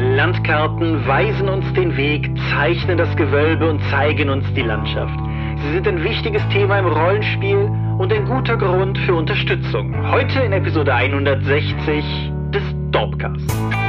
[0.00, 5.18] Landkarten weisen uns den Weg, zeichnen das Gewölbe und zeigen uns die Landschaft.
[5.56, 7.68] Sie sind ein wichtiges Thema im Rollenspiel
[7.98, 9.94] und ein guter Grund für Unterstützung.
[10.10, 13.87] Heute in Episode 160 des Dorpcasts.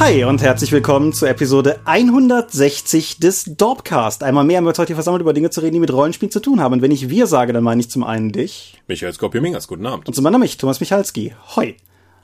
[0.00, 4.22] Hi und herzlich willkommen zur Episode 160 des Dorpcast.
[4.22, 6.32] Einmal mehr haben wir uns heute hier versammelt, über Dinge zu reden, die mit Rollenspielen
[6.32, 6.72] zu tun haben.
[6.72, 8.80] Und wenn ich wir sage, dann meine ich zum einen dich.
[8.88, 10.08] Michael Skopje-Mingers, guten Abend.
[10.08, 11.34] Und zum anderen mich, Thomas Michalski.
[11.54, 11.76] Hoi.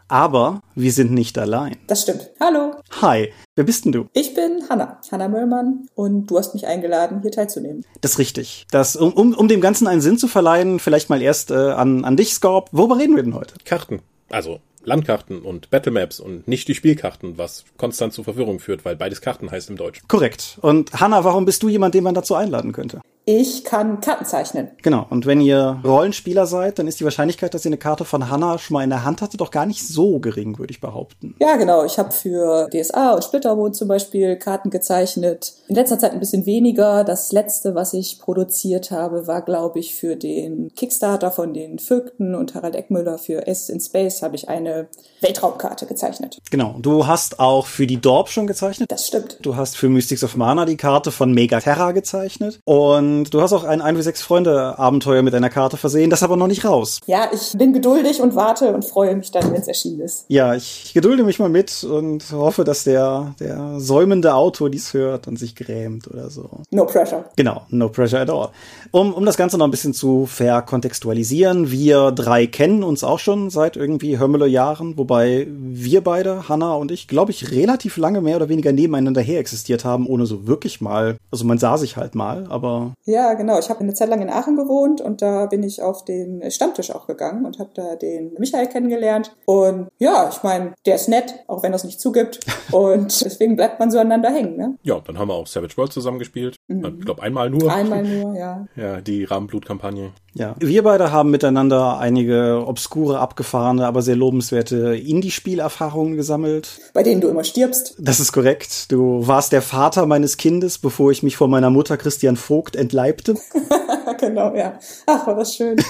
[0.08, 1.76] Aber wir sind nicht allein.
[1.86, 2.30] Das stimmt.
[2.40, 2.76] Hallo.
[3.02, 3.30] Hi.
[3.56, 4.06] Wer bist denn du?
[4.14, 7.84] Ich bin Hanna, Hanna Möllmann und du hast mich eingeladen, hier teilzunehmen.
[8.00, 8.66] Das ist richtig.
[8.70, 12.06] Das, um, um, um dem Ganzen einen Sinn zu verleihen, vielleicht mal erst äh, an,
[12.06, 12.70] an dich, Scorp.
[12.72, 13.52] Worüber reden wir denn heute?
[13.66, 14.00] Karten.
[14.30, 19.20] Also Landkarten und Battlemaps und nicht die Spielkarten, was konstant zu Verwirrung führt, weil beides
[19.20, 20.00] Karten heißt im Deutsch.
[20.08, 20.58] Korrekt.
[20.62, 23.00] Und Hanna, warum bist du jemand, den man dazu einladen könnte?
[23.28, 24.68] Ich kann Karten zeichnen.
[24.82, 25.04] Genau.
[25.10, 28.56] Und wenn ihr Rollenspieler seid, dann ist die Wahrscheinlichkeit, dass ihr eine Karte von Hanna
[28.56, 31.34] schon mal in der Hand hattet, doch gar nicht so gering, würde ich behaupten.
[31.40, 31.84] Ja, genau.
[31.84, 35.54] Ich habe für DSA und Splitterwohn zum Beispiel Karten gezeichnet.
[35.66, 37.02] In letzter Zeit ein bisschen weniger.
[37.02, 42.36] Das letzte, was ich produziert habe, war, glaube ich, für den Kickstarter von den Vögten
[42.36, 44.86] und Harald Eckmüller für S in Space habe ich eine
[45.20, 46.38] Weltraumkarte gezeichnet.
[46.52, 46.76] Genau.
[46.78, 48.92] Du hast auch für die Dorp schon gezeichnet.
[48.92, 49.38] Das stimmt.
[49.42, 52.60] Du hast für Mystics of Mana die Karte von Megaterra gezeichnet.
[52.64, 56.36] Und du hast auch ein 1 6 Freunde Abenteuer mit einer Karte versehen, das aber
[56.36, 57.00] noch nicht raus.
[57.06, 60.24] Ja, ich bin geduldig und warte und freue mich dann, wenn es erschienen ist.
[60.28, 65.28] Ja, ich gedulde mich mal mit und hoffe, dass der, der säumende Autor dies hört
[65.28, 66.48] und sich grämt oder so.
[66.70, 67.24] No pressure.
[67.36, 68.50] Genau, no pressure at all.
[68.90, 73.50] Um, um das Ganze noch ein bisschen zu verkontextualisieren, wir drei kennen uns auch schon
[73.50, 78.36] seit irgendwie Hömmele Jahren, wobei wir beide, Hanna und ich, glaube ich, relativ lange mehr
[78.36, 82.14] oder weniger nebeneinander her existiert haben, ohne so wirklich mal, also man sah sich halt
[82.14, 82.92] mal, aber.
[83.06, 83.58] Ja, genau.
[83.58, 86.90] Ich habe eine Zeit lang in Aachen gewohnt und da bin ich auf den Stammtisch
[86.90, 89.34] auch gegangen und habe da den Michael kennengelernt.
[89.44, 92.40] Und ja, ich meine, der ist nett, auch wenn er es nicht zugibt.
[92.72, 94.76] Und deswegen bleibt man so aneinander hängen, ne?
[94.82, 96.56] Ja, dann haben wir auch Savage World zusammengespielt.
[96.66, 96.96] Mhm.
[96.98, 97.72] Ich glaube, einmal nur.
[97.72, 98.66] Einmal nur, ja.
[98.74, 100.12] Ja, die Rahmenblutkampagne.
[100.34, 106.78] Ja, wir beide haben miteinander einige obskure, abgefahrene, aber sehr lobenswerte Indie-Spielerfahrungen gesammelt.
[106.92, 107.94] Bei denen du immer stirbst.
[107.98, 108.92] Das ist korrekt.
[108.92, 113.34] Du warst der Vater meines Kindes, bevor ich mich vor meiner Mutter Christian Vogt entleibte.
[114.20, 114.78] genau, ja.
[115.06, 115.76] Ach, war das schön.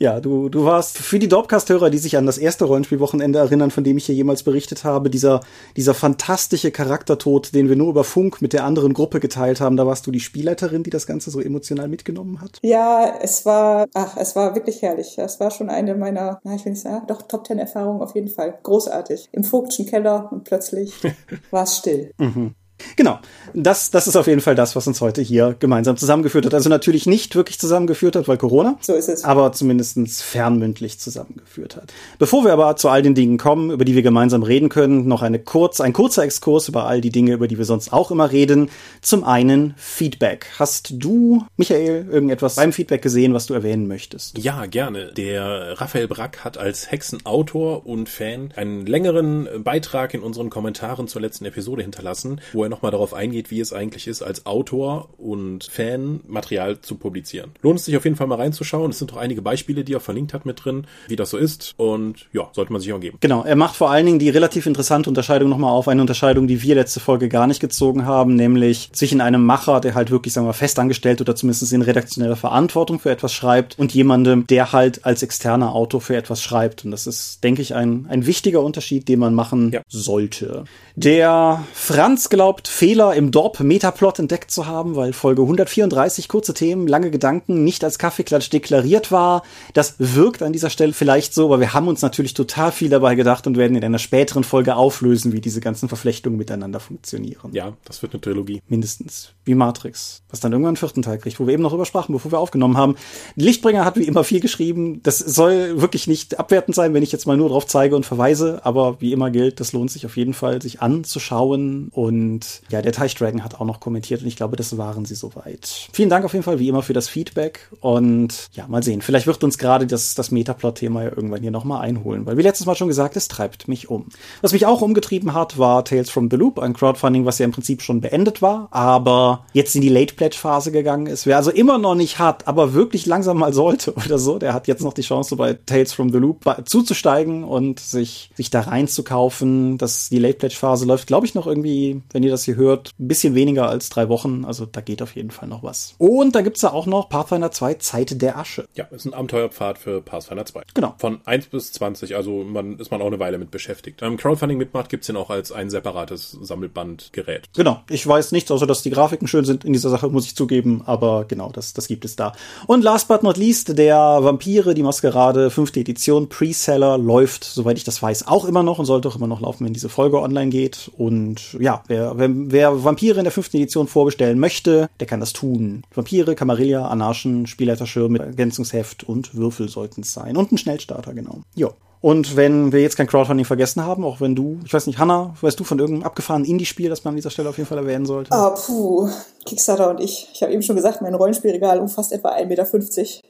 [0.00, 3.82] Ja, du, du warst für die Dorpcast-Hörer, die sich an das erste Rollenspielwochenende erinnern, von
[3.82, 5.40] dem ich hier jemals berichtet habe, dieser,
[5.76, 9.88] dieser fantastische Charaktertod, den wir nur über Funk mit der anderen Gruppe geteilt haben, da
[9.88, 12.60] warst du die Spielleiterin, die das Ganze so emotional mitgenommen hat.
[12.62, 15.18] Ja, es war, ach, es war wirklich herrlich.
[15.18, 18.14] Es war schon eine meiner, na, ich will nicht sagen, doch Top Ten Erfahrungen auf
[18.14, 18.56] jeden Fall.
[18.62, 19.30] Großartig.
[19.32, 20.94] Im Vogtschen Keller und plötzlich
[21.50, 22.12] war es still.
[22.18, 22.54] Mhm.
[22.96, 23.18] Genau.
[23.54, 26.54] Das, das ist auf jeden Fall das, was uns heute hier gemeinsam zusammengeführt hat.
[26.54, 28.76] Also natürlich nicht wirklich zusammengeführt hat, weil Corona.
[28.80, 29.24] So ist es.
[29.24, 31.92] Aber zumindestens fernmündlich zusammengeführt hat.
[32.18, 35.22] Bevor wir aber zu all den Dingen kommen, über die wir gemeinsam reden können, noch
[35.22, 38.30] eine kurz, ein kurzer Exkurs über all die Dinge, über die wir sonst auch immer
[38.30, 38.70] reden.
[39.00, 40.46] Zum einen Feedback.
[40.58, 44.38] Hast du, Michael, irgendetwas beim Feedback gesehen, was du erwähnen möchtest?
[44.38, 45.12] Ja, gerne.
[45.16, 51.22] Der Raphael Brack hat als Hexenautor und Fan einen längeren Beitrag in unseren Kommentaren zur
[51.22, 55.08] letzten Episode hinterlassen, wo er er nochmal darauf eingeht, wie es eigentlich ist, als Autor
[55.18, 57.50] und Fan Material zu publizieren.
[57.62, 58.90] Lohnt es sich auf jeden Fall mal reinzuschauen.
[58.90, 61.74] Es sind auch einige Beispiele, die er verlinkt hat mit drin, wie das so ist.
[61.76, 63.18] Und ja, sollte man sich auch geben.
[63.20, 66.62] Genau, er macht vor allen Dingen die relativ interessante Unterscheidung nochmal auf, eine Unterscheidung, die
[66.62, 70.46] wir letzte Folge gar nicht gezogen haben, nämlich zwischen einem Macher, der halt wirklich, sagen
[70.46, 75.22] wir festangestellt oder zumindest in redaktioneller Verantwortung für etwas schreibt und jemandem, der halt als
[75.22, 76.84] externer Autor für etwas schreibt.
[76.84, 79.80] Und das ist, denke ich, ein, ein wichtiger Unterschied, den man machen ja.
[79.88, 80.64] sollte.
[80.96, 86.88] Der Franz glaubt, Fehler im DORP Metaplot entdeckt zu haben, weil Folge 134 kurze Themen,
[86.88, 89.42] lange Gedanken nicht als Kaffeeklatsch deklariert war.
[89.74, 93.14] Das wirkt an dieser Stelle vielleicht so, aber wir haben uns natürlich total viel dabei
[93.14, 97.52] gedacht und werden in einer späteren Folge auflösen, wie diese ganzen Verflechtungen miteinander funktionieren.
[97.52, 98.62] Ja, das wird eine Trilogie.
[98.66, 99.32] Mindestens.
[99.44, 100.22] Wie Matrix.
[100.30, 102.76] Was dann irgendwann einen vierten Teil kriegt, wo wir eben noch übersprachen, bevor wir aufgenommen
[102.76, 102.96] haben.
[103.36, 105.02] Lichtbringer hat wie immer viel geschrieben.
[105.02, 108.64] Das soll wirklich nicht abwertend sein, wenn ich jetzt mal nur drauf zeige und verweise,
[108.64, 112.92] aber wie immer gilt, das lohnt sich auf jeden Fall, sich anzuschauen und Ja, der
[112.92, 115.88] Teich Dragon hat auch noch kommentiert und ich glaube, das waren sie soweit.
[115.92, 117.68] Vielen Dank auf jeden Fall, wie immer, für das Feedback.
[117.80, 119.02] Und ja, mal sehen.
[119.02, 122.66] Vielleicht wird uns gerade das, das Metaplot-Thema ja irgendwann hier nochmal einholen, weil wie letztes
[122.66, 124.06] Mal schon gesagt, es treibt mich um.
[124.40, 127.52] Was mich auch umgetrieben hat, war Tales from the Loop, ein Crowdfunding, was ja im
[127.52, 131.26] Prinzip schon beendet war, aber jetzt in die Late Pledge Phase gegangen ist.
[131.26, 134.68] Wer also immer noch nicht hat, aber wirklich langsam mal sollte oder so, der hat
[134.68, 139.78] jetzt noch die Chance bei Tales from the Loop zuzusteigen und sich, sich da reinzukaufen.
[139.78, 142.92] Das, die Late Pledge Phase läuft, glaube ich, noch irgendwie, wenn ihr das hier hört,
[142.98, 144.44] ein bisschen weniger als drei Wochen.
[144.44, 145.94] Also da geht auf jeden Fall noch was.
[145.98, 148.68] Und da gibt's ja auch noch Pathfinder 2 Zeit der Asche.
[148.74, 150.62] Ja, ist ein Abenteuerpfad für Pathfinder 2.
[150.74, 150.94] Genau.
[150.98, 154.02] Von 1 bis 20, also man ist man auch eine Weile mit beschäftigt.
[154.02, 157.48] Im Crowdfunding mitmacht gibt's den auch als ein separates Sammelbandgerät.
[157.54, 157.82] Genau.
[157.90, 160.82] Ich weiß nichts, außer dass die Grafiken schön sind in dieser Sache, muss ich zugeben,
[160.86, 162.32] aber genau, das, das gibt es da.
[162.66, 167.84] Und last but not least, der Vampire, die Maskerade, fünfte Edition, Pre-Seller, läuft, soweit ich
[167.84, 170.50] das weiß, auch immer noch und sollte auch immer noch laufen, wenn diese Folge online
[170.50, 170.90] geht.
[170.96, 175.32] Und ja, wer, wer, wer Vampire in der fünften Edition vorbestellen möchte, der kann das
[175.32, 175.82] tun.
[175.94, 180.36] Vampire, Camarilla, Anarchen, Spielleiterschirm mit Ergänzungsheft und Würfel sollten es sein.
[180.36, 181.42] Und ein Schnellstarter, genau.
[181.54, 181.72] Jo.
[182.00, 185.34] Und wenn wir jetzt kein Crowdfunding vergessen haben, auch wenn du, ich weiß nicht, Hanna,
[185.40, 188.06] weißt du von irgendeinem abgefahrenen Indie-Spiel, das man an dieser Stelle auf jeden Fall erwähnen
[188.06, 188.32] sollte?
[188.32, 189.08] Ah, puh.
[189.48, 190.28] Kickstarter und ich.
[190.34, 192.66] Ich habe eben schon gesagt, mein Rollenspielregal umfasst etwa 1,50 Meter.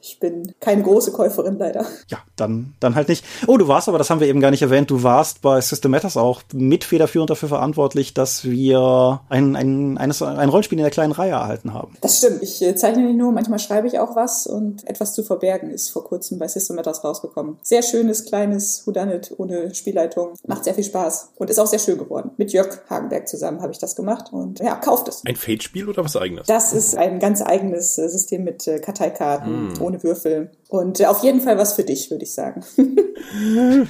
[0.01, 1.85] Ich bin keine große Käuferin, leider.
[2.09, 3.23] Ja, dann, dann halt nicht.
[3.47, 5.91] Oh, du warst aber, das haben wir eben gar nicht erwähnt, du warst bei System
[5.91, 10.91] Matters auch mit federführend dafür verantwortlich, dass wir ein, ein, eines, ein Rollenspiel in der
[10.91, 11.95] kleinen Reihe erhalten haben.
[12.01, 12.43] Das stimmt.
[12.43, 15.89] Ich äh, zeichne nicht nur, manchmal schreibe ich auch was und etwas zu verbergen ist
[15.89, 17.57] vor kurzem bei System Matters rausgekommen.
[17.61, 20.33] Sehr schönes, kleines Whodunit ohne Spielleitung.
[20.47, 22.31] Macht sehr viel Spaß und ist auch sehr schön geworden.
[22.37, 25.23] Mit Jörg Hagenberg zusammen habe ich das gemacht und ja, kauft es.
[25.25, 26.47] Ein Fate-Spiel oder was eigenes?
[26.47, 29.81] Das ist ein ganz eigenes äh, System mit äh, Karteikarten, mm.
[29.81, 30.51] ohne Würfel.
[30.67, 32.63] Und äh, auf jeden Fall was für dich, würde ich sagen.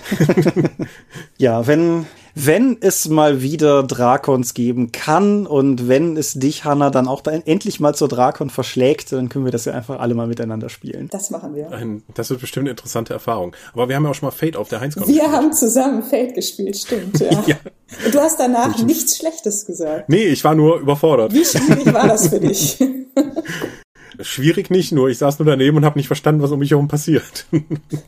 [1.37, 2.05] ja, wenn,
[2.45, 7.41] wenn es mal wieder Drakons geben kann und wenn es dich, Hanna, dann auch dann
[7.45, 11.09] endlich mal zur Drakon verschlägt, dann können wir das ja einfach alle mal miteinander spielen.
[11.11, 11.71] Das machen wir.
[11.71, 13.55] Ein, das wird bestimmt eine interessante Erfahrung.
[13.73, 15.31] Aber wir haben ja auch schon mal Fate auf der Heinzcon Wir gespielt.
[15.31, 17.43] haben zusammen Fate gespielt, stimmt, ja.
[17.45, 17.55] ja.
[18.05, 18.85] Und du hast danach Richtig.
[18.85, 20.07] nichts Schlechtes gesagt.
[20.07, 21.33] Nee, ich war nur überfordert.
[21.33, 22.77] Wie schwierig war das für dich?
[24.21, 26.89] Schwierig nicht, nur ich saß nur daneben und habe nicht verstanden, was um mich herum
[26.89, 27.45] passiert.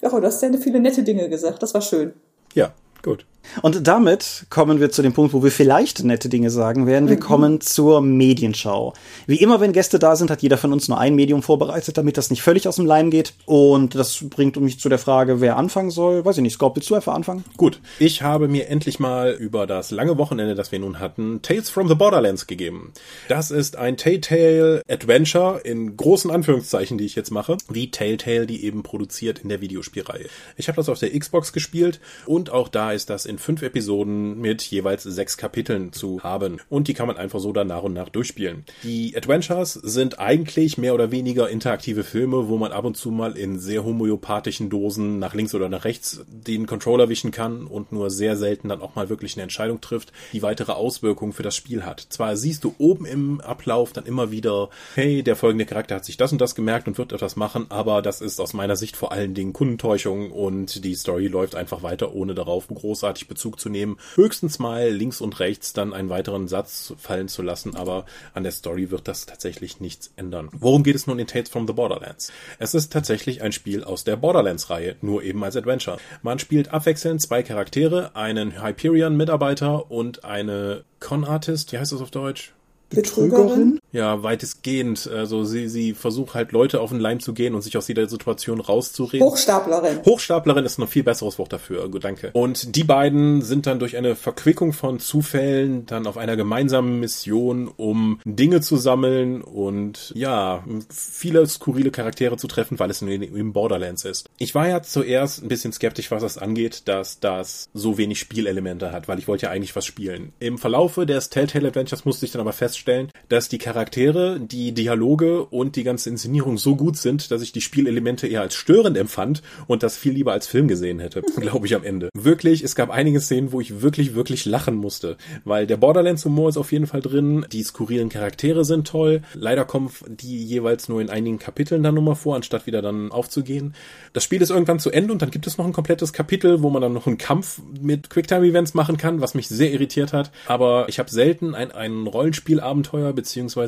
[0.02, 2.14] Ja, du hast ja viele nette Dinge gesagt, das war schön.
[2.54, 3.26] Ja, gut.
[3.62, 7.10] Und damit kommen wir zu dem Punkt, wo wir vielleicht nette Dinge sagen werden.
[7.10, 7.22] Wir mhm.
[7.22, 8.94] kommen zur Medienschau.
[9.28, 12.18] Wie immer, wenn Gäste da sind, hat jeder von uns nur ein Medium vorbereitet, damit
[12.18, 13.34] das nicht völlig aus dem Leim geht.
[13.46, 16.24] Und das bringt mich zu der Frage, wer anfangen soll.
[16.24, 17.44] Weiß ich nicht, Scorp, willst du einfach anfangen?
[17.58, 17.82] Gut.
[18.00, 21.88] Ich habe mir endlich mal über das lange Wochenende, das wir nun hatten, Tales from
[21.88, 22.94] the Borderlands gegeben.
[23.28, 28.64] Das ist ein Telltale Adventure in großen Anführungszeichen, die ich jetzt mache, wie Telltale die
[28.64, 30.28] eben produziert in der Videospielreihe.
[30.56, 34.40] Ich habe das auf der Xbox gespielt und auch da ist das in fünf Episoden
[34.40, 36.60] mit jeweils sechs Kapiteln zu haben.
[36.70, 38.66] Und die kann man einfach so dann nach und nach durchspielen.
[38.84, 43.38] Die Adventures sind eigentlich mehr oder weniger interaktive Filme, wo man ab und zu mal
[43.38, 48.10] in sehr homöopathischen Dosen nach links oder nach rechts den Controller wischen kann und nur
[48.10, 51.84] sehr selten dann auch mal wirklich eine Entscheidung trifft, die weitere Auswirkungen für das Spiel
[51.84, 52.02] hat.
[52.10, 56.18] Zwar siehst du oben im Ablauf dann immer wieder, hey, der folgende Charakter hat sich
[56.18, 59.12] das und das gemerkt und wird etwas machen, aber das ist aus meiner Sicht vor
[59.12, 63.98] allen Dingen Kundentäuschung und die Story läuft einfach weiter, ohne darauf großartig Bezug zu nehmen.
[64.16, 68.52] Höchstens mal links und rechts dann einen weiteren Satz fallen zu lassen, aber an der
[68.52, 70.50] Story wird das tatsächlich nichts ändern.
[70.52, 72.32] Worum geht es nun in Tales from the Borderlands?
[72.60, 75.98] Es ist tatsächlich ein Spiel aus der Borderlands-Reihe, nur eben als Adventure.
[76.22, 82.54] Man spielt abwechselnd zwei Charaktere, einen Hyperion-Mitarbeiter und eine Con-Artist, wie heißt das auf Deutsch?
[82.92, 83.80] Betrügerin?
[83.92, 85.10] Ja, weitestgehend.
[85.14, 88.08] Also sie, sie versucht halt Leute auf den Leim zu gehen und sich aus jeder
[88.08, 89.26] Situation rauszureden.
[89.26, 90.02] Hochstaplerin.
[90.06, 91.90] Hochstaplerin ist ein viel besseres Wort dafür.
[91.90, 92.32] Gut, danke.
[92.34, 97.70] Und die beiden sind dann durch eine Verquickung von Zufällen dann auf einer gemeinsamen Mission,
[97.76, 104.06] um Dinge zu sammeln und ja, viele skurrile Charaktere zu treffen, weil es im Borderlands
[104.06, 104.30] ist.
[104.38, 108.92] Ich war ja zuerst ein bisschen skeptisch, was das angeht, dass das so wenig Spielelemente
[108.92, 110.34] hat, weil ich wollte ja eigentlich was spielen.
[110.40, 114.74] Im Verlaufe des Telltale Adventures musste ich dann aber feststellen, feststellen, dass die Charaktere, die
[114.74, 118.98] Dialoge und die ganze Inszenierung so gut sind, dass ich die Spielelemente eher als störend
[118.98, 122.10] empfand und das viel lieber als Film gesehen hätte, glaube ich am Ende.
[122.14, 126.58] Wirklich, es gab einige Szenen, wo ich wirklich, wirklich lachen musste, weil der Borderlands-Humor ist
[126.58, 131.10] auf jeden Fall drin, die skurrilen Charaktere sind toll, leider kommen die jeweils nur in
[131.10, 133.76] einigen Kapiteln dann nochmal vor, anstatt wieder dann aufzugehen.
[134.14, 136.70] Das Spiel ist irgendwann zu Ende und dann gibt es noch ein komplettes Kapitel, wo
[136.70, 140.88] man dann noch einen Kampf mit Quicktime-Events machen kann, was mich sehr irritiert hat, aber
[140.90, 143.14] ich habe selten ein, ein Rollenspiel Abenteuer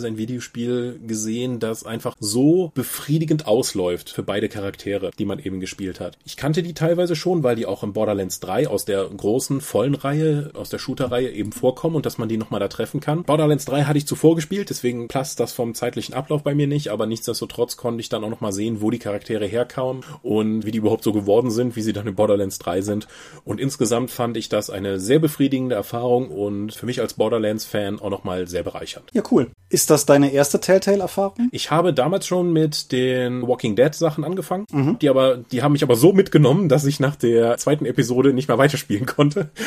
[0.03, 5.59] teilweise ein Videospiel gesehen, das einfach so befriedigend ausläuft für beide Charaktere, die man eben
[5.59, 6.17] gespielt hat.
[6.25, 9.95] Ich kannte die teilweise schon, weil die auch im Borderlands 3 aus der großen, vollen
[9.95, 13.23] Reihe, aus der Shooter-Reihe eben vorkommen und dass man die nochmal da treffen kann.
[13.23, 16.89] Borderlands 3 hatte ich zuvor gespielt, deswegen passt das vom zeitlichen Ablauf bei mir nicht,
[16.89, 20.79] aber nichtsdestotrotz konnte ich dann auch nochmal sehen, wo die Charaktere herkamen und wie die
[20.79, 23.07] überhaupt so geworden sind, wie sie dann in Borderlands 3 sind.
[23.45, 28.09] Und insgesamt fand ich das eine sehr befriedigende Erfahrung und für mich als Borderlands-Fan auch
[28.09, 28.92] nochmal sehr bereichernd.
[29.13, 29.51] Ja, cool.
[29.69, 31.49] Ist das deine erste Telltale-Erfahrung?
[31.51, 34.99] Ich habe damals schon mit den Walking Dead Sachen angefangen, mhm.
[34.99, 38.47] die aber, die haben mich aber so mitgenommen, dass ich nach der zweiten Episode nicht
[38.47, 39.49] mehr weiterspielen konnte.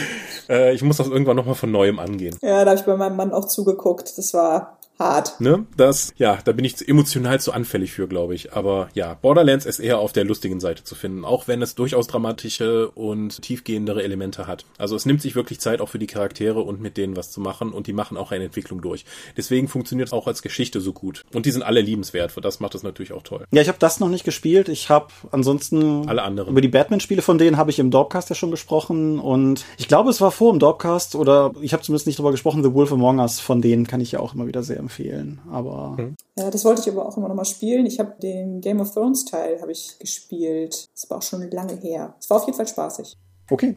[0.49, 2.37] Äh, ich muss das irgendwann nochmal von neuem angehen.
[2.40, 4.16] Ja, da habe ich bei meinem Mann auch zugeguckt.
[4.16, 5.41] Das war hart.
[5.41, 5.67] Ne?
[5.76, 8.55] Das, ja, da bin ich emotional zu anfällig für, glaube ich.
[8.55, 12.07] Aber ja, Borderlands ist eher auf der lustigen Seite zu finden, auch wenn es durchaus
[12.07, 14.65] dramatische und tiefgehendere Elemente hat.
[14.79, 17.41] Also es nimmt sich wirklich Zeit auch für die Charaktere und mit denen was zu
[17.41, 19.05] machen und die machen auch eine Entwicklung durch.
[19.37, 21.25] Deswegen funktioniert es auch als Geschichte so gut.
[21.35, 23.45] Und die sind alle liebenswert, für das macht es natürlich auch toll.
[23.53, 24.69] Ja, ich habe das noch nicht gespielt.
[24.69, 26.50] Ich habe ansonsten alle anderen.
[26.50, 30.11] Über die Batman-Spiele von denen habe ich im Dorpcast ja schon gesprochen und ich glaube,
[30.11, 33.19] es war vor im Dorpcast oder ich habe zumindest nicht drüber gesprochen, The Wolf Among
[33.19, 35.40] Us, von denen kann ich ja auch immer wieder sehr empfehlen.
[35.50, 36.16] Aber mhm.
[36.38, 37.87] ja, das wollte ich aber auch immer noch mal spielen.
[37.87, 40.88] Ich habe den Game of Thrones Teil habe ich gespielt.
[40.95, 42.14] Das war auch schon lange her.
[42.21, 43.14] Es war auf jeden Fall spaßig.
[43.50, 43.76] Okay.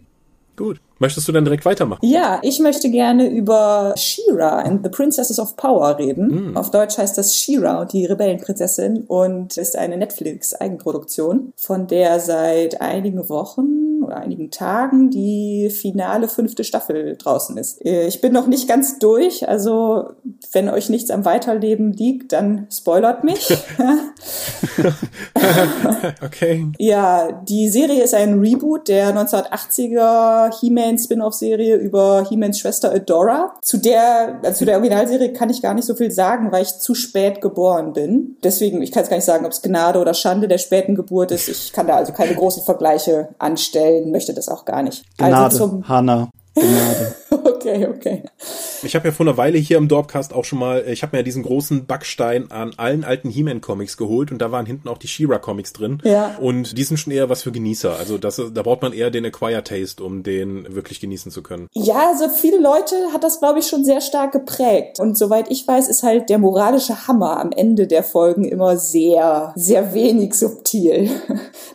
[0.55, 0.81] Gut.
[0.99, 2.05] Möchtest du dann direkt weitermachen?
[2.05, 6.51] Ja, ich möchte gerne über She-Ra and the Princesses of Power reden.
[6.51, 6.57] Mm.
[6.57, 12.81] Auf Deutsch heißt das She-Ra und die Rebellenprinzessin und ist eine Netflix-Eigenproduktion, von der seit
[12.81, 17.85] einigen Wochen oder einigen Tagen die finale fünfte Staffel draußen ist.
[17.85, 20.09] Äh, ich bin noch nicht ganz durch, also
[20.51, 23.47] wenn euch nichts am Weiterleben liegt, dann spoilert mich.
[26.25, 26.67] okay.
[26.77, 33.55] Ja, die Serie ist ein Reboot der 1980er He-Man He-Man Spin-off-Serie über He-Mans Schwester Adora.
[33.61, 36.79] Zu der, also zu der Originalserie kann ich gar nicht so viel sagen, weil ich
[36.79, 38.37] zu spät geboren bin.
[38.43, 41.31] Deswegen, ich kann es gar nicht sagen, ob es Gnade oder Schande der späten Geburt
[41.31, 41.47] ist.
[41.47, 45.03] Ich kann da also keine großen Vergleiche anstellen, möchte das auch gar nicht.
[45.17, 46.29] Gnade, also zum Hannah.
[46.55, 47.15] Gnade.
[47.43, 48.23] okay, okay.
[48.83, 51.19] Ich habe ja vor einer Weile hier im Dorpcast auch schon mal, ich habe mir
[51.19, 55.07] ja diesen großen Backstein an allen alten He-Man-Comics geholt und da waren hinten auch die
[55.07, 56.01] She-Ra-Comics drin.
[56.03, 56.37] Ja.
[56.39, 57.97] Und die sind schon eher was für Genießer.
[57.97, 61.67] Also das, da braucht man eher den Acquire Taste, um den wirklich genießen zu können.
[61.73, 64.99] Ja, also viele Leute hat das, glaube ich, schon sehr stark geprägt.
[64.99, 69.53] Und soweit ich weiß, ist halt der moralische Hammer am Ende der Folgen immer sehr,
[69.55, 71.09] sehr wenig subtil.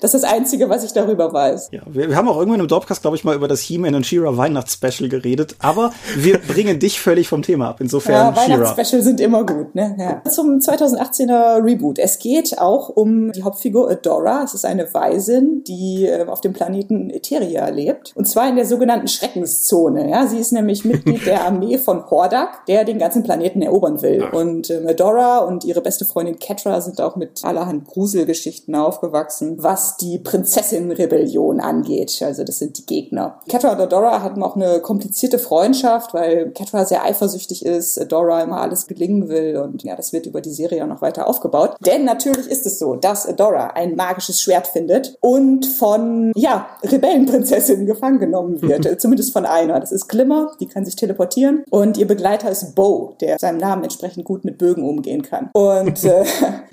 [0.00, 1.70] Das ist das Einzige, was ich darüber weiß.
[1.72, 4.04] Ja, wir, wir haben auch irgendwann im Dorpcast, glaube ich, mal über das He-Man und
[4.04, 5.43] She-Ra Weihnachtsspecial geredet.
[5.58, 7.80] Aber wir bringen dich völlig vom Thema ab.
[7.80, 9.74] Insofern, ja, Weihnachtsspecial sind immer gut.
[9.74, 9.96] Ne?
[9.98, 10.30] Ja.
[10.30, 11.98] Zum 2018er Reboot.
[11.98, 14.42] Es geht auch um die Hauptfigur Adora.
[14.44, 18.12] Es ist eine Waisin, die äh, auf dem Planeten Etheria lebt.
[18.14, 20.10] Und zwar in der sogenannten Schreckenszone.
[20.10, 20.26] Ja?
[20.26, 24.24] Sie ist nämlich Mitglied der Armee von Hordak, der den ganzen Planeten erobern will.
[24.32, 29.96] Und ähm, Adora und ihre beste Freundin Ketra sind auch mit allerhand Gruselgeschichten aufgewachsen, was
[29.96, 32.22] die Prinzessin-Rebellion angeht.
[32.24, 33.40] Also das sind die Gegner.
[33.48, 38.60] Ketra und Adora hatten auch eine komplizierte Freundschaft, weil Ketra sehr eifersüchtig ist, Dora immer
[38.60, 41.76] alles gelingen will und ja, das wird über die Serie auch noch weiter aufgebaut.
[41.80, 47.86] Denn natürlich ist es so, dass Dora ein magisches Schwert findet und von, ja, Rebellenprinzessinnen
[47.86, 49.00] gefangen genommen wird.
[49.00, 49.80] Zumindest von einer.
[49.80, 53.84] Das ist Glimmer, die kann sich teleportieren und ihr Begleiter ist Bo, der seinem Namen
[53.84, 55.50] entsprechend gut mit Bögen umgehen kann.
[55.52, 56.24] Und äh,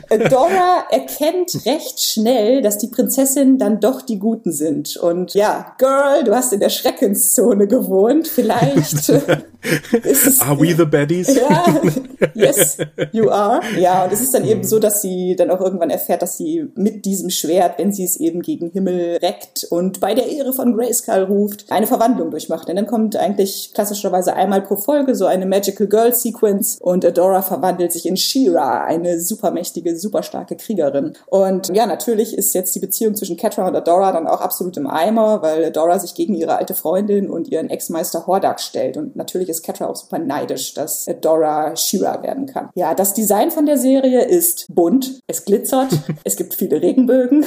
[0.30, 4.98] Dora erkennt recht schnell, dass die Prinzessinnen dann doch die Guten sind.
[4.98, 8.28] Und ja, Girl, du hast in der Schreckenszone gewohnt.
[8.28, 8.51] Vielleicht
[10.04, 11.36] es, are we the baddies?
[11.36, 11.66] Ja,
[12.34, 12.78] yes,
[13.12, 13.62] you are.
[13.78, 16.68] Ja, und es ist dann eben so, dass sie dann auch irgendwann erfährt, dass sie
[16.76, 20.76] mit diesem Schwert, wenn sie es eben gegen Himmel reckt und bei der Ehre von
[20.76, 22.68] Grayskull ruft, eine Verwandlung durchmacht.
[22.68, 27.42] Denn dann kommt eigentlich klassischerweise einmal pro Folge so eine Magical Girl Sequence und Adora
[27.42, 31.14] verwandelt sich in She-Ra, eine supermächtige, superstarke Kriegerin.
[31.28, 34.88] Und ja, natürlich ist jetzt die Beziehung zwischen Catra und Adora dann auch absolut im
[34.88, 38.98] Eimer, weil Adora sich gegen ihre alte Freundin und ihren Ex-Meister Hordak stellt.
[38.98, 42.70] Und natürlich ist Catra auch super neidisch, dass Dora Shira werden kann.
[42.76, 45.90] Ja, das Design von der Serie ist bunt, es glitzert,
[46.24, 47.46] es gibt viele Regenbögen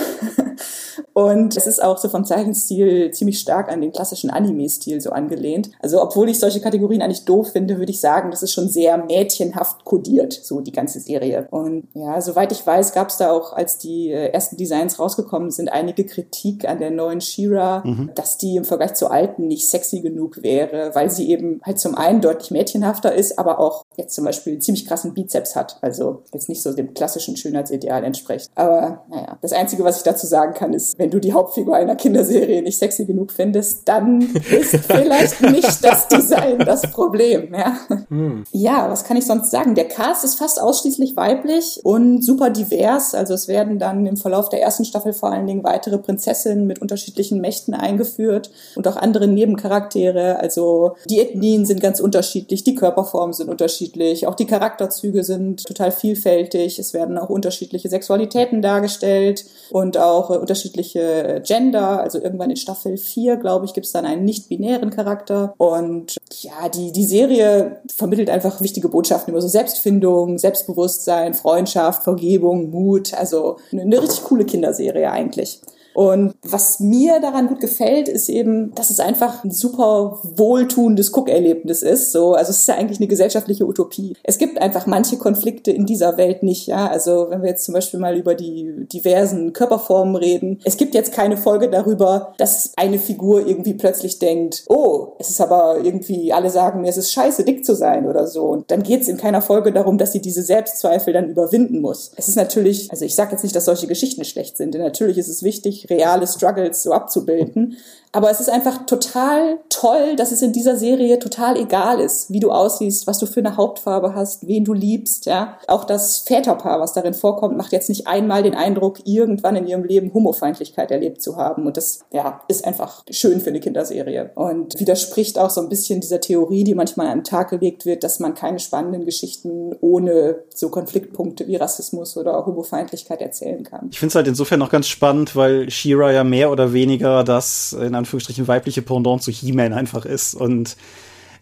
[1.12, 5.70] und es ist auch so vom Zeichenstil ziemlich stark an den klassischen Anime-Stil so angelehnt.
[5.80, 8.98] Also obwohl ich solche Kategorien eigentlich doof finde, würde ich sagen, das ist schon sehr
[8.98, 11.46] mädchenhaft kodiert, so die ganze Serie.
[11.50, 15.50] Und ja, soweit ich weiß, gab es da auch, als die äh, ersten Designs rausgekommen
[15.50, 18.10] sind, einige Kritik an der neuen Shira, mhm.
[18.14, 21.96] dass die im Vergleich zur alten nicht sexy genug wäre, weil sie eben halt zum
[21.96, 25.78] einen deutlich mädchenhafter ist, aber auch jetzt zum Beispiel einen ziemlich krassen Bizeps hat.
[25.80, 28.48] Also jetzt nicht so dem klassischen Schönheitsideal entspricht.
[28.54, 30.98] Aber naja, das Einzige, was ich dazu sagen kann, ist, ist.
[30.98, 36.08] Wenn du die Hauptfigur einer Kinderserie nicht sexy genug findest, dann ist vielleicht nicht das
[36.08, 37.54] Design das Problem.
[37.54, 37.76] Ja.
[38.08, 38.44] Hm.
[38.52, 39.74] ja, was kann ich sonst sagen?
[39.74, 43.14] Der Cast ist fast ausschließlich weiblich und super divers.
[43.14, 46.80] Also es werden dann im Verlauf der ersten Staffel vor allen Dingen weitere Prinzessinnen mit
[46.80, 50.38] unterschiedlichen Mächten eingeführt und auch andere Nebencharaktere.
[50.38, 50.73] Also
[51.08, 56.78] die Ethnien sind ganz unterschiedlich, die Körperformen sind unterschiedlich, auch die Charakterzüge sind total vielfältig.
[56.78, 62.00] Es werden auch unterschiedliche Sexualitäten dargestellt und auch äh, unterschiedliche Gender.
[62.00, 65.54] Also irgendwann in Staffel 4, glaube ich, gibt es dann einen nicht-binären Charakter.
[65.58, 72.70] Und ja, die, die Serie vermittelt einfach wichtige Botschaften über so Selbstfindung, Selbstbewusstsein, Freundschaft, Vergebung,
[72.70, 73.14] Mut.
[73.14, 75.60] Also eine, eine richtig coole Kinderserie eigentlich.
[75.94, 81.82] Und was mir daran gut gefällt, ist eben, dass es einfach ein super wohltuendes Guckerlebnis
[81.82, 82.12] ist.
[82.12, 84.16] So, also es ist ja eigentlich eine gesellschaftliche Utopie.
[84.22, 86.66] Es gibt einfach manche Konflikte in dieser Welt nicht.
[86.66, 90.94] Ja, also wenn wir jetzt zum Beispiel mal über die diversen Körperformen reden, es gibt
[90.94, 96.32] jetzt keine Folge darüber, dass eine Figur irgendwie plötzlich denkt, oh, es ist aber irgendwie,
[96.32, 98.44] alle sagen mir, es ist scheiße, dick zu sein oder so.
[98.46, 102.10] Und dann geht es in keiner Folge darum, dass sie diese Selbstzweifel dann überwinden muss.
[102.16, 105.18] Es ist natürlich, also ich sage jetzt nicht, dass solche Geschichten schlecht sind, denn natürlich
[105.18, 107.76] ist es wichtig, reale Struggles so abzubilden.
[108.14, 112.38] Aber es ist einfach total toll, dass es in dieser Serie total egal ist, wie
[112.38, 115.58] du aussiehst, was du für eine Hauptfarbe hast, wen du liebst, ja.
[115.66, 119.82] Auch das Väterpaar, was darin vorkommt, macht jetzt nicht einmal den Eindruck, irgendwann in ihrem
[119.82, 121.66] Leben Homofeindlichkeit erlebt zu haben.
[121.66, 124.30] Und das, ja, ist einfach schön für eine Kinderserie.
[124.36, 128.04] Und widerspricht auch so ein bisschen dieser Theorie, die manchmal an den Tag gelegt wird,
[128.04, 133.88] dass man keine spannenden Geschichten ohne so Konfliktpunkte wie Rassismus oder Homofeindlichkeit erzählen kann.
[133.90, 137.72] Ich finde es halt insofern noch ganz spannend, weil Shira ja mehr oder weniger das
[137.72, 140.34] in Anführungsstrichen weibliche Pendant zu He-Man einfach ist.
[140.34, 140.76] Und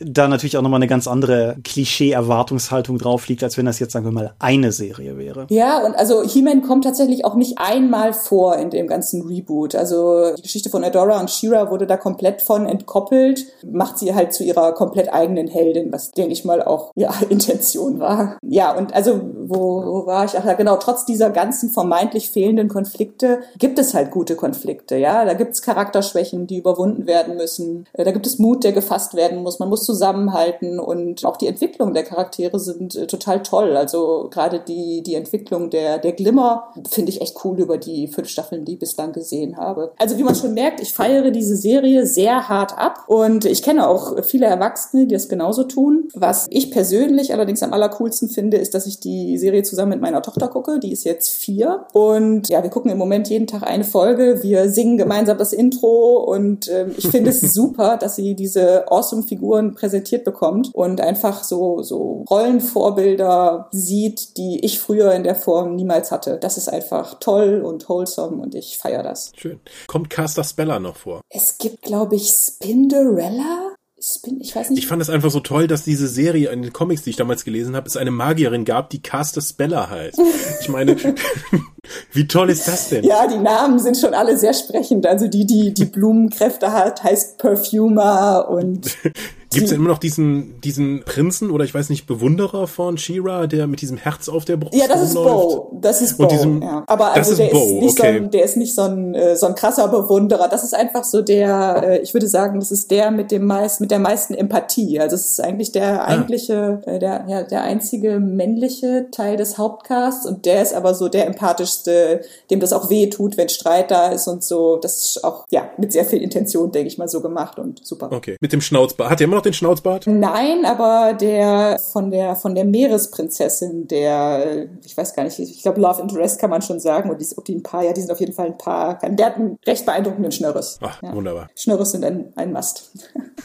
[0.05, 4.05] da natürlich auch nochmal eine ganz andere Klischee-Erwartungshaltung drauf liegt, als wenn das jetzt, sagen
[4.05, 5.47] wir mal, eine Serie wäre.
[5.51, 9.75] Ja, und also He-Man kommt tatsächlich auch nicht einmal vor in dem ganzen Reboot.
[9.75, 14.33] Also die Geschichte von Adora und She-Ra wurde da komplett von entkoppelt, macht sie halt
[14.33, 18.39] zu ihrer komplett eigenen Heldin, was, denke ich mal, auch ja, Intention war.
[18.43, 20.39] Ja, und also, wo, wo war ich?
[20.39, 25.25] Ach ja, genau, trotz dieser ganzen vermeintlich fehlenden Konflikte gibt es halt gute Konflikte, ja.
[25.25, 27.87] Da gibt es Charakterschwächen, die überwunden werden müssen.
[27.93, 29.59] Äh, da gibt es Mut, der gefasst werden muss.
[29.59, 33.77] Man muss zusammenhalten und auch die Entwicklung der Charaktere sind äh, total toll.
[33.77, 38.29] Also gerade die, die Entwicklung der, der Glimmer finde ich echt cool über die fünf
[38.29, 39.93] Staffeln, die ich bislang gesehen habe.
[39.99, 43.87] Also wie man schon merkt, ich feiere diese Serie sehr hart ab und ich kenne
[43.87, 46.09] auch viele Erwachsene, die das genauso tun.
[46.15, 50.23] Was ich persönlich allerdings am allercoolsten finde, ist, dass ich die Serie zusammen mit meiner
[50.23, 50.81] Tochter gucke.
[50.81, 54.43] Die ist jetzt vier und ja, wir gucken im Moment jeden Tag eine Folge.
[54.43, 59.23] Wir singen gemeinsam das Intro und äh, ich finde es super, dass sie diese awesome
[59.25, 65.75] Figuren präsentiert bekommt und einfach so, so Rollenvorbilder sieht, die ich früher in der Form
[65.75, 66.39] niemals hatte.
[66.39, 69.33] Das ist einfach toll und wholesome und ich feiere das.
[69.37, 69.59] Schön.
[69.89, 71.21] Kommt Caster Speller noch vor?
[71.31, 73.75] Es gibt, glaube ich, Spinderella.
[74.01, 74.81] Spin, ich weiß nicht.
[74.81, 77.45] Ich fand es einfach so toll, dass diese Serie in den Comics, die ich damals
[77.45, 80.21] gelesen habe, es eine Magierin gab, die Caster Speller heißt.
[80.61, 80.97] Ich meine,
[82.13, 83.05] wie toll ist das denn?
[83.05, 85.07] Ja, die Namen sind schon alle sehr sprechend.
[85.07, 88.97] Also die, die die Blumenkräfte hat, heißt Perfumer und
[89.53, 93.47] Gibt es denn immer noch diesen, diesen Prinzen oder ich weiß nicht, Bewunderer von Shira,
[93.47, 95.79] der mit diesem Herz auf der Brust Ja, das ist Bo.
[95.81, 96.27] Das ist Bo.
[96.27, 96.85] Diesem, ja.
[96.87, 98.19] Aber also der, ist, Bo, nicht okay.
[98.19, 100.49] so ein, der ist nicht so ein, äh, so ein krasser Bewunderer.
[100.49, 103.81] Das ist einfach so der, äh, ich würde sagen, das ist der mit dem meist,
[103.81, 105.01] mit der meisten Empathie.
[105.01, 106.09] Also es ist eigentlich der ah.
[106.09, 106.99] eigentliche, ah.
[106.99, 112.23] der, ja, der einzige männliche Teil des Hauptcasts und der ist aber so der empathischste,
[112.51, 114.77] dem das auch weh tut, wenn Streit da ist und so.
[114.77, 118.11] Das ist auch, ja, mit sehr viel Intention, denke ich mal, so gemacht und super.
[118.11, 118.37] Okay.
[118.41, 119.11] Mit dem Schnauzbart.
[119.11, 120.07] Hat er immer noch den Schnauzbart?
[120.07, 125.81] Nein, aber der von der von der Meeresprinzessin, der ich weiß gar nicht, ich glaube
[125.81, 128.11] Love Interest kann man schon sagen und die, ob die ein paar, ja, die sind
[128.11, 128.99] auf jeden Fall ein paar.
[129.03, 130.79] Der hat einen recht beeindruckenden Schnörres.
[130.81, 131.15] Ach, ja.
[131.15, 131.49] wunderbar.
[131.57, 132.93] Schnörres sind ein, ein Mast.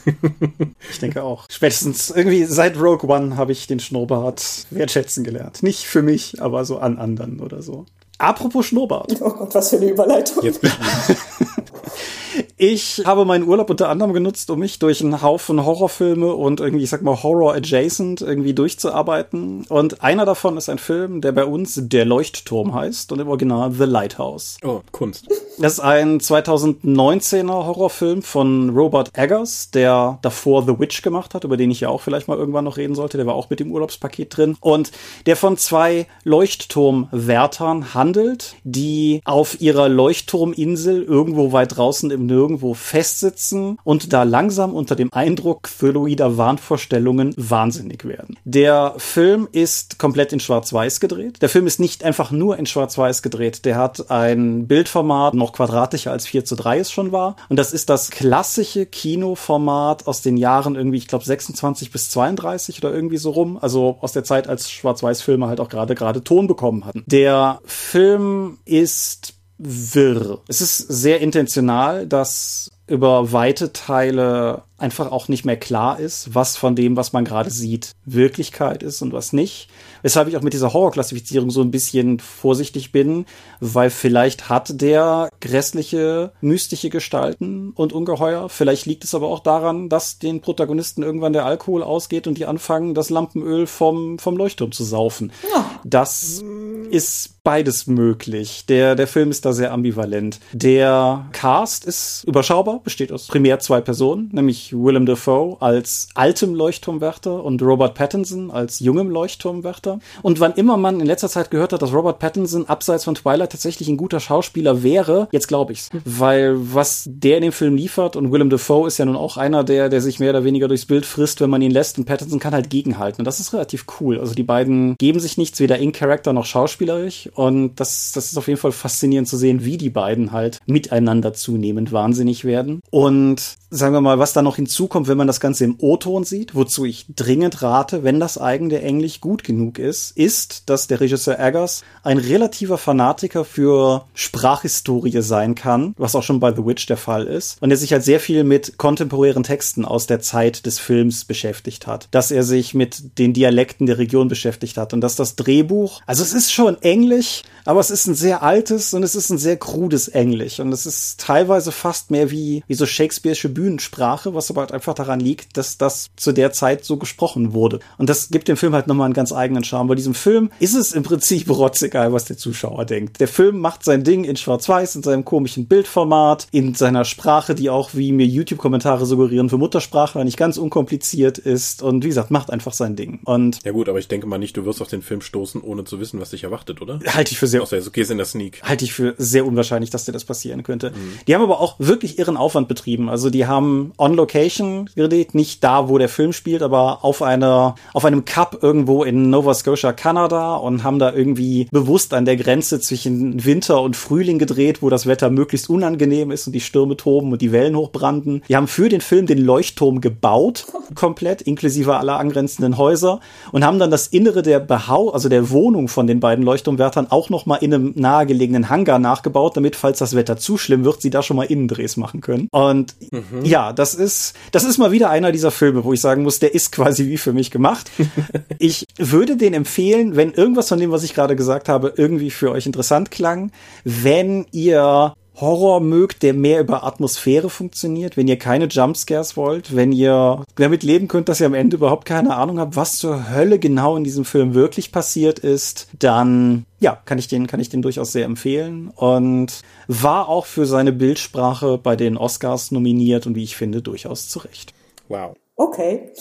[0.92, 1.46] ich denke auch.
[1.50, 5.64] Spätestens irgendwie seit Rogue One habe ich den Schnurrbart wertschätzen gelernt.
[5.64, 7.86] Nicht für mich, aber so an anderen oder so.
[8.18, 9.16] Apropos Schnurrbart.
[9.22, 10.44] Oh Gott, was für eine Überleitung.
[10.44, 10.62] Jetzt
[12.60, 16.86] Ich habe meinen Urlaub unter anderem genutzt, um mich durch einen Haufen Horrorfilme und irgendwie,
[16.86, 19.66] ich sag mal, Horror-adjacent irgendwie durchzuarbeiten.
[19.70, 23.72] Und einer davon ist ein Film, der bei uns Der Leuchtturm heißt und im Original
[23.72, 24.58] The Lighthouse.
[24.64, 25.28] Oh, Kunst.
[25.60, 31.58] Das ist ein 2019er Horrorfilm von Robert Eggers, der davor The Witch gemacht hat, über
[31.58, 33.18] den ich ja auch vielleicht mal irgendwann noch reden sollte.
[33.18, 34.58] Der war auch mit dem Urlaubspaket drin.
[34.62, 34.92] Und
[35.28, 42.74] der von zwei Leuchtturmwärtern handelt, die auf ihrer Leuchtturminsel irgendwo weit draußen im Nirgendwo irgendwo
[42.74, 48.38] festsitzen und da langsam unter dem Eindruck phyloider Wahnvorstellungen wahnsinnig werden.
[48.46, 51.42] Der Film ist komplett in Schwarz-Weiß gedreht.
[51.42, 53.66] Der Film ist nicht einfach nur in Schwarz-Weiß gedreht.
[53.66, 57.36] Der hat ein Bildformat noch quadratischer als 4 zu 3 es schon war.
[57.50, 62.82] Und das ist das klassische Kinoformat aus den Jahren irgendwie, ich glaube, 26 bis 32
[62.82, 63.58] oder irgendwie so rum.
[63.60, 67.04] Also aus der Zeit, als Schwarz-Weiß-Filme halt auch gerade gerade Ton bekommen hatten.
[67.08, 70.40] Der Film ist wirr.
[70.48, 76.58] Es ist sehr intentional, dass über weite Teile einfach auch nicht mehr klar ist, was
[76.58, 79.70] von dem, was man gerade sieht, Wirklichkeit ist und was nicht.
[80.04, 83.26] Weshalb ich auch mit dieser Horrorklassifizierung so ein bisschen vorsichtig bin,
[83.60, 88.50] weil vielleicht hat der grässliche, mystische Gestalten und Ungeheuer.
[88.50, 92.46] Vielleicht liegt es aber auch daran, dass den Protagonisten irgendwann der Alkohol ausgeht und die
[92.46, 95.32] anfangen, das Lampenöl vom, vom Leuchtturm zu saufen.
[95.54, 95.66] Ja.
[95.84, 96.44] Das
[96.92, 98.66] ist beides möglich.
[98.68, 100.40] Der, der Film ist da sehr ambivalent.
[100.54, 107.44] Der Cast ist überschaubar, besteht aus primär zwei Personen, nämlich Willem Dafoe als altem Leuchtturmwärter
[107.44, 110.00] und Robert Pattinson als jungem Leuchtturmwärter.
[110.22, 113.52] Und wann immer man in letzter Zeit gehört hat, dass Robert Pattinson abseits von Twilight
[113.52, 115.90] tatsächlich ein guter Schauspieler wäre, jetzt glaube ich's.
[116.06, 119.64] Weil was der in dem Film liefert und Willem Dafoe ist ja nun auch einer,
[119.64, 122.40] der, der sich mehr oder weniger durchs Bild frisst, wenn man ihn lässt und Pattinson
[122.40, 123.22] kann halt gegenhalten.
[123.22, 124.20] Und das ist relativ cool.
[124.20, 127.30] Also die beiden geben sich nichts, weder in Charakter noch schauspielerisch.
[127.34, 131.34] Und das, das ist auf jeden Fall faszinierend zu sehen, wie die beiden halt miteinander
[131.34, 132.82] zunehmend wahnsinnig werden.
[132.90, 136.56] Und sagen wir mal, was da noch hinzukommt, wenn man das Ganze im O-Ton sieht,
[136.56, 141.40] wozu ich dringend rate, wenn das eigene Englisch gut genug ist, ist, dass der Regisseur
[141.40, 146.98] Eggers ein relativer Fanatiker für Sprachhistorie sein kann, was auch schon bei The Witch der
[146.98, 150.80] Fall ist, und er sich halt sehr viel mit kontemporären Texten aus der Zeit des
[150.80, 155.16] Films beschäftigt hat, dass er sich mit den Dialekten der Region beschäftigt hat und dass
[155.16, 159.16] das Drehbuch, also es ist schon Englisch, aber es ist ein sehr altes und es
[159.16, 163.57] ist ein sehr krudes Englisch und es ist teilweise fast mehr wie, wie so Shakespeare'sche
[163.58, 167.80] Bühnensprache, was aber halt einfach daran liegt, dass das zu der Zeit so gesprochen wurde.
[167.98, 169.88] Und das gibt dem Film halt nochmal einen ganz eigenen Charme.
[169.88, 173.20] Bei diesem Film ist es im Prinzip rotzegal, was der Zuschauer denkt.
[173.20, 177.72] Der Film macht sein Ding in Schwarz-Weiß, in seinem komischen Bildformat, in seiner Sprache, die
[177.72, 181.82] auch, wie mir YouTube-Kommentare suggerieren, für Muttersprachler nicht ganz unkompliziert ist.
[181.82, 183.22] Und wie gesagt, macht einfach sein Ding.
[183.26, 185.84] Und ja gut, aber ich denke mal nicht, du wirst auf den Film stoßen, ohne
[185.84, 187.00] zu wissen, was dich erwartet, oder?
[187.08, 188.62] Halte ich für sehr Außer okay ist in der Sneak.
[188.62, 190.92] Halte ich für sehr unwahrscheinlich, dass dir das passieren könnte.
[190.92, 191.20] Mhm.
[191.28, 193.10] Die haben aber auch wirklich ihren Aufwand betrieben.
[193.10, 197.76] Also die haben on Location gedreht, nicht da, wo der Film spielt, aber auf einer
[197.94, 202.38] auf einem Cup irgendwo in Nova Scotia, Kanada und haben da irgendwie bewusst an der
[202.38, 206.98] Grenze zwischen Winter und Frühling gedreht, wo das Wetter möglichst unangenehm ist und die Stürme
[206.98, 208.44] toben und die Wellen hochbranden.
[208.48, 213.20] Die haben für den Film den Leuchtturm gebaut, komplett inklusive aller angrenzenden Häuser
[213.52, 217.30] und haben dann das Innere der Behau, also der Wohnung von den beiden Leuchtturmwärtern auch
[217.30, 221.10] noch mal in einem nahegelegenen Hangar nachgebaut, damit falls das Wetter zu schlimm wird, sie
[221.10, 222.48] da schon mal Innendrehs machen können.
[222.52, 223.37] Und mhm.
[223.44, 226.54] Ja, das ist das ist mal wieder einer dieser Filme, wo ich sagen muss, der
[226.54, 227.92] ist quasi wie für mich gemacht.
[228.60, 232.52] ich würde den empfehlen, wenn irgendwas von dem, was ich gerade gesagt habe, irgendwie für
[232.52, 233.52] euch interessant klang,
[233.84, 239.92] wenn ihr Horror mögt, der mehr über Atmosphäre funktioniert, wenn ihr keine Jumpscares wollt, wenn
[239.92, 243.60] ihr damit leben könnt, dass ihr am Ende überhaupt keine Ahnung habt, was zur Hölle
[243.60, 247.82] genau in diesem Film wirklich passiert ist, dann ja, kann ich den, kann ich den
[247.82, 253.44] durchaus sehr empfehlen und war auch für seine Bildsprache bei den Oscars nominiert und wie
[253.44, 254.74] ich finde, durchaus zurecht.
[255.08, 255.36] Wow.
[255.56, 256.12] Okay.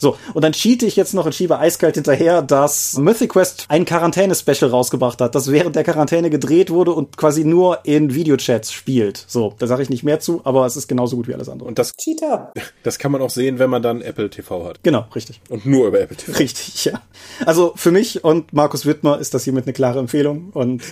[0.00, 3.84] So, und dann cheate ich jetzt noch und schiebe eiskalt hinterher, dass Mythic Quest ein
[3.84, 9.22] Quarantäne-Special rausgebracht hat, das während der Quarantäne gedreht wurde und quasi nur in Videochats spielt.
[9.28, 11.68] So, da sage ich nicht mehr zu, aber es ist genauso gut wie alles andere.
[11.68, 12.52] Und das, Cheater.
[12.82, 14.82] das kann man auch sehen, wenn man dann Apple TV hat.
[14.82, 15.42] Genau, richtig.
[15.50, 16.38] Und nur über Apple TV.
[16.38, 17.02] Richtig, ja.
[17.44, 20.82] Also für mich und Markus Wittmer ist das hiermit eine klare Empfehlung und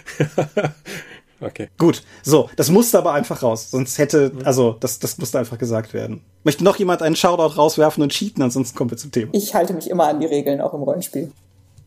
[1.40, 1.68] Okay.
[1.78, 3.70] Gut, so, das musste aber einfach raus.
[3.70, 6.22] Sonst hätte, also, das, das musste einfach gesagt werden.
[6.44, 9.30] Möchte noch jemand einen Shoutout rauswerfen und cheaten, ansonsten kommen wir zum Thema.
[9.32, 11.30] Ich halte mich immer an die Regeln, auch im Rollenspiel.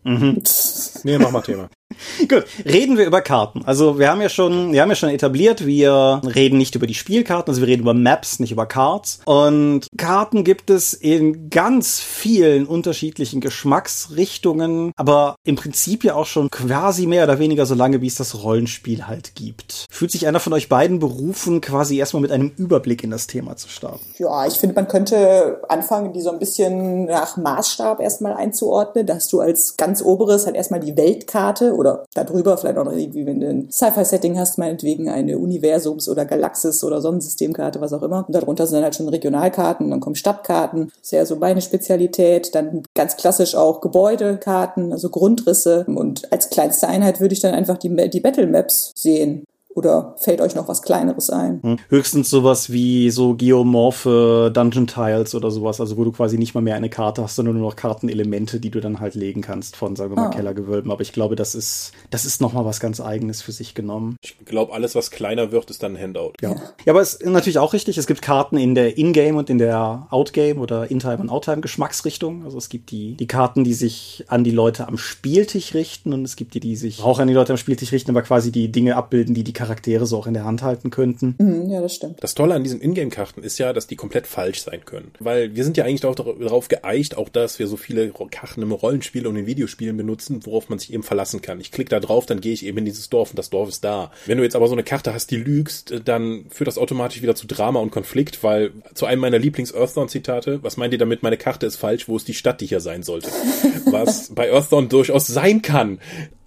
[0.04, 0.42] Mhm.
[1.04, 1.70] nee, mach mal Thema.
[2.30, 3.63] Gut, reden wir über Karten.
[3.65, 6.93] Also wir haben ja schon, wir haben ja schon etabliert, wir reden nicht über die
[6.93, 9.19] Spielkarten, also wir reden über Maps, nicht über Cards.
[9.25, 16.49] Und Karten gibt es in ganz vielen unterschiedlichen Geschmacksrichtungen, aber im Prinzip ja auch schon
[16.49, 19.86] quasi mehr oder weniger so lange, wie es das Rollenspiel halt gibt.
[19.89, 23.56] Fühlt sich einer von euch beiden berufen, quasi erstmal mit einem Überblick in das Thema
[23.58, 24.06] zu starten?
[24.17, 29.27] Ja, ich finde, man könnte anfangen, die so ein bisschen nach Maßstab erstmal einzuordnen, dass
[29.27, 33.39] du als ganz oberes halt erstmal die Weltkarte oder darüber vielleicht auch noch irgendwie, wenn
[33.39, 38.24] du ein Sci-Fi-Setting hast, meinetwegen eine Universums- oder Galaxis- oder Sonnensystemkarte, was auch immer.
[38.28, 42.54] Und darunter sind dann halt schon Regionalkarten, dann kommen Stadtkarten, ist ja so meine Spezialität,
[42.54, 45.86] dann ganz klassisch auch Gebäudekarten, also Grundrisse.
[45.88, 50.41] Und als kleinste Einheit würde ich dann einfach die, die Battle Maps sehen Oder fällt
[50.41, 51.62] euch noch was Kleineres ein?
[51.63, 51.77] Hm.
[51.89, 56.62] Höchstens sowas wie so geomorphe Dungeon Tiles oder sowas, also wo du quasi nicht mal
[56.62, 59.95] mehr eine Karte hast, sondern nur noch Kartenelemente, die du dann halt legen kannst von,
[59.95, 60.31] sagen wir mal, ah.
[60.31, 60.91] Kellergewölben.
[60.91, 64.17] Aber ich glaube, das ist, das ist nochmal was ganz Eigenes für sich genommen.
[64.21, 66.34] Ich glaube, alles, was kleiner wird, ist dann ein Handout.
[66.41, 66.55] Ja.
[66.86, 69.57] ja, aber es ist natürlich auch richtig, es gibt Karten in der In-Game und in
[69.57, 72.43] der Out-Game oder In-Time und Out-Time Geschmacksrichtung.
[72.43, 76.25] Also es gibt die, die Karten, die sich an die Leute am Spieltisch richten und
[76.25, 78.71] es gibt die, die sich auch an die Leute am Spieltisch richten, aber quasi die
[78.71, 81.36] Dinge abbilden, die die Charaktere so auch in der Hand halten könnten.
[81.38, 82.24] Mhm, ja, das stimmt.
[82.24, 85.12] Das Tolle an diesen Ingame-Karten ist ja, dass die komplett falsch sein können.
[85.19, 89.28] Weil wir sind ja eigentlich darauf geeicht, auch dass wir so viele Karten im Rollenspiel
[89.28, 91.60] und in Videospielen benutzen, worauf man sich eben verlassen kann.
[91.60, 93.84] Ich klicke da drauf, dann gehe ich eben in dieses Dorf und das Dorf ist
[93.84, 94.12] da.
[94.26, 97.36] Wenn du jetzt aber so eine Karte hast, die lügst, dann führt das automatisch wieder
[97.36, 101.67] zu Drama und Konflikt, weil zu einem meiner Lieblings-Earthdawn-Zitate, was meint ihr damit, meine Karte
[101.67, 103.30] ist falsch, wo ist die Stadt, die hier sein sollte?
[103.91, 106.00] was bei Earthdawn durchaus sein kann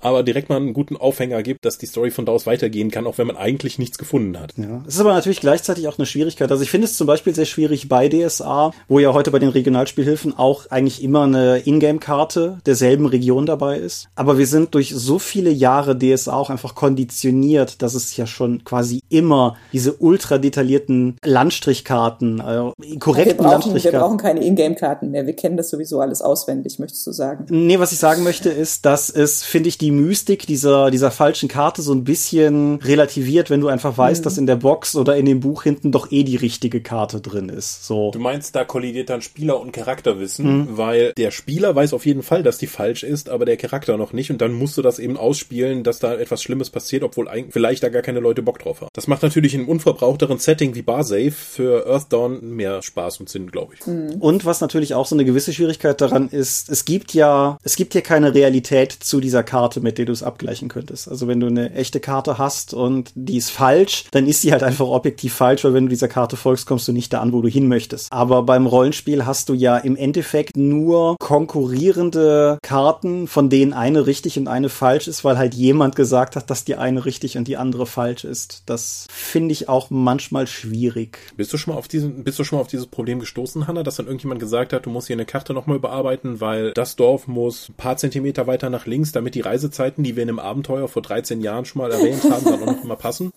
[0.05, 3.07] aber direkt mal einen guten Aufhänger gibt, dass die Story von da aus weitergehen kann,
[3.07, 4.53] auch wenn man eigentlich nichts gefunden hat.
[4.57, 6.51] Ja, es ist aber natürlich gleichzeitig auch eine Schwierigkeit.
[6.51, 9.49] Also ich finde es zum Beispiel sehr schwierig bei DSA, wo ja heute bei den
[9.49, 14.09] Regionalspielhilfen auch eigentlich immer eine Ingame-Karte derselben Region dabei ist.
[14.14, 18.62] Aber wir sind durch so viele Jahre DSA auch einfach konditioniert, dass es ja schon
[18.64, 25.27] quasi immer diese ultra detaillierten Landstrichkarten, äh, korrekten wir brauchen, Wir brauchen keine Ingame-Karten mehr.
[25.27, 27.47] Wir kennen das sowieso alles auswendig, möchtest du sagen?
[27.49, 31.48] Nee, was ich sagen möchte ist, dass es, finde ich, die Mystik dieser, dieser falschen
[31.48, 34.24] Karte so ein bisschen relativiert, wenn du einfach weißt, mhm.
[34.24, 37.48] dass in der Box oder in dem Buch hinten doch eh die richtige Karte drin
[37.48, 37.87] ist.
[37.87, 38.11] So.
[38.11, 40.68] Du meinst, da kollidiert dann Spieler und Charakterwissen, mhm.
[40.76, 44.12] weil der Spieler weiß auf jeden Fall, dass die falsch ist, aber der Charakter noch
[44.12, 47.83] nicht und dann musst du das eben ausspielen, dass da etwas Schlimmes passiert, obwohl vielleicht
[47.83, 48.90] da gar keine Leute Bock drauf haben.
[48.92, 53.50] Das macht natürlich in einem unverbrauchteren Setting wie Barsafe für Earthdawn mehr Spaß und Sinn,
[53.50, 53.87] glaube ich.
[53.87, 54.16] Mhm.
[54.20, 57.94] Und was natürlich auch so eine gewisse Schwierigkeit daran ist, es gibt ja, es gibt
[57.94, 61.09] ja keine Realität zu dieser Karte mit der du es abgleichen könntest.
[61.09, 64.64] Also wenn du eine echte Karte hast und die ist falsch, dann ist sie halt
[64.64, 67.42] einfach objektiv falsch, weil wenn du dieser Karte folgst, kommst du nicht da an, wo
[67.42, 68.12] du hin möchtest.
[68.12, 74.38] Aber beim Rollenspiel hast du ja im Endeffekt nur konkurrierende Karten, von denen eine richtig
[74.38, 77.57] und eine falsch ist, weil halt jemand gesagt hat, dass die eine richtig und die
[77.57, 78.62] andere falsch ist.
[78.66, 81.18] Das finde ich auch manchmal schwierig.
[81.37, 83.83] Bist du schon mal auf diesen, bist du schon mal auf dieses Problem gestoßen, Hanna,
[83.83, 87.29] dass dann irgendjemand gesagt hat, du musst hier eine Karte nochmal überarbeiten, weil das Dorf
[87.29, 90.38] muss ein paar Zentimeter weiter nach links, damit die Reise Zeiten, die wir in einem
[90.38, 93.33] Abenteuer vor 13 Jahren schon mal erwähnt haben, dann auch noch immer passen?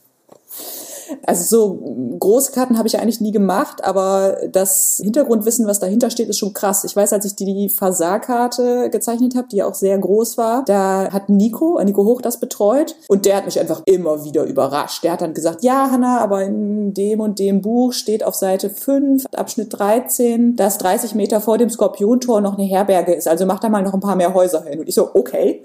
[1.26, 6.30] Also so große Karten habe ich eigentlich nie gemacht, aber das Hintergrundwissen, was dahinter steht,
[6.30, 6.84] ist schon krass.
[6.84, 11.10] Ich weiß, als ich die Fasar-Karte gezeichnet habe, die ja auch sehr groß war, da
[11.12, 15.04] hat Nico, Nico Hoch das betreut und der hat mich einfach immer wieder überrascht.
[15.04, 18.70] Der hat dann gesagt, ja, Hanna, aber in dem und dem Buch steht auf Seite
[18.70, 23.28] 5, Abschnitt 13, dass 30 Meter vor dem Skorpiontor noch eine Herberge ist.
[23.28, 24.80] Also mach da mal noch ein paar mehr Häuser hin.
[24.80, 25.64] Und ich so, okay.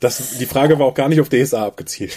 [0.00, 2.16] Das, die Frage war auch gar nicht auf DSA abgezielt.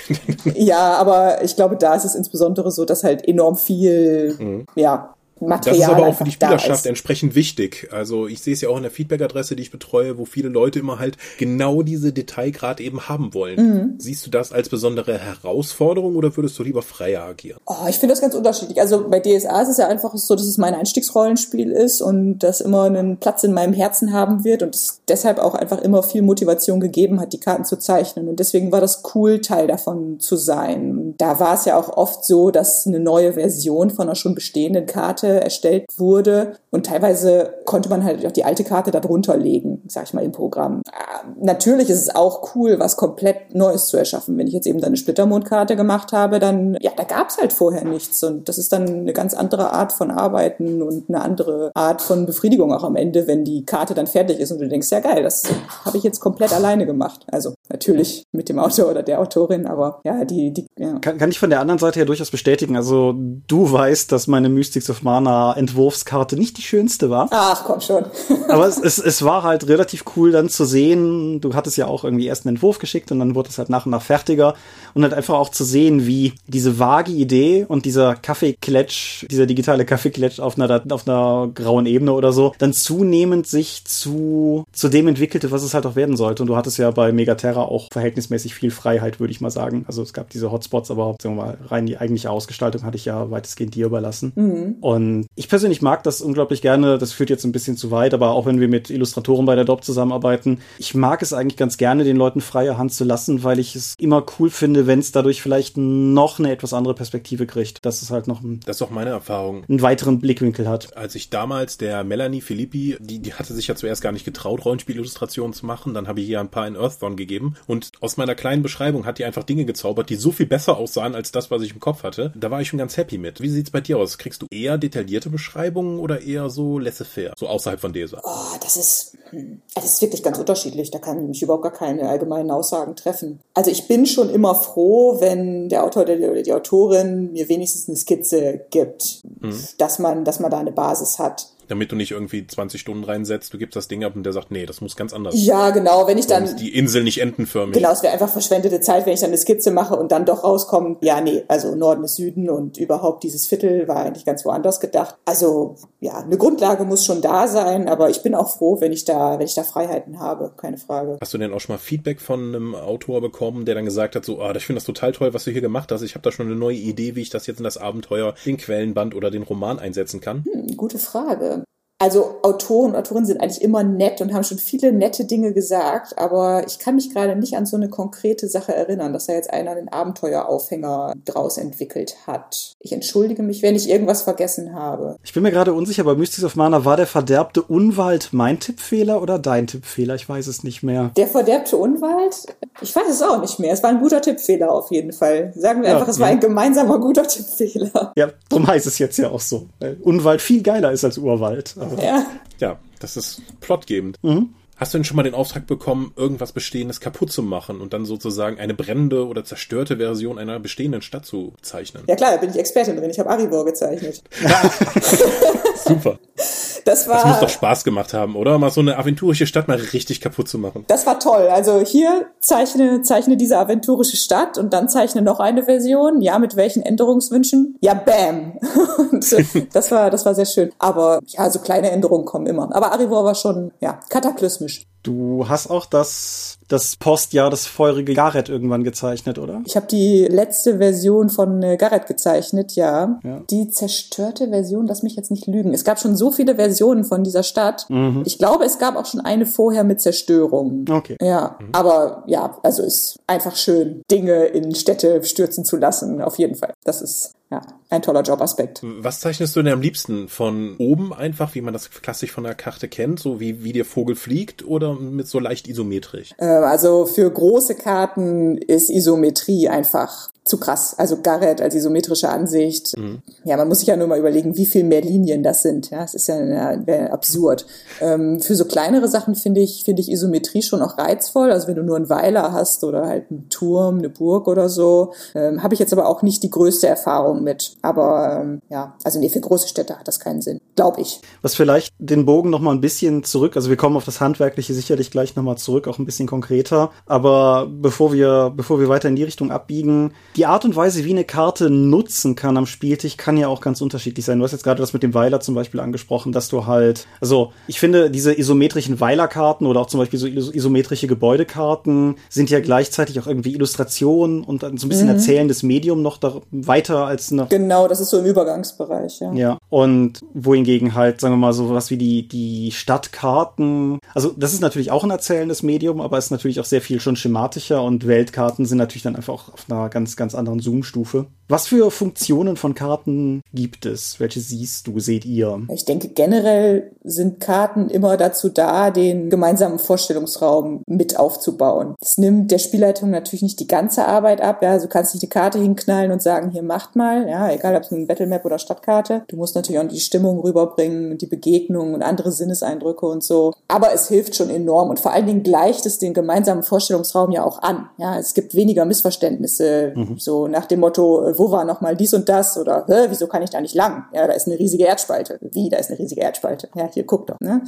[0.53, 4.65] ja, aber ich glaube, da ist es insbesondere so, dass halt enorm viel, mhm.
[4.75, 7.89] ja, Material das ist aber auch für die Spielerschaft entsprechend wichtig.
[7.91, 10.79] Also ich sehe es ja auch in der Feedback-Adresse, die ich betreue, wo viele Leute
[10.79, 13.55] immer halt genau diese Detailgrad eben haben wollen.
[13.59, 13.95] Mhm.
[13.97, 17.59] Siehst du das als besondere Herausforderung oder würdest du lieber freier agieren?
[17.65, 18.79] Oh, ich finde das ganz unterschiedlich.
[18.79, 22.61] Also bei DSA ist es ja einfach so, dass es mein Einstiegsrollenspiel ist und das
[22.61, 26.21] immer einen Platz in meinem Herzen haben wird und es deshalb auch einfach immer viel
[26.21, 28.27] Motivation gegeben hat, die Karten zu zeichnen.
[28.27, 31.15] Und deswegen war das cool, Teil davon zu sein.
[31.17, 34.85] Da war es ja auch oft so, dass eine neue Version von einer schon bestehenden
[34.85, 36.53] Karte erstellt wurde.
[36.69, 40.31] Und teilweise konnte man halt auch die alte Karte darunter legen, sag ich mal, im
[40.31, 40.81] Programm.
[40.91, 44.37] Ah, natürlich ist es auch cool, was komplett Neues zu erschaffen.
[44.37, 47.53] Wenn ich jetzt eben dann eine Splittermondkarte gemacht habe, dann, ja, da gab es halt
[47.53, 48.23] vorher nichts.
[48.23, 52.25] Und das ist dann eine ganz andere Art von Arbeiten und eine andere Art von
[52.25, 55.23] Befriedigung auch am Ende, wenn die Karte dann fertig ist und du denkst, ja geil,
[55.23, 55.43] das
[55.85, 57.25] habe ich jetzt komplett alleine gemacht.
[57.31, 60.99] Also natürlich mit dem Autor oder der Autorin, aber ja, die, die ja.
[60.99, 62.75] Kann, kann ich von der anderen Seite her durchaus bestätigen.
[62.75, 67.27] Also du weißt, dass meine Mystics of Mana Mana Entwurfskarte nicht die schönste war.
[67.31, 68.05] Ach, komm schon.
[68.49, 71.41] Aber es, es, es war halt relativ cool dann zu sehen.
[71.41, 73.85] Du hattest ja auch irgendwie erst einen Entwurf geschickt und dann wurde es halt nach
[73.85, 74.55] und nach fertiger.
[74.93, 79.85] Und halt einfach auch zu sehen, wie diese vage Idee und dieser Kaffeekletsch, dieser digitale
[79.85, 85.07] Kaffeekletsch auf einer, auf einer grauen Ebene oder so, dann zunehmend sich zu, zu dem
[85.07, 86.43] entwickelte, was es halt auch werden sollte.
[86.43, 89.85] Und du hattest ja bei Megaterra auch verhältnismäßig viel Freiheit, würde ich mal sagen.
[89.87, 93.05] Also es gab diese Hotspots, aber sagen wir mal, rein die eigentliche Ausgestaltung hatte ich
[93.05, 94.33] ja weitestgehend dir überlassen.
[94.35, 94.75] Mhm.
[94.81, 95.00] Und
[95.35, 96.97] ich persönlich mag das unglaublich gerne.
[96.97, 99.65] Das führt jetzt ein bisschen zu weit, aber auch wenn wir mit Illustratoren bei der
[99.65, 103.59] DOP zusammenarbeiten, ich mag es eigentlich ganz gerne, den Leuten freie Hand zu lassen, weil
[103.59, 107.85] ich es immer cool finde, wenn es dadurch vielleicht noch eine etwas andere Perspektive kriegt.
[107.85, 109.63] Dass es halt noch ein, das ist auch meine Erfahrung.
[109.67, 110.95] einen weiteren Blickwinkel hat.
[110.95, 114.65] Als ich damals der Melanie Filippi, die, die hatte sich ja zuerst gar nicht getraut,
[114.65, 118.35] Rollenspielillustrationen zu machen, dann habe ich ihr ein paar in Earthdawn gegeben und aus meiner
[118.35, 121.61] kleinen Beschreibung hat die einfach Dinge gezaubert, die so viel besser aussahen als das, was
[121.61, 122.31] ich im Kopf hatte.
[122.35, 123.41] Da war ich schon ganz happy mit.
[123.41, 124.17] Wie sieht's bei dir aus?
[124.17, 128.21] Kriegst du eher detaillierte Beschreibungen oder eher so laissez-faire, so außerhalb von DESA?
[128.23, 130.91] Oh, das ist, hm, das ist wirklich ganz unterschiedlich.
[130.91, 133.39] Da kann ich überhaupt gar keine allgemeinen Aussagen treffen.
[133.53, 137.97] Also ich bin schon immer froh, wenn der Autor oder die Autorin mir wenigstens eine
[137.97, 139.59] Skizze gibt, mhm.
[139.77, 143.53] dass man, dass man da eine Basis hat damit du nicht irgendwie 20 Stunden reinsetzt,
[143.53, 145.35] du gibst das Ding ab und der sagt, nee, das muss ganz anders.
[145.37, 146.55] Ja, genau, wenn ich dann...
[146.57, 147.75] die Insel nicht entenförmig.
[147.75, 150.43] Genau, es wäre einfach verschwendete Zeit, wenn ich dann eine Skizze mache und dann doch
[150.43, 154.79] rauskommt, ja, nee, also Norden ist Süden und überhaupt dieses Viertel war eigentlich ganz woanders
[154.79, 155.17] gedacht.
[155.25, 159.05] Also, ja, eine Grundlage muss schon da sein, aber ich bin auch froh, wenn ich
[159.05, 161.17] da, wenn ich da Freiheiten habe, keine Frage.
[161.21, 164.25] Hast du denn auch schon mal Feedback von einem Autor bekommen, der dann gesagt hat,
[164.25, 166.31] so, ah, ich finde das total toll, was du hier gemacht hast, ich habe da
[166.31, 169.43] schon eine neue Idee, wie ich das jetzt in das Abenteuer, den Quellenband oder den
[169.43, 170.43] Roman einsetzen kann?
[170.51, 171.60] Hm, gute Frage.
[172.01, 176.17] Also Autoren und Autorinnen sind eigentlich immer nett und haben schon viele nette Dinge gesagt,
[176.17, 179.53] aber ich kann mich gerade nicht an so eine konkrete Sache erinnern, dass da jetzt
[179.53, 182.73] einer den Abenteueraufhänger draus entwickelt hat.
[182.79, 185.17] Ich entschuldige mich, wenn ich irgendwas vergessen habe.
[185.23, 189.21] Ich bin mir gerade unsicher, aber Mystics of Mana war der verderbte Unwald mein Tippfehler
[189.21, 190.15] oder dein Tippfehler?
[190.15, 191.11] Ich weiß es nicht mehr.
[191.15, 192.47] Der verderbte Unwald?
[192.81, 193.73] Ich weiß es auch nicht mehr.
[193.73, 195.53] Es war ein guter Tippfehler auf jeden Fall.
[195.55, 196.23] Sagen wir ja, einfach, es ja.
[196.23, 198.11] war ein gemeinsamer guter Tippfehler.
[198.15, 199.67] Ja, darum heißt es jetzt ja auch so.
[199.77, 201.75] Weil Unwald viel geiler ist als Urwald.
[201.99, 202.25] Ja.
[202.59, 204.17] Ja, das ist plotgebend.
[204.21, 204.53] Mhm.
[204.81, 208.03] Hast du denn schon mal den Auftrag bekommen, irgendwas Bestehendes kaputt zu machen und dann
[208.03, 212.03] sozusagen eine brennende oder zerstörte Version einer bestehenden Stadt zu zeichnen?
[212.07, 213.11] Ja klar, da bin ich Expertin drin.
[213.11, 214.23] Ich habe Arivor gezeichnet.
[215.85, 216.17] Super.
[216.85, 217.15] Das war.
[217.15, 218.57] Das muss doch Spaß gemacht haben, oder?
[218.57, 220.85] Mal so eine aventurische Stadt mal richtig kaputt zu machen.
[220.87, 221.47] Das war toll.
[221.49, 226.21] Also hier zeichne, zeichne diese aventurische Stadt und dann zeichne noch eine Version.
[226.21, 227.77] Ja, mit welchen Änderungswünschen?
[227.81, 228.59] Ja, bam.
[229.11, 229.25] und
[229.73, 230.71] das war, das war sehr schön.
[230.79, 232.73] Aber ja, so kleine Änderungen kommen immer.
[232.75, 234.85] Aber Arivor war schon, ja, kataklysmisch.
[235.03, 239.61] Du hast auch das, das Postjahr, das feurige Gareth irgendwann gezeichnet, oder?
[239.65, 243.19] Ich habe die letzte Version von äh, Gareth gezeichnet, ja.
[243.23, 243.41] ja.
[243.49, 245.73] Die zerstörte Version, lass mich jetzt nicht lügen.
[245.73, 247.87] Es gab schon so viele Versionen von dieser Stadt.
[247.89, 248.23] Mhm.
[248.25, 250.85] Ich glaube, es gab auch schon eine vorher mit Zerstörung.
[250.89, 251.17] Okay.
[251.21, 251.69] Ja, mhm.
[251.71, 256.73] aber ja, also ist einfach schön, Dinge in Städte stürzen zu lassen, auf jeden Fall.
[256.83, 258.79] Das ist ja, ein toller Jobaspekt.
[258.81, 260.29] Was zeichnest du denn am liebsten?
[260.29, 263.83] Von oben einfach, wie man das klassisch von der Karte kennt, so wie, wie der
[263.83, 266.31] Vogel fliegt oder mit so leicht isometrisch?
[266.37, 270.95] Äh, also für große Karten ist Isometrie einfach zu krass.
[270.97, 272.97] Also Garrett als isometrische Ansicht.
[272.97, 273.21] Mhm.
[273.43, 275.91] Ja, man muss sich ja nur mal überlegen, wie viel mehr Linien das sind.
[275.91, 276.71] Ja, es ist ja,
[277.11, 277.67] absurd.
[277.99, 281.51] Ähm, für so kleinere Sachen finde ich, finde ich Isometrie schon auch reizvoll.
[281.51, 285.13] Also wenn du nur einen Weiler hast oder halt einen Turm, eine Burg oder so,
[285.35, 287.75] ähm, habe ich jetzt aber auch nicht die größte Erfahrung mit.
[287.83, 291.21] Aber ähm, ja, also nee, für große Städte hat das keinen Sinn, glaube ich.
[291.43, 294.73] Was vielleicht den Bogen noch mal ein bisschen zurück, also wir kommen auf das Handwerkliche
[294.73, 296.91] sicherlich gleich noch mal zurück, auch ein bisschen konkreter.
[297.05, 301.11] Aber bevor wir, bevor wir weiter in die Richtung abbiegen, die Art und Weise, wie
[301.11, 304.39] eine Karte nutzen kann am Spieltisch, kann ja auch ganz unterschiedlich sein.
[304.39, 307.51] Du hast jetzt gerade das mit dem Weiler zum Beispiel angesprochen, dass du halt, also
[307.67, 313.19] ich finde, diese isometrischen Weilerkarten oder auch zum Beispiel so isometrische Gebäudekarten sind ja gleichzeitig
[313.19, 315.15] auch irgendwie Illustrationen und so ein bisschen mhm.
[315.15, 317.47] erzählendes Medium noch da, weiter als eine.
[317.47, 319.33] Genau, das ist so im Übergangsbereich, ja.
[319.33, 319.57] Ja.
[319.69, 324.61] Und wohingegen halt, sagen wir mal, so was wie die, die Stadtkarten, also das ist
[324.61, 328.07] natürlich auch ein erzählendes Medium, aber es ist natürlich auch sehr viel schon schematischer und
[328.07, 331.25] Weltkarten sind natürlich dann einfach auf einer ganz, ganz anderen Zoom-Stufe.
[331.51, 334.21] Was für Funktionen von Karten gibt es?
[334.21, 335.61] Welche siehst du, seht ihr?
[335.73, 341.95] Ich denke, generell sind Karten immer dazu da, den gemeinsamen Vorstellungsraum mit aufzubauen.
[341.99, 344.63] Es nimmt der Spielleitung natürlich nicht die ganze Arbeit ab.
[344.63, 347.27] Ja, also du kannst nicht die Karte hinknallen und sagen, hier macht mal.
[347.27, 349.25] Ja, egal ob es eine Battlemap oder Stadtkarte.
[349.27, 353.53] Du musst natürlich auch die Stimmung rüberbringen, die Begegnung und andere Sinneseindrücke und so.
[353.67, 357.43] Aber es hilft schon enorm und vor allen Dingen gleicht es den gemeinsamen Vorstellungsraum ja
[357.43, 357.89] auch an.
[357.97, 360.17] Ja, es gibt weniger Missverständnisse, mhm.
[360.17, 363.73] so nach dem Motto, war nochmal dies und das oder wieso kann ich da nicht
[363.73, 364.03] lang?
[364.13, 365.39] Ja, da ist eine riesige Erdspalte.
[365.41, 366.67] Wie, da ist eine riesige Erdspalte?
[366.75, 367.39] Ja, hier guck doch.
[367.39, 367.61] Ne?